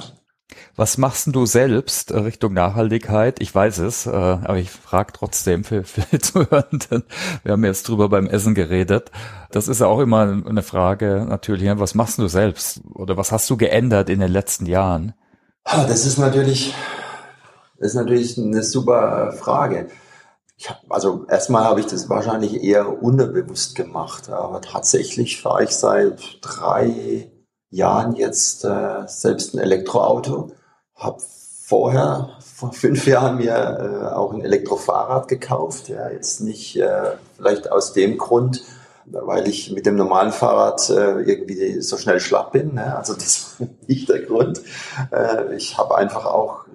Was 0.78 0.98
machst 0.98 1.28
du 1.36 1.46
selbst 1.46 2.12
äh, 2.12 2.20
Richtung 2.20 2.54
Nachhaltigkeit? 2.54 3.42
Ich 3.42 3.54
weiß 3.54 3.80
es, 3.80 4.06
äh, 4.06 4.12
aber 4.12 4.58
ich 4.58 4.72
frage 4.72 5.12
trotzdem 5.12 5.66
für, 5.66 5.84
für 5.84 6.04
die 6.14 6.20
Zuhörenden. 6.20 7.04
Wir 7.44 7.52
haben 7.52 7.66
jetzt 7.66 7.90
drüber 7.90 8.08
beim 8.08 8.28
Essen 8.28 8.56
geredet. 8.56 9.12
Das 9.52 9.68
ist 9.68 9.82
auch 9.82 10.00
immer 10.00 10.22
eine 10.22 10.64
Frage 10.64 11.26
natürlich. 11.28 11.70
Was 11.78 11.94
machst 11.94 12.20
du 12.20 12.28
selbst 12.28 12.82
oder 12.94 13.18
was 13.18 13.34
hast 13.34 13.50
du 13.50 13.58
geändert 13.58 14.10
in 14.10 14.22
den 14.22 14.32
letzten 14.32 14.66
Jahren? 14.66 15.14
Das 15.66 16.06
ist 16.06 16.18
natürlich, 16.18 16.74
das 17.78 17.90
ist 17.90 17.96
natürlich 17.96 18.38
eine 18.38 18.64
super 18.64 19.34
Frage. 19.34 19.88
Ich 20.62 20.70
hab, 20.70 20.80
also 20.90 21.26
erstmal 21.28 21.64
habe 21.64 21.80
ich 21.80 21.88
das 21.88 22.08
wahrscheinlich 22.08 22.64
eher 22.64 23.02
unterbewusst 23.02 23.74
gemacht, 23.74 24.30
aber 24.30 24.62
tatsächlich 24.62 25.42
fahre 25.42 25.64
ich 25.64 25.72
seit 25.72 26.38
drei 26.42 27.32
Jahren 27.72 28.14
jetzt 28.14 28.64
äh, 28.64 29.08
selbst 29.08 29.56
ein 29.56 29.60
Elektroauto, 29.60 30.52
habe 30.94 31.20
vorher 31.66 32.38
vor 32.46 32.74
fünf 32.74 33.08
Jahren 33.08 33.38
mir 33.38 33.56
äh, 33.56 34.14
auch 34.14 34.34
ein 34.34 34.42
Elektrofahrrad 34.42 35.28
gekauft, 35.28 35.90
ja 35.90 36.12
jetzt 36.12 36.42
nicht 36.42 36.76
äh, 36.76 37.14
vielleicht 37.38 37.72
aus 37.72 37.94
dem 37.94 38.20
Grund, 38.20 38.64
weil 39.06 39.48
ich 39.48 39.72
mit 39.72 39.88
dem 39.88 39.96
normalen 39.96 40.32
Fahrrad 40.32 40.92
äh, 40.92 41.22
irgendwie 41.22 41.82
so 41.82 41.98
schnell 41.98 42.20
schlapp 42.20 42.52
bin. 42.52 42.76
Ne? 42.76 42.96
Also 42.96 43.16
das 43.16 43.26
ist 43.26 43.56
nicht 43.88 44.10
der 44.10 44.22
Grund. 44.22 44.62
Äh, 45.12 45.56
ich 45.56 45.80
habe 45.80 45.98
einfach 45.98 46.28
auch 46.28 46.66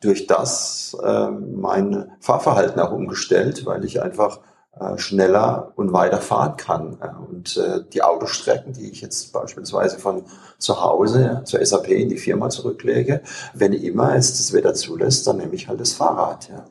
durch 0.00 0.26
das 0.26 0.96
äh, 1.02 1.30
mein 1.30 2.10
Fahrverhalten 2.20 2.80
auch 2.80 2.92
umgestellt, 2.92 3.66
weil 3.66 3.84
ich 3.84 4.02
einfach 4.02 4.40
äh, 4.78 4.96
schneller 4.98 5.72
und 5.76 5.92
weiter 5.92 6.20
fahren 6.20 6.56
kann. 6.56 6.96
Und 7.28 7.56
äh, 7.58 7.84
die 7.92 8.02
Autostrecken, 8.02 8.72
die 8.72 8.90
ich 8.90 9.02
jetzt 9.02 9.32
beispielsweise 9.32 9.98
von 9.98 10.24
zu 10.58 10.82
Hause 10.82 11.42
zur 11.44 11.64
SAP 11.64 11.88
in 11.88 12.08
die 12.08 12.16
Firma 12.16 12.48
zurücklege, 12.48 13.20
wenn 13.52 13.72
immer 13.72 14.14
es 14.16 14.38
das 14.38 14.52
Wetter 14.52 14.74
zulässt, 14.74 15.26
dann 15.26 15.36
nehme 15.36 15.54
ich 15.54 15.68
halt 15.68 15.80
das 15.80 15.92
Fahrrad. 15.92 16.48
Ja. 16.48 16.64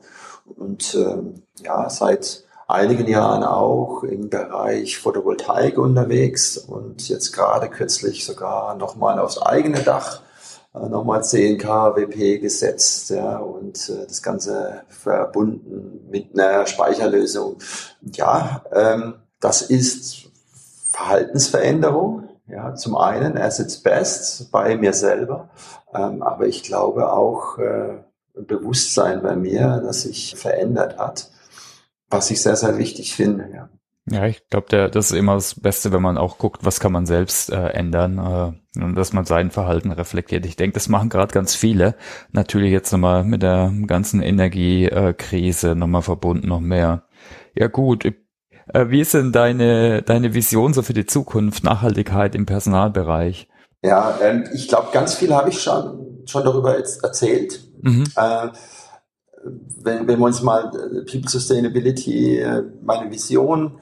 Und 0.56 0.94
ähm, 0.96 1.42
ja, 1.62 1.88
seit 1.88 2.44
einigen 2.66 3.06
Jahren 3.06 3.44
auch 3.44 4.02
im 4.02 4.28
Bereich 4.28 4.98
Photovoltaik 4.98 5.78
unterwegs 5.78 6.56
und 6.56 7.08
jetzt 7.08 7.32
gerade 7.32 7.68
kürzlich 7.68 8.24
sogar 8.24 8.74
nochmal 8.76 9.18
aufs 9.18 9.38
eigene 9.38 9.80
Dach 9.80 10.20
äh, 10.20 10.29
nochmal 10.72 11.24
10 11.24 11.58
kWp 11.58 12.40
gesetzt 12.40 13.10
ja, 13.10 13.38
und 13.38 13.88
äh, 13.88 14.06
das 14.06 14.22
Ganze 14.22 14.82
verbunden 14.88 16.08
mit 16.10 16.38
einer 16.38 16.66
Speicherlösung. 16.66 17.58
Ja, 18.02 18.64
ähm, 18.72 19.14
das 19.40 19.62
ist 19.62 20.30
Verhaltensveränderung. 20.90 22.28
Ja, 22.46 22.74
zum 22.74 22.96
einen 22.96 23.38
Assets 23.38 23.80
Best 23.80 24.50
bei 24.50 24.76
mir 24.76 24.92
selber, 24.92 25.50
ähm, 25.94 26.20
aber 26.20 26.48
ich 26.48 26.64
glaube 26.64 27.12
auch 27.12 27.58
äh, 27.58 27.98
Bewusstsein 28.34 29.22
bei 29.22 29.36
mir, 29.36 29.80
das 29.84 30.02
sich 30.02 30.34
verändert 30.36 30.98
hat, 30.98 31.30
was 32.08 32.30
ich 32.30 32.42
sehr, 32.42 32.56
sehr 32.56 32.76
wichtig 32.76 33.14
finde. 33.14 33.48
Ja. 33.54 33.68
Ja, 34.06 34.26
ich 34.26 34.48
glaube, 34.48 34.90
das 34.90 35.10
ist 35.10 35.16
immer 35.16 35.34
das 35.34 35.60
Beste, 35.60 35.92
wenn 35.92 36.02
man 36.02 36.18
auch 36.18 36.38
guckt, 36.38 36.64
was 36.64 36.80
kann 36.80 36.92
man 36.92 37.06
selbst 37.06 37.52
äh, 37.52 37.68
ändern 37.68 38.18
äh, 38.18 38.80
und 38.82 38.94
dass 38.96 39.12
man 39.12 39.24
sein 39.24 39.50
Verhalten 39.50 39.92
reflektiert. 39.92 40.46
Ich 40.46 40.56
denke, 40.56 40.74
das 40.74 40.88
machen 40.88 41.10
gerade 41.10 41.32
ganz 41.32 41.54
viele. 41.54 41.94
Natürlich 42.32 42.72
jetzt 42.72 42.90
nochmal 42.92 43.24
mit 43.24 43.42
der 43.42 43.72
ganzen 43.86 44.22
Energiekrise 44.22 45.76
nochmal 45.76 46.02
verbunden 46.02 46.48
noch 46.48 46.60
mehr. 46.60 47.04
Ja 47.54 47.68
gut, 47.68 48.04
äh, 48.04 48.14
wie 48.88 49.00
ist 49.00 49.14
denn 49.14 49.32
deine, 49.32 50.02
deine 50.02 50.34
Vision 50.34 50.72
so 50.72 50.82
für 50.82 50.94
die 50.94 51.06
Zukunft, 51.06 51.62
Nachhaltigkeit 51.62 52.34
im 52.34 52.46
Personalbereich? 52.46 53.48
Ja, 53.82 54.18
ähm, 54.22 54.44
ich 54.52 54.68
glaube, 54.68 54.88
ganz 54.92 55.14
viel 55.14 55.34
habe 55.34 55.50
ich 55.50 55.60
schon, 55.60 56.22
schon 56.26 56.44
darüber 56.44 56.76
jetzt 56.76 57.02
erzählt. 57.04 57.60
Mhm. 57.82 58.04
Äh, 58.16 58.48
wenn, 59.82 60.06
wenn 60.06 60.18
wir 60.18 60.26
uns 60.26 60.42
mal 60.42 60.66
äh, 60.66 61.10
People 61.10 61.28
Sustainability, 61.28 62.38
äh, 62.38 62.62
meine 62.82 63.10
Vision 63.10 63.78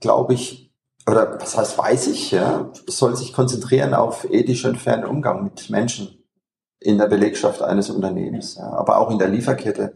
glaube 0.00 0.34
ich, 0.34 0.72
oder 1.08 1.38
was 1.40 1.56
heißt 1.56 1.78
weiß 1.78 2.08
ich, 2.08 2.32
ja, 2.32 2.70
soll 2.86 3.16
sich 3.16 3.32
konzentrieren 3.32 3.94
auf 3.94 4.28
ethischen 4.30 4.70
und 4.70 4.78
fairen 4.78 5.04
Umgang 5.04 5.44
mit 5.44 5.70
Menschen 5.70 6.24
in 6.80 6.98
der 6.98 7.06
Belegschaft 7.06 7.62
eines 7.62 7.90
Unternehmens, 7.90 8.56
ja, 8.56 8.70
aber 8.72 8.98
auch 8.98 9.10
in 9.10 9.18
der 9.18 9.28
Lieferkette 9.28 9.94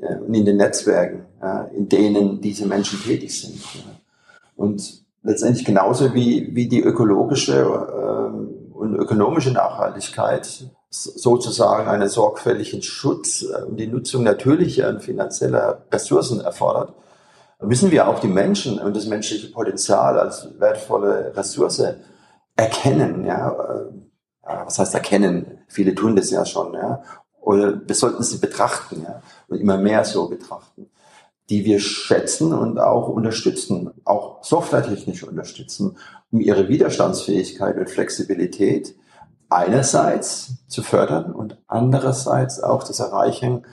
ja, 0.00 0.16
und 0.18 0.34
in 0.34 0.44
den 0.44 0.56
Netzwerken, 0.56 1.26
ja, 1.40 1.62
in 1.64 1.88
denen 1.88 2.40
diese 2.40 2.66
Menschen 2.66 3.00
tätig 3.02 3.40
sind. 3.40 3.60
Und 4.56 5.04
letztendlich 5.22 5.64
genauso 5.64 6.14
wie, 6.14 6.54
wie 6.54 6.68
die 6.68 6.82
ökologische 6.82 7.60
äh, 7.60 8.76
und 8.76 8.94
ökonomische 8.94 9.52
Nachhaltigkeit 9.52 10.70
sozusagen 10.90 11.88
einen 11.88 12.08
sorgfältigen 12.08 12.82
Schutz 12.82 13.42
äh, 13.42 13.64
und 13.64 13.76
die 13.76 13.86
Nutzung 13.86 14.22
natürlicher 14.22 14.88
und 14.88 15.02
finanzieller 15.02 15.84
Ressourcen 15.92 16.40
erfordert, 16.40 16.94
müssen 17.60 17.90
wir 17.90 18.08
auch 18.08 18.20
die 18.20 18.28
Menschen 18.28 18.78
und 18.78 18.96
das 18.96 19.06
menschliche 19.06 19.50
Potenzial 19.50 20.18
als 20.18 20.48
wertvolle 20.58 21.32
Ressource 21.36 21.82
erkennen. 22.56 23.24
Ja, 23.24 23.50
äh, 23.50 24.64
was 24.64 24.78
heißt 24.78 24.94
erkennen? 24.94 25.58
Viele 25.66 25.94
tun 25.94 26.16
das 26.16 26.30
ja 26.30 26.44
schon. 26.44 26.74
Ja, 26.74 27.02
oder 27.40 27.80
wir 27.86 27.94
sollten 27.94 28.22
sie 28.22 28.38
betrachten 28.38 29.02
ja, 29.02 29.22
und 29.48 29.58
immer 29.58 29.78
mehr 29.78 30.04
so 30.04 30.28
betrachten, 30.28 30.90
die 31.48 31.64
wir 31.64 31.80
schätzen 31.80 32.52
und 32.52 32.78
auch 32.78 33.08
unterstützen, 33.08 33.90
auch 34.04 34.44
softwaretechnisch 34.44 35.24
unterstützen, 35.24 35.96
um 36.30 36.40
ihre 36.40 36.68
Widerstandsfähigkeit 36.68 37.78
und 37.78 37.88
Flexibilität 37.88 38.94
einerseits 39.48 40.58
zu 40.66 40.82
fördern 40.82 41.32
und 41.32 41.56
andererseits 41.66 42.60
auch 42.60 42.84
das 42.84 43.00
Erreichen 43.00 43.64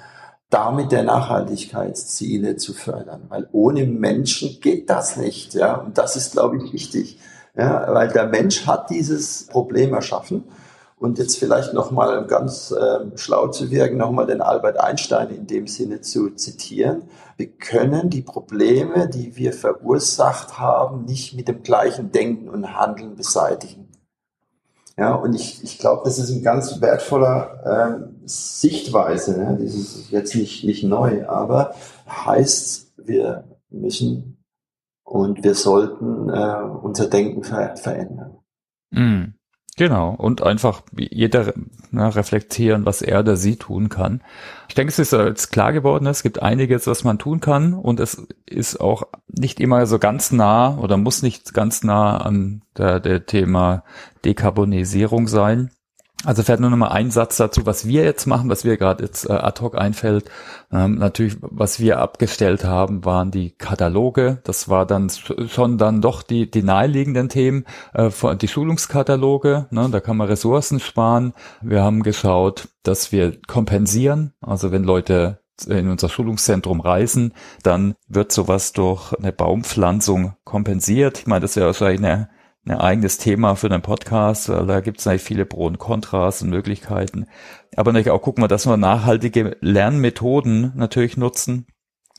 damit 0.56 0.94
der 0.94 1.04
Nachhaltigkeitsziele 1.04 2.56
zu 2.56 2.74
fördern. 2.74 3.24
Weil 3.28 3.50
ohne 3.52 3.86
Menschen 3.86 4.62
geht 4.62 4.90
das 4.90 5.18
nicht. 5.18 5.54
Ja? 5.54 5.76
Und 5.76 5.98
das 5.98 6.16
ist, 6.16 6.32
glaube 6.32 6.58
ich, 6.58 6.72
wichtig. 6.72 7.20
Ja? 7.58 7.94
Weil 7.94 8.08
der 8.08 8.28
Mensch 8.28 8.66
hat 8.66 8.90
dieses 8.90 9.48
Problem 9.48 9.94
erschaffen. 9.94 10.46
Und 10.98 11.18
jetzt 11.18 11.38
vielleicht 11.38 11.74
nochmal 11.74 12.26
ganz 12.26 12.72
äh, 12.72 13.18
schlau 13.18 13.50
zu 13.50 13.70
wirken, 13.70 13.98
nochmal 13.98 14.28
den 14.28 14.42
Albert 14.42 14.80
Einstein 14.80 15.30
in 15.30 15.46
dem 15.46 15.68
Sinne 15.68 16.00
zu 16.00 16.30
zitieren. 16.30 17.04
Wir 17.36 17.48
können 17.48 18.10
die 18.10 18.22
Probleme, 18.22 19.10
die 19.10 19.36
wir 19.36 19.52
verursacht 19.52 20.58
haben, 20.58 21.04
nicht 21.04 21.36
mit 21.36 21.50
dem 21.50 21.64
gleichen 21.64 22.14
Denken 22.14 22.48
und 22.48 22.78
Handeln 22.78 23.18
beseitigen. 23.18 23.90
Ja, 24.98 25.16
und 25.16 25.36
ich, 25.36 25.62
ich 25.66 25.80
glaube, 25.80 26.04
das 26.06 26.18
ist 26.18 26.30
ein 26.30 26.44
ganz 26.44 26.80
wertvoller 26.80 28.00
äh, 28.00 28.15
Sichtweise. 28.26 29.38
Ne? 29.38 29.58
Das 29.62 29.74
ist 29.74 30.12
jetzt 30.12 30.36
nicht, 30.36 30.64
nicht 30.64 30.84
neu, 30.84 31.28
aber 31.28 31.76
heißt, 32.08 32.94
wir 32.98 33.46
müssen 33.70 34.44
und 35.04 35.44
wir 35.44 35.56
sollten 35.56 36.30
äh, 36.30 36.62
unser 36.82 37.08
Denken 37.08 37.44
ver 37.44 37.76
verändern. 37.76 38.38
Mm. 38.92 39.36
Genau, 39.78 40.16
und 40.16 40.42
einfach 40.42 40.84
jeder 40.98 41.54
na, 41.92 42.08
reflektieren, 42.08 42.86
was 42.86 43.02
er 43.02 43.20
oder 43.20 43.36
sie 43.36 43.58
tun 43.58 43.90
kann. 43.90 44.22
Ich 44.70 44.76
denke, 44.76 44.90
es 44.90 45.00
ist 45.00 45.12
jetzt 45.12 45.52
klar 45.52 45.74
geworden, 45.74 46.08
es 46.08 46.24
gibt 46.24 46.42
einiges, 46.42 46.88
was 46.88 47.04
man 47.04 47.20
tun 47.20 47.42
kann 47.42 47.74
und 47.74 48.00
es 48.00 48.26
ist 48.46 48.80
auch 48.80 49.04
nicht 49.28 49.60
immer 49.60 49.86
so 49.86 50.00
ganz 50.00 50.32
nah 50.32 50.78
oder 50.78 50.96
muss 50.96 51.24
nicht 51.24 51.54
ganz 51.54 51.84
nah 51.84 52.16
an 52.18 52.62
der, 52.78 53.02
der 53.02 53.26
Thema 53.26 53.84
Dekarbonisierung 54.24 55.28
sein. 55.28 55.72
Also 56.26 56.42
fährt 56.44 56.60
nur 56.60 56.72
noch 56.72 56.78
mal 56.78 56.88
ein 56.88 57.12
Satz 57.12 57.38
dazu, 57.38 57.66
was 57.66 57.88
wir 57.88 58.04
jetzt 58.04 58.26
machen, 58.26 58.50
was 58.50 58.66
wir 58.66 58.78
gerade 58.78 59.04
jetzt 59.04 59.30
äh, 59.30 59.34
ad 59.34 59.62
hoc 59.62 59.78
einfällt. 59.78 60.26
Ähm, 60.72 60.96
natürlich, 60.96 61.38
was 61.42 61.80
wir 61.80 62.00
abgestellt 62.00 62.66
haben, 62.66 63.06
waren 63.06 63.30
die 63.30 63.52
Kataloge. 63.52 64.40
Das 64.44 64.68
war 64.68 64.86
dann 64.86 65.10
schon 65.10 65.78
dann 65.78 66.02
doch 66.02 66.24
die, 66.24 66.50
die 66.50 66.64
naheliegenden 66.64 67.30
Themen, 67.30 67.66
äh, 67.94 68.10
die 68.36 68.48
Schulungskataloge. 68.48 69.68
Ne, 69.70 69.90
da 69.92 70.00
kann 70.00 70.18
man 70.18 70.28
Ressourcen 70.28 70.80
sparen. 70.80 71.34
Wir 71.62 71.84
haben 71.84 72.02
geschaut, 72.02 72.70
dass 72.82 73.12
wir 73.12 73.40
kompensieren. 73.48 74.34
Also 74.42 74.72
wenn 74.72 74.84
Leute 74.84 75.40
in 75.68 75.90
unser 75.90 76.10
Schulungszentrum 76.10 76.82
reisen, 76.82 77.34
dann 77.64 77.96
wird 78.08 78.32
sowas 78.32 78.74
durch 78.74 79.14
eine 79.14 79.32
Baumpflanzung 79.32 80.34
kompensiert. 80.44 81.20
Ich 81.20 81.28
meine, 81.28 81.42
das 81.42 81.56
ja 81.56 81.66
wahrscheinlich 81.66 82.00
eine 82.00 82.30
ein 82.66 82.78
eigenes 82.78 83.18
Thema 83.18 83.56
für 83.56 83.68
einen 83.68 83.82
Podcast, 83.82 84.50
weil 84.50 84.66
da 84.66 84.80
gibt 84.80 85.00
es 85.00 85.06
natürlich 85.06 85.24
viele 85.24 85.46
Pro 85.46 85.66
und 85.66 85.78
Kontras 85.78 86.42
und 86.42 86.50
Möglichkeiten. 86.50 87.28
Aber 87.76 87.92
natürlich 87.92 88.12
auch 88.12 88.22
gucken 88.22 88.44
wir, 88.44 88.48
dass 88.48 88.66
wir 88.66 88.78
nachhaltige 88.78 89.58
Lernmethoden 89.62 90.74
natürlich 90.76 91.18
nutzen. 91.18 91.68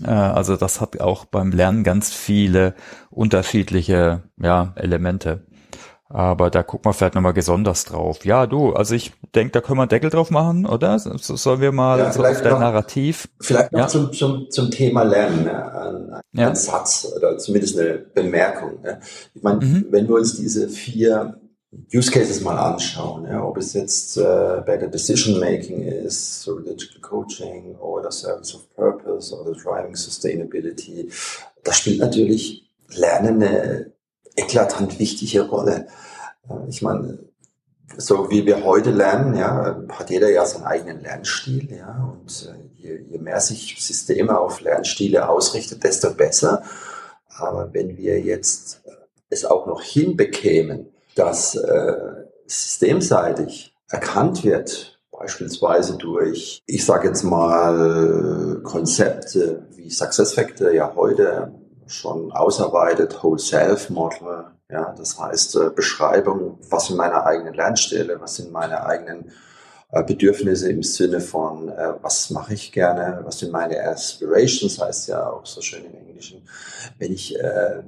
Äh, 0.03 0.11
also 0.11 0.57
das 0.57 0.81
hat 0.81 1.01
auch 1.01 1.25
beim 1.25 1.51
Lernen 1.51 1.83
ganz 1.85 2.13
viele 2.13 2.75
unterschiedliche 3.11 4.23
ja, 4.41 4.73
Elemente. 4.77 5.47
Aber 6.09 6.51
da 6.51 6.63
gucken 6.63 6.89
wir 6.89 6.93
vielleicht 6.93 7.17
nochmal 7.17 7.33
besonders 7.33 7.85
drauf. 7.85 8.25
Ja, 8.25 8.47
du, 8.47 8.73
also 8.73 8.95
ich 8.95 9.13
denke, 9.35 9.53
da 9.53 9.61
können 9.61 9.79
wir 9.79 9.83
einen 9.83 9.89
Deckel 9.89 10.11
drauf 10.11 10.31
machen, 10.31 10.65
oder? 10.65 10.99
So, 11.01 11.17
sollen 11.17 11.61
wir 11.61 11.73
mal 11.73 11.99
ja, 11.99 12.13
so 12.13 12.23
auf 12.23 12.43
dein 12.43 12.61
Narrativ. 12.61 13.29
Vielleicht 13.41 13.73
noch 13.73 13.81
ja. 13.81 13.89
zum, 13.89 14.13
zum, 14.13 14.51
zum 14.51 14.71
Thema 14.71 15.03
Lernen, 15.03 15.45
ne? 15.45 15.73
ein, 15.73 16.21
ja. 16.33 16.49
ein 16.49 16.57
Satz 16.57 17.13
oder 17.17 17.39
zumindest 17.39 17.79
eine 17.79 17.99
Bemerkung. 17.99 18.81
Ne? 18.83 19.01
Ich 19.35 19.43
meine, 19.43 19.65
mhm. 19.65 19.87
wenn 19.91 20.07
wir 20.07 20.15
uns 20.15 20.37
diese 20.37 20.69
vier 20.69 21.41
Use 21.93 22.11
Cases 22.11 22.41
mal 22.41 22.57
anschauen, 22.57 23.27
ja, 23.27 23.43
ob 23.43 23.57
es 23.59 23.73
jetzt 23.73 24.17
äh, 24.17 24.63
Better 24.65 24.87
Decision 24.87 25.41
Making 25.41 25.83
ist, 25.83 26.43
so 26.43 26.61
Digital 26.61 27.01
Coaching 27.01 27.75
oder 27.77 28.13
Service 28.13 28.55
of 28.55 28.73
Purpose 28.75 29.35
oder 29.35 29.53
Driving 29.53 29.97
Sustainability, 29.97 31.11
da 31.65 31.73
spielt 31.73 31.99
natürlich 31.99 32.71
Lernen 32.95 33.43
eine 33.43 33.96
eklatant 34.37 34.99
wichtige 34.99 35.49
Rolle. 35.49 35.87
Äh, 36.49 36.69
ich 36.69 36.83
meine, 36.83 37.19
so 37.97 38.31
wie 38.31 38.45
wir 38.45 38.65
heute 38.65 38.91
lernen, 38.91 39.37
ja, 39.37 39.83
hat 39.89 40.11
jeder 40.11 40.31
ja 40.31 40.45
seinen 40.45 40.65
eigenen 40.65 41.01
Lernstil, 41.03 41.75
ja, 41.75 42.13
und 42.13 42.53
äh, 42.53 42.83
je, 42.83 43.01
je 43.11 43.19
mehr 43.19 43.41
sich 43.41 43.77
Systeme 43.79 44.39
auf 44.39 44.61
Lernstile 44.61 45.29
ausrichtet, 45.29 45.83
desto 45.85 46.13
besser. 46.13 46.63
Aber 47.29 47.73
wenn 47.73 47.97
wir 47.97 48.21
jetzt 48.21 48.83
es 49.29 49.45
auch 49.45 49.67
noch 49.67 49.83
hinbekämen, 49.83 50.89
dass 51.15 51.57
äh, 51.57 51.97
systemseitig 52.47 53.75
erkannt 53.89 54.45
wird, 54.45 55.01
beispielsweise 55.11 55.97
durch, 55.97 56.63
ich 56.67 56.85
sage 56.85 57.09
jetzt 57.09 57.25
mal, 57.25 58.61
Konzepte 58.63 59.67
wie 59.75 59.91
SuccessFactor 59.91 60.71
ja 60.71 60.95
heute 60.95 61.53
schon 61.87 62.33
ausarbeitet, 62.33 63.23
Whole 63.23 63.39
Self 63.39 63.91
Model, 63.91 64.47
ja, 64.71 64.95
das 64.97 65.19
heißt 65.19 65.57
äh, 65.57 65.71
Beschreibung, 65.71 66.59
was 66.69 66.87
sind 66.87 66.97
meine 66.97 67.25
eigenen 67.25 67.55
Lernstelle, 67.55 68.21
was 68.21 68.37
sind 68.37 68.53
meine 68.53 68.85
eigenen 68.85 69.31
äh, 69.93 70.03
Bedürfnisse 70.03 70.71
im 70.71 70.83
Sinne 70.83 71.21
von, 71.21 71.69
äh, 71.69 71.95
was 72.03 72.31
mache 72.31 72.55
ich 72.55 72.73
gerne, 72.73 73.21
was 73.25 73.39
sind 73.39 73.53
meine 73.53 73.81
Aspirations, 73.81 74.81
heißt 74.81 75.09
ja 75.09 75.31
auch 75.31 75.47
so 75.47 75.61
schön 75.61 75.85
im 75.85 75.95
Englischen. 75.95 76.49
Wenn 76.99 77.13
ich 77.13 77.39
äh, 77.39 77.83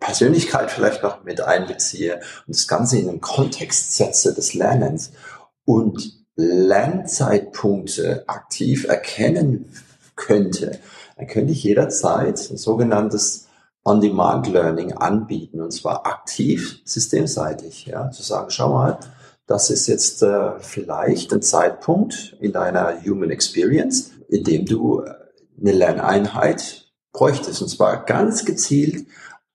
Persönlichkeit 0.00 0.70
vielleicht 0.70 1.02
noch 1.02 1.24
mit 1.24 1.40
einbeziehe 1.40 2.20
und 2.46 2.54
das 2.54 2.66
Ganze 2.66 2.98
in 2.98 3.06
den 3.06 3.20
Kontext 3.20 3.94
setze 3.96 4.34
des 4.34 4.54
Lernens 4.54 5.12
und 5.64 6.24
Lernzeitpunkte 6.36 8.24
aktiv 8.26 8.84
erkennen 8.84 9.70
könnte, 10.16 10.78
dann 11.16 11.26
könnte 11.26 11.52
ich 11.52 11.62
jederzeit 11.62 12.50
ein 12.50 12.56
sogenanntes 12.56 13.48
On-Demand-Learning 13.84 14.94
anbieten 14.94 15.60
und 15.60 15.72
zwar 15.72 16.06
aktiv 16.06 16.80
systemseitig. 16.84 17.86
Ja, 17.86 18.10
zu 18.10 18.22
sagen, 18.22 18.50
schau 18.50 18.72
mal, 18.72 18.98
das 19.46 19.70
ist 19.70 19.86
jetzt 19.88 20.22
äh, 20.22 20.58
vielleicht 20.60 21.32
ein 21.32 21.42
Zeitpunkt 21.42 22.36
in 22.40 22.52
deiner 22.52 23.02
Human 23.04 23.30
Experience, 23.30 24.12
in 24.28 24.42
dem 24.42 24.64
du 24.64 25.02
äh, 25.02 25.12
eine 25.60 25.72
Lerneinheit 25.72 26.90
bräuchtest 27.12 27.60
und 27.60 27.68
zwar 27.68 28.04
ganz 28.04 28.44
gezielt 28.44 29.06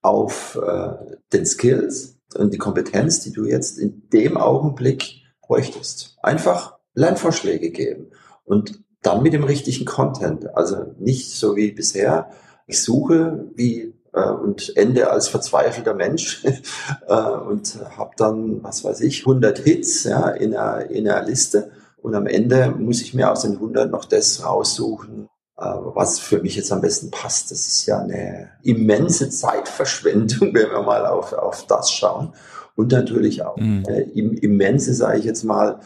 auf 0.01 0.57
äh, 0.64 0.91
den 1.34 1.45
Skills 1.45 2.18
und 2.36 2.53
die 2.53 2.57
Kompetenz, 2.60 3.22
die 3.22 3.34
du 3.34 3.45
jetzt 3.45 3.80
in 3.80 4.07
dem 4.10 4.38
Augenblick 4.38 5.24
bräuchtest. 5.41 6.18
Einfach 6.22 6.78
Lernvorschläge 6.93 7.72
geben 7.72 8.12
und 8.45 8.84
dann 9.01 9.23
mit 9.23 9.33
dem 9.33 9.43
richtigen 9.43 9.85
Content. 9.85 10.55
Also 10.55 10.93
nicht 10.99 11.31
so 11.31 11.55
wie 11.55 11.71
bisher. 11.71 12.29
Ich 12.67 12.83
suche 12.83 13.45
wie 13.55 13.93
äh, 14.13 14.29
und 14.29 14.75
ende 14.75 15.09
als 15.11 15.27
verzweifelter 15.27 15.93
Mensch 15.93 16.43
äh, 17.07 17.13
und 17.13 17.77
habe 17.97 18.11
dann, 18.17 18.63
was 18.63 18.83
weiß 18.83 19.01
ich, 19.01 19.21
100 19.21 19.59
Hits 19.59 20.03
ja, 20.03 20.29
in, 20.29 20.55
einer, 20.55 20.89
in 20.89 21.07
einer 21.07 21.25
Liste. 21.25 21.71
Und 22.01 22.15
am 22.15 22.27
Ende 22.27 22.71
muss 22.71 23.01
ich 23.01 23.13
mir 23.13 23.31
aus 23.31 23.41
den 23.41 23.53
100 23.53 23.91
noch 23.91 24.05
das 24.05 24.45
raussuchen, 24.45 25.27
äh, 25.57 25.65
was 25.65 26.19
für 26.19 26.41
mich 26.41 26.55
jetzt 26.55 26.71
am 26.71 26.81
besten 26.81 27.11
passt. 27.11 27.51
Das 27.51 27.67
ist 27.67 27.85
ja 27.85 27.99
eine 27.99 28.49
immense 28.63 29.29
Zeitverschwendung, 29.29 30.39
wenn 30.53 30.71
wir 30.71 30.81
mal 30.81 31.05
auf, 31.05 31.33
auf 31.33 31.67
das 31.67 31.91
schauen. 31.91 32.33
Und 32.75 32.91
natürlich 32.93 33.43
auch 33.43 33.57
mhm. 33.57 33.83
äh, 33.87 34.01
immense, 34.01 34.93
sage 34.93 35.19
ich 35.19 35.25
jetzt 35.25 35.43
mal, 35.43 35.81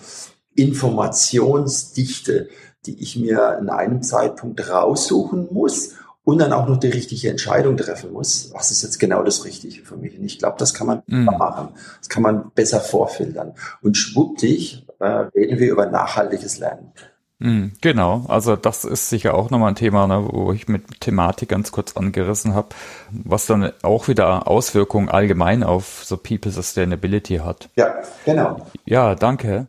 Informationsdichte 0.55 2.49
die 2.85 3.01
ich 3.01 3.17
mir 3.17 3.57
in 3.59 3.69
einem 3.69 4.01
Zeitpunkt 4.01 4.69
raussuchen 4.69 5.47
muss 5.51 5.95
und 6.23 6.39
dann 6.39 6.53
auch 6.53 6.67
noch 6.67 6.77
die 6.77 6.87
richtige 6.87 7.29
Entscheidung 7.29 7.77
treffen 7.77 8.13
muss. 8.13 8.51
Was 8.53 8.71
ist 8.71 8.83
jetzt 8.83 8.99
genau 8.99 9.23
das 9.23 9.45
Richtige 9.45 9.83
für 9.83 9.97
mich? 9.97 10.17
Und 10.17 10.25
ich 10.25 10.39
glaube, 10.39 10.55
das 10.57 10.73
kann 10.73 10.87
man 10.87 11.03
mm. 11.07 11.25
machen. 11.25 11.69
Das 11.99 12.09
kann 12.09 12.23
man 12.23 12.51
besser 12.55 12.79
vorfiltern. 12.79 13.53
Und 13.81 13.97
schwuppdig 13.97 14.85
äh, 14.99 15.05
reden 15.05 15.59
wir 15.59 15.71
über 15.71 15.85
nachhaltiges 15.87 16.59
Lernen. 16.59 16.93
Mm, 17.39 17.73
genau, 17.81 18.23
also 18.29 18.55
das 18.55 18.85
ist 18.85 19.09
sicher 19.09 19.33
auch 19.33 19.49
nochmal 19.49 19.69
ein 19.69 19.75
Thema, 19.75 20.07
ne, 20.07 20.25
wo 20.31 20.53
ich 20.53 20.69
mit 20.69 21.01
Thematik 21.01 21.49
ganz 21.49 21.73
kurz 21.73 21.97
angerissen 21.97 22.53
habe, 22.53 22.69
was 23.11 23.45
dann 23.45 23.73
auch 23.81 24.07
wieder 24.07 24.47
Auswirkungen 24.47 25.09
allgemein 25.09 25.63
auf 25.63 26.03
so 26.05 26.15
People 26.15 26.51
Sustainability 26.51 27.37
hat. 27.37 27.69
Ja, 27.75 27.95
genau. 28.23 28.65
Ja, 28.85 29.15
danke. 29.15 29.67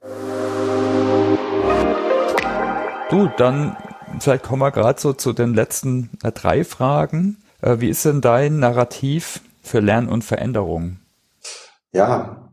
Du, 3.11 3.29
dann 3.37 3.77
vielleicht 4.19 4.45
kommen 4.45 4.63
wir 4.63 4.71
gerade 4.71 5.01
so 5.01 5.13
zu 5.13 5.33
den 5.33 5.55
letzten 5.55 6.11
äh, 6.23 6.33
drei 6.33 6.65
Fragen. 6.65 7.37
Äh, 7.61 7.81
wie 7.81 7.91
ist 7.91 8.05
denn 8.05 8.21
dein 8.21 8.59
Narrativ 8.59 9.43
für 9.63 9.81
Lernen 9.81 10.09
und 10.09 10.25
Veränderung? 10.25 10.99
Ja, 11.93 12.51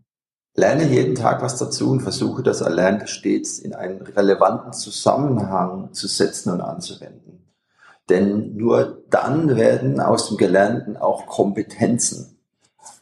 lerne 0.55 0.87
jeden 0.87 1.15
Tag 1.15 1.41
was 1.41 1.57
dazu 1.57 1.91
und 1.91 2.01
versuche 2.01 2.43
das 2.43 2.61
Erlernte 2.61 3.07
stets 3.07 3.59
in 3.59 3.73
einen 3.73 4.01
relevanten 4.01 4.73
Zusammenhang 4.73 5.93
zu 5.93 6.07
setzen 6.07 6.51
und 6.51 6.61
anzuwenden. 6.61 7.45
Denn 8.09 8.57
nur 8.57 9.03
dann 9.09 9.55
werden 9.55 10.01
aus 10.01 10.27
dem 10.27 10.37
Gelernten 10.37 10.97
auch 10.97 11.27
Kompetenzen. 11.27 12.37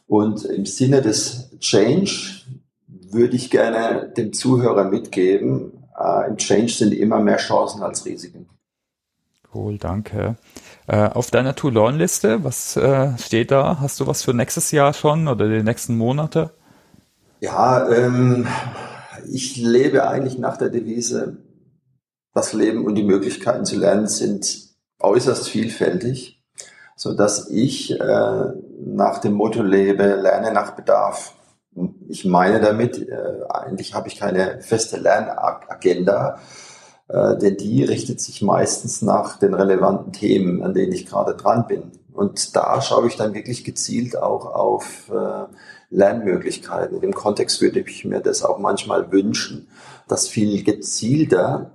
Und 0.06 0.44
im 0.44 0.66
Sinne 0.66 1.02
des 1.02 1.50
Change 1.58 2.44
würde 2.86 3.34
ich 3.34 3.50
gerne 3.50 4.08
dem 4.16 4.32
Zuhörer 4.32 4.84
mitgeben, 4.84 5.79
äh, 6.00 6.28
im 6.28 6.36
Change 6.36 6.72
sind 6.72 6.92
immer 6.92 7.20
mehr 7.20 7.36
Chancen 7.36 7.82
als 7.82 8.04
Risiken. 8.04 8.48
Cool, 9.52 9.78
danke. 9.78 10.36
Äh, 10.86 11.08
auf 11.08 11.30
deiner 11.30 11.56
To-Learn-Liste, 11.56 12.44
was 12.44 12.76
äh, 12.76 13.18
steht 13.18 13.50
da? 13.50 13.78
Hast 13.80 13.98
du 14.00 14.06
was 14.06 14.22
für 14.22 14.32
nächstes 14.32 14.70
Jahr 14.70 14.92
schon 14.92 15.28
oder 15.28 15.48
die 15.48 15.62
nächsten 15.62 15.96
Monate? 15.96 16.50
Ja, 17.40 17.88
ähm, 17.90 18.46
ich 19.28 19.56
lebe 19.56 20.08
eigentlich 20.08 20.38
nach 20.38 20.56
der 20.56 20.68
Devise, 20.68 21.38
das 22.32 22.52
Leben 22.52 22.84
und 22.84 22.94
die 22.94 23.02
Möglichkeiten 23.02 23.64
zu 23.64 23.76
lernen 23.76 24.06
sind 24.06 24.70
äußerst 25.00 25.48
vielfältig, 25.48 26.42
so 26.94 27.14
dass 27.14 27.48
ich 27.50 27.98
äh, 27.98 28.44
nach 28.84 29.18
dem 29.18 29.32
Motto 29.32 29.62
lebe, 29.62 30.14
lerne 30.14 30.52
nach 30.52 30.72
Bedarf. 30.72 31.34
Ich 32.10 32.24
meine 32.24 32.60
damit, 32.60 33.08
äh, 33.08 33.44
eigentlich 33.48 33.94
habe 33.94 34.08
ich 34.08 34.18
keine 34.18 34.60
feste 34.62 34.96
Lernagenda, 34.96 36.40
äh, 37.06 37.38
denn 37.38 37.56
die 37.56 37.84
richtet 37.84 38.20
sich 38.20 38.42
meistens 38.42 39.00
nach 39.00 39.38
den 39.38 39.54
relevanten 39.54 40.12
Themen, 40.12 40.60
an 40.64 40.74
denen 40.74 40.92
ich 40.92 41.06
gerade 41.06 41.36
dran 41.36 41.68
bin. 41.68 41.92
Und 42.12 42.56
da 42.56 42.82
schaue 42.82 43.06
ich 43.06 43.14
dann 43.14 43.32
wirklich 43.32 43.62
gezielt 43.62 44.18
auch 44.20 44.44
auf 44.46 45.08
äh, 45.14 45.46
Lernmöglichkeiten. 45.90 46.96
In 46.96 47.00
dem 47.00 47.14
Kontext 47.14 47.60
würde 47.60 47.78
ich 47.78 48.04
mir 48.04 48.18
das 48.18 48.42
auch 48.42 48.58
manchmal 48.58 49.12
wünschen, 49.12 49.68
dass 50.08 50.26
viel 50.26 50.64
gezielter 50.64 51.70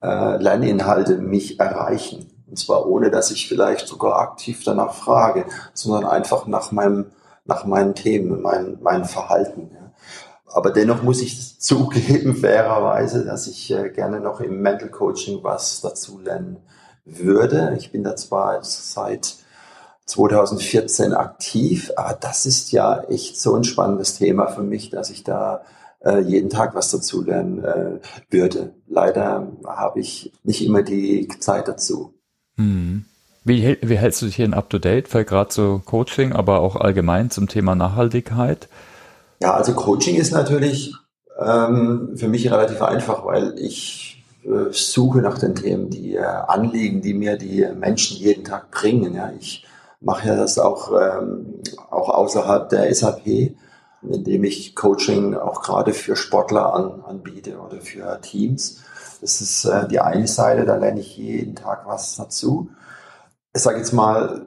äh, 0.00 0.36
Lerninhalte 0.36 1.16
mich 1.16 1.58
erreichen. 1.58 2.28
Und 2.48 2.58
zwar 2.60 2.86
ohne, 2.86 3.10
dass 3.10 3.32
ich 3.32 3.48
vielleicht 3.48 3.88
sogar 3.88 4.20
aktiv 4.20 4.62
danach 4.64 4.94
frage, 4.94 5.46
sondern 5.74 6.08
einfach 6.08 6.46
nach 6.46 6.70
meinem, 6.70 7.06
nach 7.44 7.64
meinen 7.64 7.96
Themen, 7.96 8.40
mein, 8.40 8.78
mein 8.80 9.04
Verhalten. 9.04 9.70
Aber 10.52 10.70
dennoch 10.70 11.02
muss 11.02 11.20
ich 11.20 11.58
zugeben, 11.58 12.36
fairerweise, 12.36 13.24
dass 13.24 13.46
ich 13.46 13.70
äh, 13.70 13.90
gerne 13.90 14.20
noch 14.20 14.40
im 14.40 14.60
Mental 14.60 14.88
Coaching 14.88 15.42
was 15.42 15.80
dazu 15.80 16.18
lernen 16.18 16.58
würde. 17.04 17.74
Ich 17.78 17.92
bin 17.92 18.04
da 18.04 18.16
zwar 18.16 18.62
seit 18.62 19.36
2014 20.06 21.12
aktiv, 21.12 21.92
aber 21.96 22.14
das 22.20 22.46
ist 22.46 22.72
ja 22.72 23.02
echt 23.04 23.40
so 23.40 23.54
ein 23.54 23.64
spannendes 23.64 24.18
Thema 24.18 24.48
für 24.48 24.62
mich, 24.62 24.90
dass 24.90 25.10
ich 25.10 25.24
da 25.24 25.62
äh, 26.04 26.20
jeden 26.20 26.50
Tag 26.50 26.74
was 26.74 26.90
dazu 26.90 27.22
lernen 27.22 27.62
äh, 27.62 28.00
würde. 28.28 28.74
Leider 28.88 29.46
habe 29.66 30.00
ich 30.00 30.32
nicht 30.42 30.64
immer 30.64 30.82
die 30.82 31.28
Zeit 31.38 31.68
dazu. 31.68 32.14
Hm. 32.56 33.04
Wie, 33.44 33.78
wie 33.80 33.96
hältst 33.96 34.20
du 34.20 34.26
dich 34.26 34.36
hier 34.36 34.52
up 34.52 34.68
to 34.68 34.78
date, 34.78 35.10
gerade 35.10 35.52
so 35.52 35.80
Coaching, 35.84 36.32
aber 36.32 36.60
auch 36.60 36.76
allgemein 36.76 37.30
zum 37.30 37.48
Thema 37.48 37.74
Nachhaltigkeit? 37.74 38.68
Ja, 39.42 39.54
also 39.54 39.72
Coaching 39.74 40.16
ist 40.16 40.32
natürlich 40.32 40.94
ähm, 41.38 42.12
für 42.16 42.28
mich 42.28 42.50
relativ 42.50 42.82
einfach, 42.82 43.24
weil 43.24 43.58
ich 43.58 44.22
äh, 44.44 44.70
suche 44.70 45.18
nach 45.20 45.38
den 45.38 45.54
Themen, 45.54 45.88
die 45.88 46.14
äh, 46.14 46.22
Anliegen, 46.22 47.00
die 47.00 47.14
mir 47.14 47.36
die 47.38 47.66
Menschen 47.74 48.18
jeden 48.18 48.44
Tag 48.44 48.70
bringen. 48.70 49.14
Ja, 49.14 49.32
ich 49.38 49.66
mache 50.00 50.28
ja 50.28 50.36
das 50.36 50.58
auch 50.58 50.92
ähm, 50.92 51.60
auch 51.90 52.10
außerhalb 52.10 52.68
der 52.68 52.94
SAP, 52.94 53.54
indem 54.02 54.44
ich 54.44 54.74
Coaching 54.74 55.34
auch 55.34 55.62
gerade 55.62 55.94
für 55.94 56.16
Sportler 56.16 56.74
an, 56.74 57.02
anbiete 57.06 57.58
oder 57.58 57.80
für 57.80 58.20
Teams. 58.20 58.82
Das 59.22 59.40
ist 59.40 59.64
äh, 59.64 59.88
die 59.88 60.00
eine 60.00 60.26
Seite, 60.26 60.66
da 60.66 60.76
lerne 60.76 61.00
ich 61.00 61.16
jeden 61.16 61.54
Tag 61.54 61.86
was 61.86 62.16
dazu. 62.16 62.70
Ich 63.54 63.62
sage 63.62 63.78
jetzt 63.78 63.92
mal, 63.92 64.46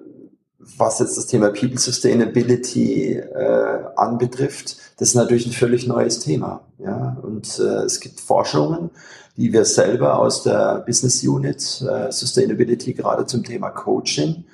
was 0.78 1.00
jetzt 1.00 1.18
das 1.18 1.28
Thema 1.28 1.50
People 1.50 1.80
Sustainability 1.80 3.14
äh, 3.14 3.80
anbetrifft, 3.96 4.78
das 4.98 5.10
ist 5.10 5.16
natürlich 5.16 5.46
ein 5.48 5.54
völlig 5.54 5.88
neues 5.88 6.20
Thema. 6.20 6.62
Ja? 6.80 7.18
Und 7.22 7.60
äh, 7.60 7.84
es 7.84 8.00
gibt 8.00 8.20
Forschungen, 8.20 8.90
die 9.38 9.52
wir 9.52 9.66
selber 9.66 10.20
aus 10.20 10.44
der 10.44 10.84
Business 10.86 11.24
Unit 11.24 11.82
äh, 11.82 12.12
Sustainability 12.12 12.94
gerade 12.94 13.26
zum 13.26 13.44
Thema 13.44 13.70
Coaching 13.70 14.46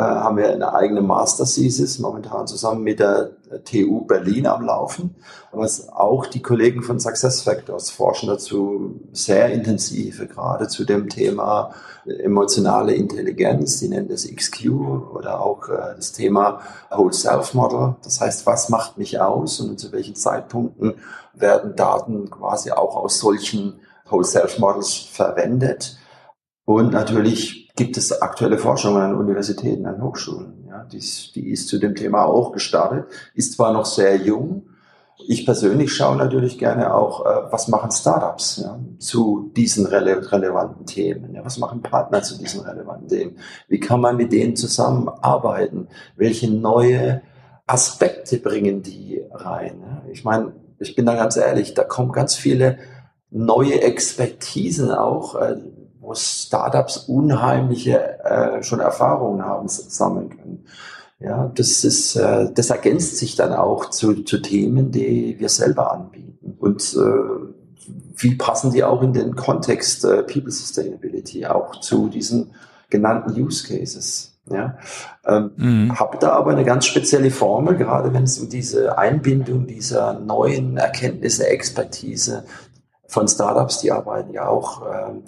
haben 0.00 0.36
wir 0.36 0.52
eine 0.52 0.74
eigene 0.74 1.00
Master 1.00 1.44
Thesis 1.44 1.98
momentan 1.98 2.46
zusammen 2.46 2.82
mit 2.82 3.00
der 3.00 3.30
TU 3.64 4.02
Berlin 4.02 4.46
am 4.46 4.64
Laufen. 4.64 5.16
Aber 5.52 5.66
auch 5.92 6.26
die 6.26 6.42
Kollegen 6.42 6.82
von 6.82 7.00
Success 7.00 7.42
Factors 7.42 7.90
forschen 7.90 8.28
dazu 8.28 9.00
sehr 9.12 9.50
intensiv, 9.52 10.26
gerade 10.28 10.68
zu 10.68 10.84
dem 10.84 11.08
Thema 11.08 11.70
emotionale 12.04 12.94
Intelligenz. 12.94 13.78
Die 13.80 13.88
nennen 13.88 14.08
das 14.08 14.26
XQ 14.26 14.70
oder 15.14 15.40
auch 15.40 15.68
äh, 15.68 15.94
das 15.96 16.12
Thema 16.12 16.60
Whole 16.90 17.12
Self 17.12 17.54
Model. 17.54 17.96
Das 18.02 18.20
heißt, 18.20 18.46
was 18.46 18.68
macht 18.68 18.98
mich 18.98 19.20
aus 19.20 19.60
und 19.60 19.78
zu 19.80 19.92
welchen 19.92 20.14
Zeitpunkten 20.14 20.94
werden 21.34 21.74
Daten 21.74 22.30
quasi 22.30 22.70
auch 22.70 22.96
aus 22.96 23.18
solchen 23.18 23.80
Whole 24.10 24.24
Self 24.24 24.58
Models 24.58 24.94
verwendet. 24.94 25.96
Und 26.64 26.92
natürlich 26.92 27.65
gibt 27.76 27.96
es 27.98 28.20
aktuelle 28.22 28.58
Forschung 28.58 28.96
an 28.96 29.14
Universitäten, 29.14 29.86
an 29.86 30.02
Hochschulen. 30.02 30.64
Ja, 30.68 30.84
die, 30.84 31.02
die 31.34 31.50
ist 31.50 31.68
zu 31.68 31.78
dem 31.78 31.94
Thema 31.94 32.24
auch 32.24 32.52
gestartet, 32.52 33.06
ist 33.34 33.52
zwar 33.52 33.72
noch 33.72 33.84
sehr 33.84 34.16
jung. 34.16 34.66
Ich 35.28 35.46
persönlich 35.46 35.94
schaue 35.94 36.16
natürlich 36.16 36.58
gerne 36.58 36.94
auch, 36.94 37.24
äh, 37.24 37.52
was 37.52 37.68
machen 37.68 37.90
Startups 37.90 38.58
ja, 38.62 38.78
zu 38.98 39.50
diesen 39.56 39.86
rele 39.86 40.30
relevanten 40.30 40.86
Themen. 40.86 41.34
Ja, 41.34 41.44
was 41.44 41.58
machen 41.58 41.82
Partner 41.82 42.22
zu 42.22 42.38
diesen 42.38 42.62
relevanten 42.62 43.08
Themen? 43.08 43.38
Wie 43.68 43.80
kann 43.80 44.00
man 44.00 44.16
mit 44.16 44.32
denen 44.32 44.56
zusammenarbeiten? 44.56 45.88
Welche 46.16 46.50
neue 46.50 47.22
Aspekte 47.66 48.38
bringen 48.38 48.82
die 48.82 49.22
rein? 49.30 49.80
Ja? 49.80 50.02
Ich 50.10 50.24
meine, 50.24 50.52
ich 50.78 50.94
bin 50.94 51.06
da 51.06 51.14
ganz 51.14 51.36
ehrlich, 51.36 51.74
da 51.74 51.84
kommen 51.84 52.12
ganz 52.12 52.34
viele 52.34 52.78
neue 53.30 53.82
Expertisen 53.82 54.90
auch, 54.90 55.34
äh, 55.34 55.56
Startups 56.16 56.96
unheimliche 56.96 58.24
äh, 58.24 58.62
schon 58.62 58.80
Erfahrungen 58.80 59.44
haben 59.44 59.68
sammeln 59.68 60.30
können. 60.30 60.64
Ja, 61.18 61.50
das 61.54 61.84
ist, 61.84 62.16
äh, 62.16 62.50
das 62.52 62.70
ergänzt 62.70 63.16
sich 63.16 63.36
dann 63.36 63.52
auch 63.54 63.90
zu, 63.90 64.22
zu 64.24 64.38
Themen, 64.38 64.90
die 64.90 65.36
wir 65.38 65.48
selber 65.48 65.92
anbieten. 65.92 66.56
Und 66.58 66.94
äh, 66.94 67.86
wie 68.16 68.34
passen 68.34 68.72
die 68.72 68.84
auch 68.84 69.02
in 69.02 69.12
den 69.12 69.34
Kontext 69.34 70.04
äh, 70.04 70.22
People 70.22 70.50
Sustainability, 70.50 71.46
auch 71.46 71.80
zu 71.80 72.08
diesen 72.08 72.52
genannten 72.90 73.32
Use 73.40 73.66
Cases. 73.66 74.32
Ja, 74.48 74.78
ähm, 75.26 75.50
mhm. 75.56 75.98
habe 75.98 76.18
da 76.18 76.30
aber 76.30 76.52
eine 76.52 76.64
ganz 76.64 76.86
spezielle 76.86 77.32
Formel, 77.32 77.76
gerade 77.76 78.14
wenn 78.14 78.22
es 78.22 78.38
um 78.38 78.48
diese 78.48 78.96
Einbindung 78.96 79.66
dieser 79.66 80.20
neuen 80.20 80.76
Erkenntnisse, 80.76 81.48
Expertise 81.48 82.44
von 83.08 83.26
Startups, 83.26 83.80
die 83.80 83.90
arbeiten 83.90 84.32
ja 84.32 84.46
auch 84.46 84.82
ähm, 84.86 85.24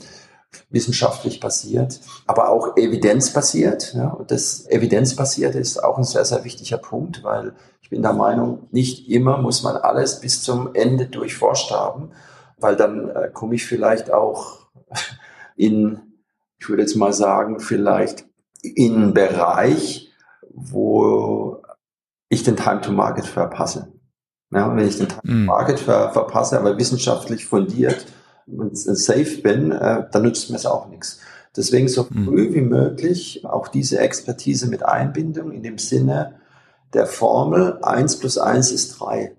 wissenschaftlich 0.71 1.41
basiert, 1.41 2.01
aber 2.27 2.51
auch 2.51 2.77
evidenzbasiert. 2.77 3.95
Ja, 3.95 4.09
und 4.09 4.31
das 4.31 4.67
evidenzbasiert 4.69 5.55
ist 5.55 5.83
auch 5.83 5.99
ein 5.99 6.05
sehr, 6.05 6.25
sehr 6.25 6.45
wichtiger 6.45 6.79
Punkt, 6.79 7.23
weil 7.23 7.55
ich 7.83 7.91
bin 7.91 8.03
der 8.03 8.13
Meinung, 8.13 8.69
nicht 8.71 9.09
immer 9.09 9.39
muss 9.39 9.63
man 9.63 9.77
alles 9.77 10.21
bis 10.21 10.43
zum 10.43 10.75
Ende 10.75 11.07
durchforscht 11.07 11.71
haben, 11.71 12.11
weil 12.59 12.77
dann 12.77 13.09
äh, 13.09 13.31
komme 13.33 13.55
ich 13.55 13.67
vielleicht 13.67 14.11
auch 14.11 14.67
in, 15.57 16.01
ich 16.59 16.69
würde 16.69 16.83
jetzt 16.83 16.97
mal 16.97 17.13
sagen, 17.13 17.61
vielleicht 17.61 18.27
in 18.63 18.95
einen 18.95 19.15
Bereich, 19.15 20.13
wo 20.51 21.63
ich 22.29 22.43
den 22.43 22.57
Time 22.57 22.81
to 22.81 22.93
Market 22.93 23.27
verpasse. 23.27 23.93
Ja, 24.51 24.75
wenn 24.75 24.89
ich 24.89 24.97
den 24.97 25.09
Time 25.09 25.23
to 25.23 25.33
mm. 25.33 25.45
Market 25.45 25.79
ver 25.79 26.11
verpasse, 26.11 26.59
aber 26.59 26.79
wissenschaftlich 26.79 27.47
fundiert, 27.47 28.07
safe 28.73 29.43
bin, 29.43 29.73
äh, 29.73 30.05
dann 30.11 30.23
nützt 30.23 30.51
mir 30.51 30.57
es 30.57 30.67
auch 30.67 30.89
nichts. 30.89 31.21
Deswegen 31.57 31.89
so 31.89 32.07
mhm. 32.09 32.25
früh 32.25 32.55
wie 32.55 32.61
möglich 32.61 33.45
auch 33.45 33.69
diese 33.69 33.99
Expertise 33.99 34.69
mit 34.69 34.83
Einbindung 34.85 35.53
in 35.53 35.63
dem 35.63 35.79
Sinne 35.79 36.37
der 36.93 37.07
Formel 37.07 37.79
1 37.83 38.21
plus 38.21 38.39
1 38.39 38.71
ist 38.71 39.01
3. 39.01 39.37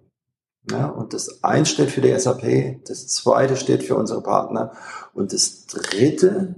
Ja, 0.70 0.88
und 0.88 1.14
das 1.14 1.43
1 1.43 1.70
steht 1.70 1.89
für 1.89 2.01
die 2.01 2.18
SAP, 2.18 2.86
das 2.86 3.07
zweite 3.07 3.55
steht 3.55 3.84
für 3.84 3.95
unsere 3.95 4.22
Partner 4.22 4.74
und 5.14 5.34
das 5.34 5.66
dritte 5.66 6.55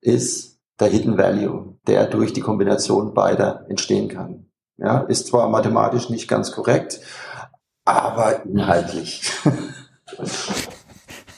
ist 0.00 0.58
der 0.78 0.88
Hidden 0.88 1.18
Value, 1.18 1.76
der 1.86 2.06
durch 2.06 2.32
die 2.32 2.42
Kombination 2.42 3.12
beider 3.12 3.66
entstehen 3.68 4.08
kann. 4.08 4.46
Ja, 4.76 5.00
ist 5.00 5.26
zwar 5.26 5.48
mathematisch 5.48 6.10
nicht 6.10 6.28
ganz 6.28 6.52
korrekt, 6.52 7.00
aber 7.84 8.44
inhaltlich. 8.44 9.30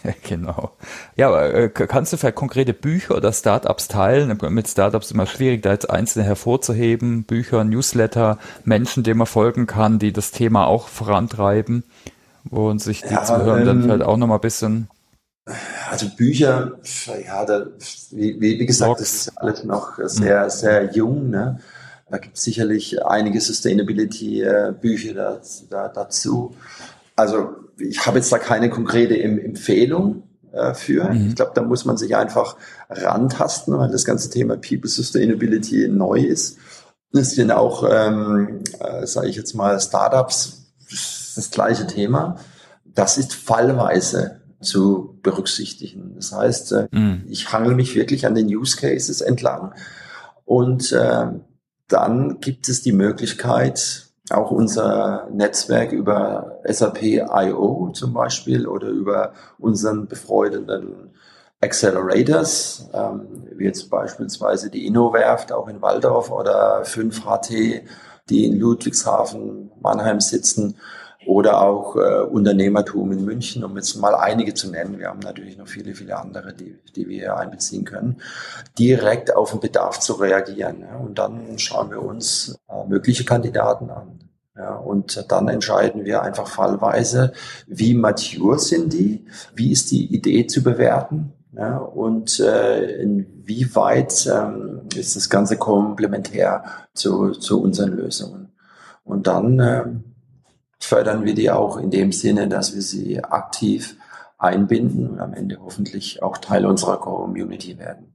genau. 0.29 0.73
Ja, 1.17 1.29
aber 1.29 1.55
äh, 1.55 1.69
kannst 1.69 2.13
du 2.13 2.17
vielleicht 2.17 2.37
konkrete 2.37 2.73
Bücher 2.73 3.17
oder 3.17 3.33
Startups 3.33 3.89
teilen? 3.89 4.39
Mit 4.51 4.69
Startups 4.69 5.11
immer 5.11 5.27
schwierig, 5.27 5.63
da 5.63 5.73
jetzt 5.73 5.91
einzelne 5.91 6.25
hervorzuheben. 6.25 7.25
Bücher, 7.25 7.65
Newsletter, 7.65 8.39
Menschen, 8.65 9.03
denen 9.03 9.19
man 9.19 9.27
folgen 9.27 9.67
kann, 9.67 9.99
die 9.99 10.13
das 10.13 10.31
Thema 10.31 10.67
auch 10.67 10.89
vorantreiben. 10.89 11.85
uns 12.51 12.85
sich 12.85 13.03
die 13.03 13.15
ja, 13.15 13.25
Zuhörenden 13.25 13.79
ähm, 13.79 13.83
vielleicht 13.85 14.03
auch 14.03 14.17
nochmal 14.17 14.39
ein 14.39 14.43
bisschen 14.43 14.89
also 15.91 16.09
Bücher, 16.17 16.79
ja, 17.27 17.45
da, 17.45 17.67
wie, 18.13 18.41
wie 18.41 18.65
gesagt, 18.65 18.91
Box. 18.91 19.01
das 19.01 19.13
ist 19.13 19.39
alles 19.39 19.65
noch 19.65 19.99
sehr, 20.05 20.49
sehr 20.51 20.93
jung. 20.93 21.31
Ne? 21.31 21.61
Da 22.09 22.19
gibt 22.19 22.37
es 22.37 22.45
sicherlich 22.45 23.05
einige 23.05 23.41
Sustainability-Bücher 23.41 25.15
da, 25.15 25.41
da, 25.69 25.89
dazu. 25.89 26.55
Also 27.17 27.57
ich 27.79 28.07
habe 28.07 28.19
jetzt 28.19 28.33
da 28.33 28.39
keine 28.39 28.71
konkrete 28.71 29.21
Empfehlung 29.21 30.25
äh, 30.53 30.75
für. 30.75 31.09
Mhm. 31.13 31.29
Ich 31.29 31.37
glaube, 31.37 31.53
da 31.55 31.63
muss 31.63 31.85
man 31.85 31.97
sich 31.97 32.17
einfach 32.17 32.57
rantasten, 32.91 33.77
weil 33.79 33.91
das 33.91 34.05
ganze 34.05 34.31
Thema 34.31 34.57
People 34.57 34.89
Sustainability 34.89 35.89
neu 35.89 36.21
ist. 36.21 36.59
Es 37.13 37.33
sind 37.33 37.51
auch, 37.51 37.89
ähm, 37.91 38.61
äh, 38.81 39.07
sage 39.07 39.29
ich 39.29 39.37
jetzt 39.37 39.55
mal, 39.55 39.81
Startups 39.81 40.73
das 41.35 41.51
gleiche 41.51 41.87
Thema. 41.87 42.37
Das 42.85 43.19
ist 43.19 43.35
fallweise 43.35 44.43
zu 44.61 45.19
berücksichtigen. 45.23 46.15
Das 46.17 46.33
heißt, 46.33 46.73
äh, 46.73 46.89
mhm. 46.91 47.25
ich 47.29 47.53
hangel 47.53 47.75
mich 47.75 47.95
wirklich 47.95 48.27
an 48.27 48.35
den 48.35 48.47
Use 48.47 48.77
Cases 48.77 49.21
entlang 49.21 49.75
und 50.45 50.93
äh, 50.93 51.27
dann 51.89 52.41
gibt 52.41 52.69
es 52.69 52.83
die 52.83 52.93
Möglichkeit, 52.93 54.07
auch 54.33 54.51
unser 54.51 55.29
Netzwerk 55.33 55.93
über 55.93 56.61
SAP 56.65 57.03
IO 57.03 57.91
zum 57.93 58.13
Beispiel 58.13 58.67
oder 58.67 58.89
über 58.89 59.33
unseren 59.59 60.07
befreundeten 60.07 61.11
Accelerators, 61.61 62.89
ähm, 62.93 63.45
wie 63.57 63.65
jetzt 63.65 63.89
beispielsweise 63.89 64.69
die 64.69 64.87
InnoWerft 64.87 65.53
auch 65.53 65.69
in 65.69 65.81
Waldorf 65.81 66.31
oder 66.31 66.83
5HT, 66.83 67.83
die 68.29 68.47
in 68.47 68.59
Ludwigshafen, 68.59 69.71
Mannheim 69.81 70.21
sitzen, 70.21 70.77
oder 71.27 71.63
auch 71.63 71.97
äh, 71.97 72.23
Unternehmertum 72.23 73.13
in 73.13 73.25
München, 73.25 73.65
um 73.65 73.77
jetzt 73.77 73.97
mal 73.97 74.15
einige 74.15 74.55
zu 74.55 74.71
nennen. 74.71 74.99
Wir 74.99 75.09
haben 75.09 75.21
natürlich 75.21 75.57
noch 75.57 75.69
viele, 75.69 75.95
viele 75.95 76.19
andere, 76.19 76.53
die, 76.53 76.79
die 76.95 77.09
wir 77.09 77.37
einbeziehen 77.37 77.85
können, 77.85 78.21
direkt 78.79 79.35
auf 79.35 79.51
den 79.51 79.61
Bedarf 79.61 80.01
zu 80.01 80.15
reagieren. 80.15 80.81
Ja. 80.81 80.97
Und 80.97 81.19
dann 81.19 81.59
schauen 81.59 81.91
wir 81.91 82.03
uns 82.03 82.59
äh, 82.69 82.87
mögliche 82.89 83.25
Kandidaten 83.25 83.91
an. 83.91 84.19
Ja, 84.55 84.75
und 84.75 85.33
dann 85.33 85.49
entscheiden 85.49 86.05
wir 86.05 86.23
einfach 86.23 86.47
fallweise, 86.47 87.33
wie 87.67 87.95
mature 87.95 88.59
sind 88.59 88.93
die, 88.93 89.25
wie 89.55 89.73
ist 89.73 89.91
die 89.91 90.15
Idee 90.15 90.47
zu 90.47 90.63
bewerten 90.63 91.33
ja, 91.55 91.77
und 91.77 92.41
äh, 92.41 93.03
inwieweit 93.03 94.27
ähm, 94.27 94.83
ist 94.97 95.17
das 95.17 95.29
Ganze 95.29 95.59
komplementär 95.59 96.65
zu, 96.95 97.33
zu 97.33 97.61
unseren 97.63 97.93
Lösungen. 97.93 98.53
Und 99.05 99.27
dann 99.27 99.61
äh, 99.61 99.85
fördern 100.85 101.25
wir 101.25 101.35
die 101.35 101.51
auch 101.51 101.77
in 101.77 101.91
dem 101.91 102.13
Sinne, 102.13 102.49
dass 102.49 102.75
wir 102.75 102.83
sie 102.83 103.23
aktiv 103.23 103.97
einbinden 104.39 105.09
und 105.09 105.21
am 105.21 105.35
Ende 105.35 105.59
hoffentlich 105.63 106.23
auch 106.23 106.39
Teil 106.39 106.67
unserer 106.67 106.99
Community 106.99 107.79
werden. 107.79 108.13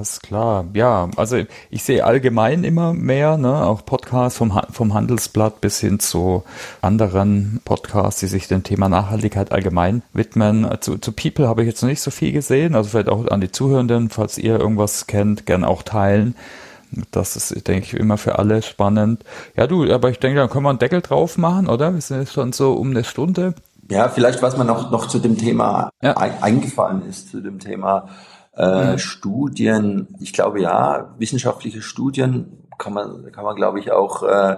Ist 0.00 0.22
klar. 0.22 0.66
Ja, 0.74 1.10
also 1.16 1.42
ich 1.70 1.82
sehe 1.82 2.04
allgemein 2.04 2.62
immer 2.62 2.92
mehr, 2.92 3.36
ne, 3.36 3.66
auch 3.66 3.84
Podcasts 3.84 4.38
vom, 4.38 4.60
vom 4.70 4.94
Handelsblatt 4.94 5.60
bis 5.60 5.80
hin 5.80 5.98
zu 5.98 6.44
anderen 6.82 7.60
Podcasts, 7.64 8.20
die 8.20 8.28
sich 8.28 8.46
dem 8.46 8.62
Thema 8.62 8.88
Nachhaltigkeit 8.88 9.50
allgemein 9.50 10.02
widmen. 10.12 10.68
Zu, 10.80 10.98
zu 10.98 11.10
People 11.10 11.48
habe 11.48 11.62
ich 11.62 11.68
jetzt 11.68 11.82
noch 11.82 11.88
nicht 11.88 12.00
so 12.00 12.12
viel 12.12 12.30
gesehen, 12.30 12.76
also 12.76 12.90
vielleicht 12.90 13.08
auch 13.08 13.26
an 13.26 13.40
die 13.40 13.50
Zuhörenden, 13.50 14.08
falls 14.10 14.38
ihr 14.38 14.56
irgendwas 14.60 15.08
kennt, 15.08 15.46
gern 15.46 15.64
auch 15.64 15.82
teilen. 15.82 16.36
Das 17.10 17.36
ist, 17.36 17.66
denke 17.68 17.86
ich, 17.86 17.94
immer 17.94 18.18
für 18.18 18.38
alle 18.38 18.62
spannend. 18.62 19.24
Ja, 19.56 19.66
du, 19.66 19.90
aber 19.90 20.10
ich 20.10 20.18
denke, 20.18 20.38
dann 20.40 20.50
können 20.50 20.64
wir 20.64 20.70
einen 20.70 20.78
Deckel 20.78 21.00
drauf 21.00 21.38
machen, 21.38 21.68
oder? 21.68 21.94
Wir 21.94 22.00
sind 22.00 22.20
jetzt 22.20 22.32
schon 22.32 22.52
so 22.52 22.74
um 22.74 22.90
eine 22.90 23.04
Stunde. 23.04 23.54
Ja, 23.90 24.08
vielleicht, 24.08 24.42
was 24.42 24.56
mir 24.56 24.64
noch, 24.64 24.90
noch 24.90 25.06
zu 25.06 25.18
dem 25.18 25.36
Thema 25.36 25.90
ja. 26.02 26.16
eingefallen 26.16 27.02
ist, 27.08 27.30
zu 27.30 27.40
dem 27.40 27.58
Thema 27.58 28.08
äh, 28.56 28.92
mhm. 28.92 28.98
Studien. 28.98 30.08
Ich 30.20 30.32
glaube, 30.32 30.60
ja, 30.60 31.14
wissenschaftliche 31.18 31.82
Studien 31.82 32.66
kann 32.78 32.92
man, 32.92 33.32
kann 33.32 33.44
man, 33.44 33.56
glaube 33.56 33.80
ich, 33.80 33.90
auch 33.92 34.22
äh, 34.22 34.56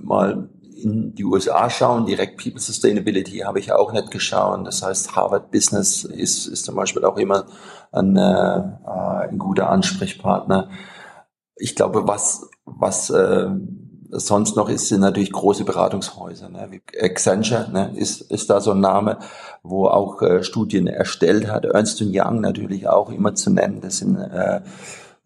mal 0.00 0.48
in 0.76 1.14
die 1.14 1.24
USA 1.24 1.70
schauen. 1.70 2.06
Direkt 2.06 2.42
People 2.42 2.60
Sustainability 2.60 3.38
habe 3.38 3.58
ich 3.58 3.72
auch 3.72 3.92
nicht 3.92 4.10
geschaut. 4.10 4.66
Das 4.66 4.82
heißt, 4.82 5.16
Harvard 5.16 5.50
Business 5.50 6.04
ist, 6.04 6.46
ist 6.46 6.64
zum 6.64 6.74
Beispiel 6.76 7.04
auch 7.04 7.16
immer 7.16 7.46
ein, 7.92 8.16
äh, 8.16 8.62
ein 9.28 9.38
guter 9.38 9.70
Ansprechpartner 9.70 10.68
ich 11.56 11.74
glaube, 11.74 12.06
was, 12.06 12.48
was 12.64 13.10
äh, 13.10 13.48
sonst 14.10 14.56
noch 14.56 14.68
ist, 14.68 14.88
sind 14.88 15.00
natürlich 15.00 15.32
große 15.32 15.64
Beratungshäuser. 15.64 16.48
Ne? 16.48 16.68
Wie 16.70 16.82
Accenture 17.00 17.70
ne? 17.70 17.92
ist, 17.96 18.20
ist 18.30 18.50
da 18.50 18.60
so 18.60 18.72
ein 18.72 18.80
Name, 18.80 19.18
wo 19.62 19.86
auch 19.86 20.22
äh, 20.22 20.42
Studien 20.42 20.86
erstellt 20.86 21.48
hat. 21.48 21.64
Ernst 21.64 22.00
Young 22.00 22.40
natürlich 22.40 22.88
auch 22.88 23.10
immer 23.10 23.34
zu 23.34 23.50
nennen. 23.50 23.80
Das 23.80 23.98
sind 23.98 24.16
äh, 24.16 24.60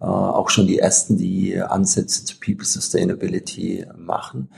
auch 0.07 0.49
schon 0.49 0.67
die 0.67 0.79
ersten, 0.79 1.17
die 1.17 1.61
Ansätze 1.61 2.25
zu 2.25 2.37
People 2.41 2.65
Sustainability 2.65 3.87
machen. 3.97 4.51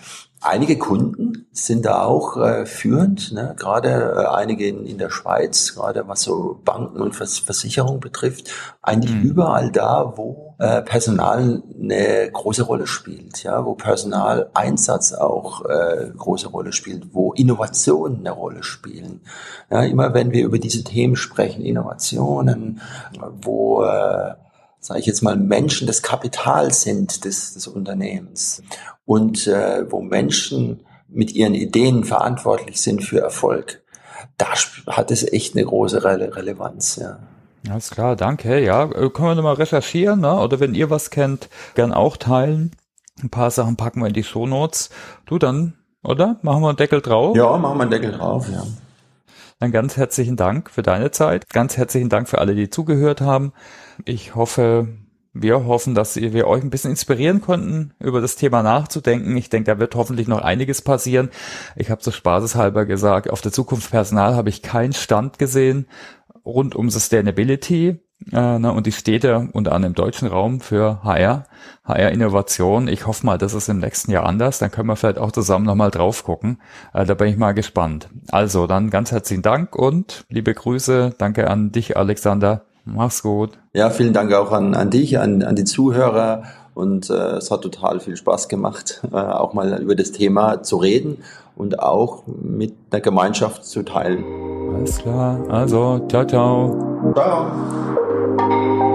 Einige 0.44 0.76
Kunden 0.76 1.46
sind 1.52 1.84
da 1.84 2.02
auch 2.02 2.36
äh, 2.36 2.66
führend, 2.66 3.32
ne? 3.32 3.54
gerade 3.56 3.90
äh, 4.16 4.26
einige 4.26 4.66
in, 4.66 4.84
in 4.86 4.98
der 4.98 5.10
Schweiz, 5.10 5.72
gerade 5.76 6.08
was 6.08 6.22
so 6.22 6.60
Banken 6.64 7.00
und 7.00 7.14
Vers 7.14 7.38
Versicherung 7.38 8.00
betrifft, 8.00 8.50
eigentlich 8.82 9.14
mhm. 9.14 9.22
überall 9.22 9.70
da, 9.70 10.14
wo 10.16 10.56
äh, 10.58 10.82
Personal 10.82 11.62
eine 11.80 12.28
große 12.32 12.64
Rolle 12.64 12.88
spielt, 12.88 13.44
ja, 13.44 13.64
wo 13.64 13.74
Personaleinsatz 13.74 15.12
auch 15.12 15.64
äh, 15.64 16.10
große 16.16 16.48
Rolle 16.48 16.72
spielt, 16.72 17.14
wo 17.14 17.32
Innovationen 17.34 18.18
eine 18.18 18.32
Rolle 18.32 18.64
spielen. 18.64 19.20
Ja, 19.70 19.84
immer 19.84 20.12
wenn 20.12 20.32
wir 20.32 20.44
über 20.44 20.58
diese 20.58 20.82
Themen 20.82 21.14
sprechen, 21.14 21.64
Innovationen, 21.64 22.80
wo 23.42 23.84
äh, 23.84 24.34
sage 24.82 25.00
ich 25.00 25.06
jetzt 25.06 25.22
mal, 25.22 25.36
Menschen 25.36 25.86
das 25.86 26.02
Kapital 26.02 26.72
sind 26.72 27.24
des, 27.24 27.54
des 27.54 27.68
Unternehmens 27.68 28.62
und 29.04 29.46
äh, 29.46 29.90
wo 29.90 30.02
Menschen 30.02 30.84
mit 31.08 31.32
ihren 31.32 31.54
Ideen 31.54 32.04
verantwortlich 32.04 32.80
sind 32.80 33.04
für 33.04 33.20
Erfolg, 33.20 33.82
da 34.38 34.46
hat 34.88 35.10
es 35.10 35.30
echt 35.32 35.54
eine 35.54 35.64
große 35.64 36.04
Rele 36.04 36.34
Relevanz. 36.34 36.96
Ja. 36.96 37.20
Alles 37.70 37.90
klar, 37.90 38.16
danke. 38.16 38.62
Ja, 38.62 38.84
äh, 38.84 39.08
können 39.10 39.28
wir 39.28 39.34
nochmal 39.36 39.54
recherchieren, 39.54 40.20
ne? 40.20 40.40
oder 40.40 40.58
wenn 40.58 40.74
ihr 40.74 40.90
was 40.90 41.10
kennt, 41.10 41.48
gern 41.74 41.92
auch 41.92 42.16
teilen. 42.16 42.72
Ein 43.22 43.30
paar 43.30 43.50
Sachen 43.50 43.76
packen 43.76 44.00
wir 44.00 44.08
in 44.08 44.14
die 44.14 44.24
Shownotes. 44.24 44.90
Du 45.26 45.38
dann, 45.38 45.74
oder? 46.02 46.38
Machen 46.42 46.62
wir 46.62 46.68
einen 46.68 46.76
Deckel 46.76 47.02
drauf? 47.02 47.36
Ja, 47.36 47.56
machen 47.56 47.78
wir 47.78 47.82
einen 47.82 47.90
Deckel 47.90 48.12
drauf, 48.12 48.48
ja. 48.50 48.64
Dann 49.62 49.70
ganz 49.70 49.96
herzlichen 49.96 50.34
Dank 50.34 50.72
für 50.72 50.82
deine 50.82 51.12
Zeit. 51.12 51.48
Ganz 51.50 51.76
herzlichen 51.76 52.08
Dank 52.08 52.28
für 52.28 52.38
alle, 52.38 52.56
die 52.56 52.68
zugehört 52.68 53.20
haben. 53.20 53.52
Ich 54.04 54.34
hoffe, 54.34 54.88
wir 55.34 55.66
hoffen, 55.66 55.94
dass 55.94 56.16
wir 56.16 56.48
euch 56.48 56.64
ein 56.64 56.70
bisschen 56.70 56.90
inspirieren 56.90 57.40
konnten, 57.40 57.94
über 58.00 58.20
das 58.20 58.34
Thema 58.34 58.64
nachzudenken. 58.64 59.36
Ich 59.36 59.50
denke, 59.50 59.70
da 59.70 59.78
wird 59.78 59.94
hoffentlich 59.94 60.26
noch 60.26 60.42
einiges 60.42 60.82
passieren. 60.82 61.30
Ich 61.76 61.90
habe 61.90 62.02
so 62.02 62.10
spaßeshalber 62.10 62.86
gesagt, 62.86 63.30
auf 63.30 63.40
der 63.40 63.52
Zukunft 63.52 63.92
Personal 63.92 64.34
habe 64.34 64.48
ich 64.48 64.62
keinen 64.62 64.94
Stand 64.94 65.38
gesehen 65.38 65.86
rund 66.44 66.74
um 66.74 66.90
Sustainability. 66.90 68.00
Äh, 68.32 68.58
ne, 68.58 68.72
und 68.72 68.86
die 68.86 68.92
Städte 68.92 69.48
unter 69.52 69.72
anderem 69.72 69.92
im 69.92 69.94
deutschen 69.94 70.28
Raum 70.28 70.60
für 70.60 71.02
HR, 71.02 71.44
HR-Innovation. 71.84 72.88
Ich 72.88 73.06
hoffe 73.06 73.26
mal, 73.26 73.38
das 73.38 73.54
ist 73.54 73.68
im 73.68 73.78
nächsten 73.78 74.10
Jahr 74.10 74.24
anders. 74.26 74.58
Dann 74.58 74.70
können 74.70 74.88
wir 74.88 74.96
vielleicht 74.96 75.18
auch 75.18 75.32
zusammen 75.32 75.66
nochmal 75.66 75.90
drauf 75.90 76.24
gucken. 76.24 76.58
Äh, 76.92 77.04
da 77.04 77.14
bin 77.14 77.28
ich 77.28 77.36
mal 77.36 77.52
gespannt. 77.52 78.08
Also 78.30 78.66
dann 78.66 78.90
ganz 78.90 79.12
herzlichen 79.12 79.42
Dank 79.42 79.74
und 79.76 80.24
liebe 80.28 80.54
Grüße. 80.54 81.14
Danke 81.18 81.48
an 81.48 81.72
dich, 81.72 81.96
Alexander. 81.96 82.62
Mach's 82.84 83.22
gut. 83.22 83.58
Ja, 83.74 83.90
vielen 83.90 84.12
Dank 84.12 84.32
auch 84.32 84.52
an, 84.52 84.74
an 84.74 84.90
dich, 84.90 85.18
an, 85.18 85.42
an 85.42 85.56
die 85.56 85.64
Zuhörer. 85.64 86.44
Und 86.74 87.10
äh, 87.10 87.36
es 87.36 87.50
hat 87.50 87.62
total 87.62 88.00
viel 88.00 88.16
Spaß 88.16 88.48
gemacht, 88.48 89.02
äh, 89.12 89.16
auch 89.16 89.52
mal 89.52 89.80
über 89.80 89.94
das 89.94 90.12
Thema 90.12 90.62
zu 90.62 90.78
reden 90.78 91.18
und 91.54 91.80
auch 91.80 92.22
mit 92.26 92.74
der 92.92 93.00
Gemeinschaft 93.00 93.64
zu 93.64 93.82
teilen. 93.82 94.24
Alles 94.74 94.98
klar. 94.98 95.38
Also, 95.48 96.06
ciao, 96.08 96.24
ciao. 96.24 97.12
Ciao. 97.14 98.11
Thank 98.38 98.82
you. 98.82 98.91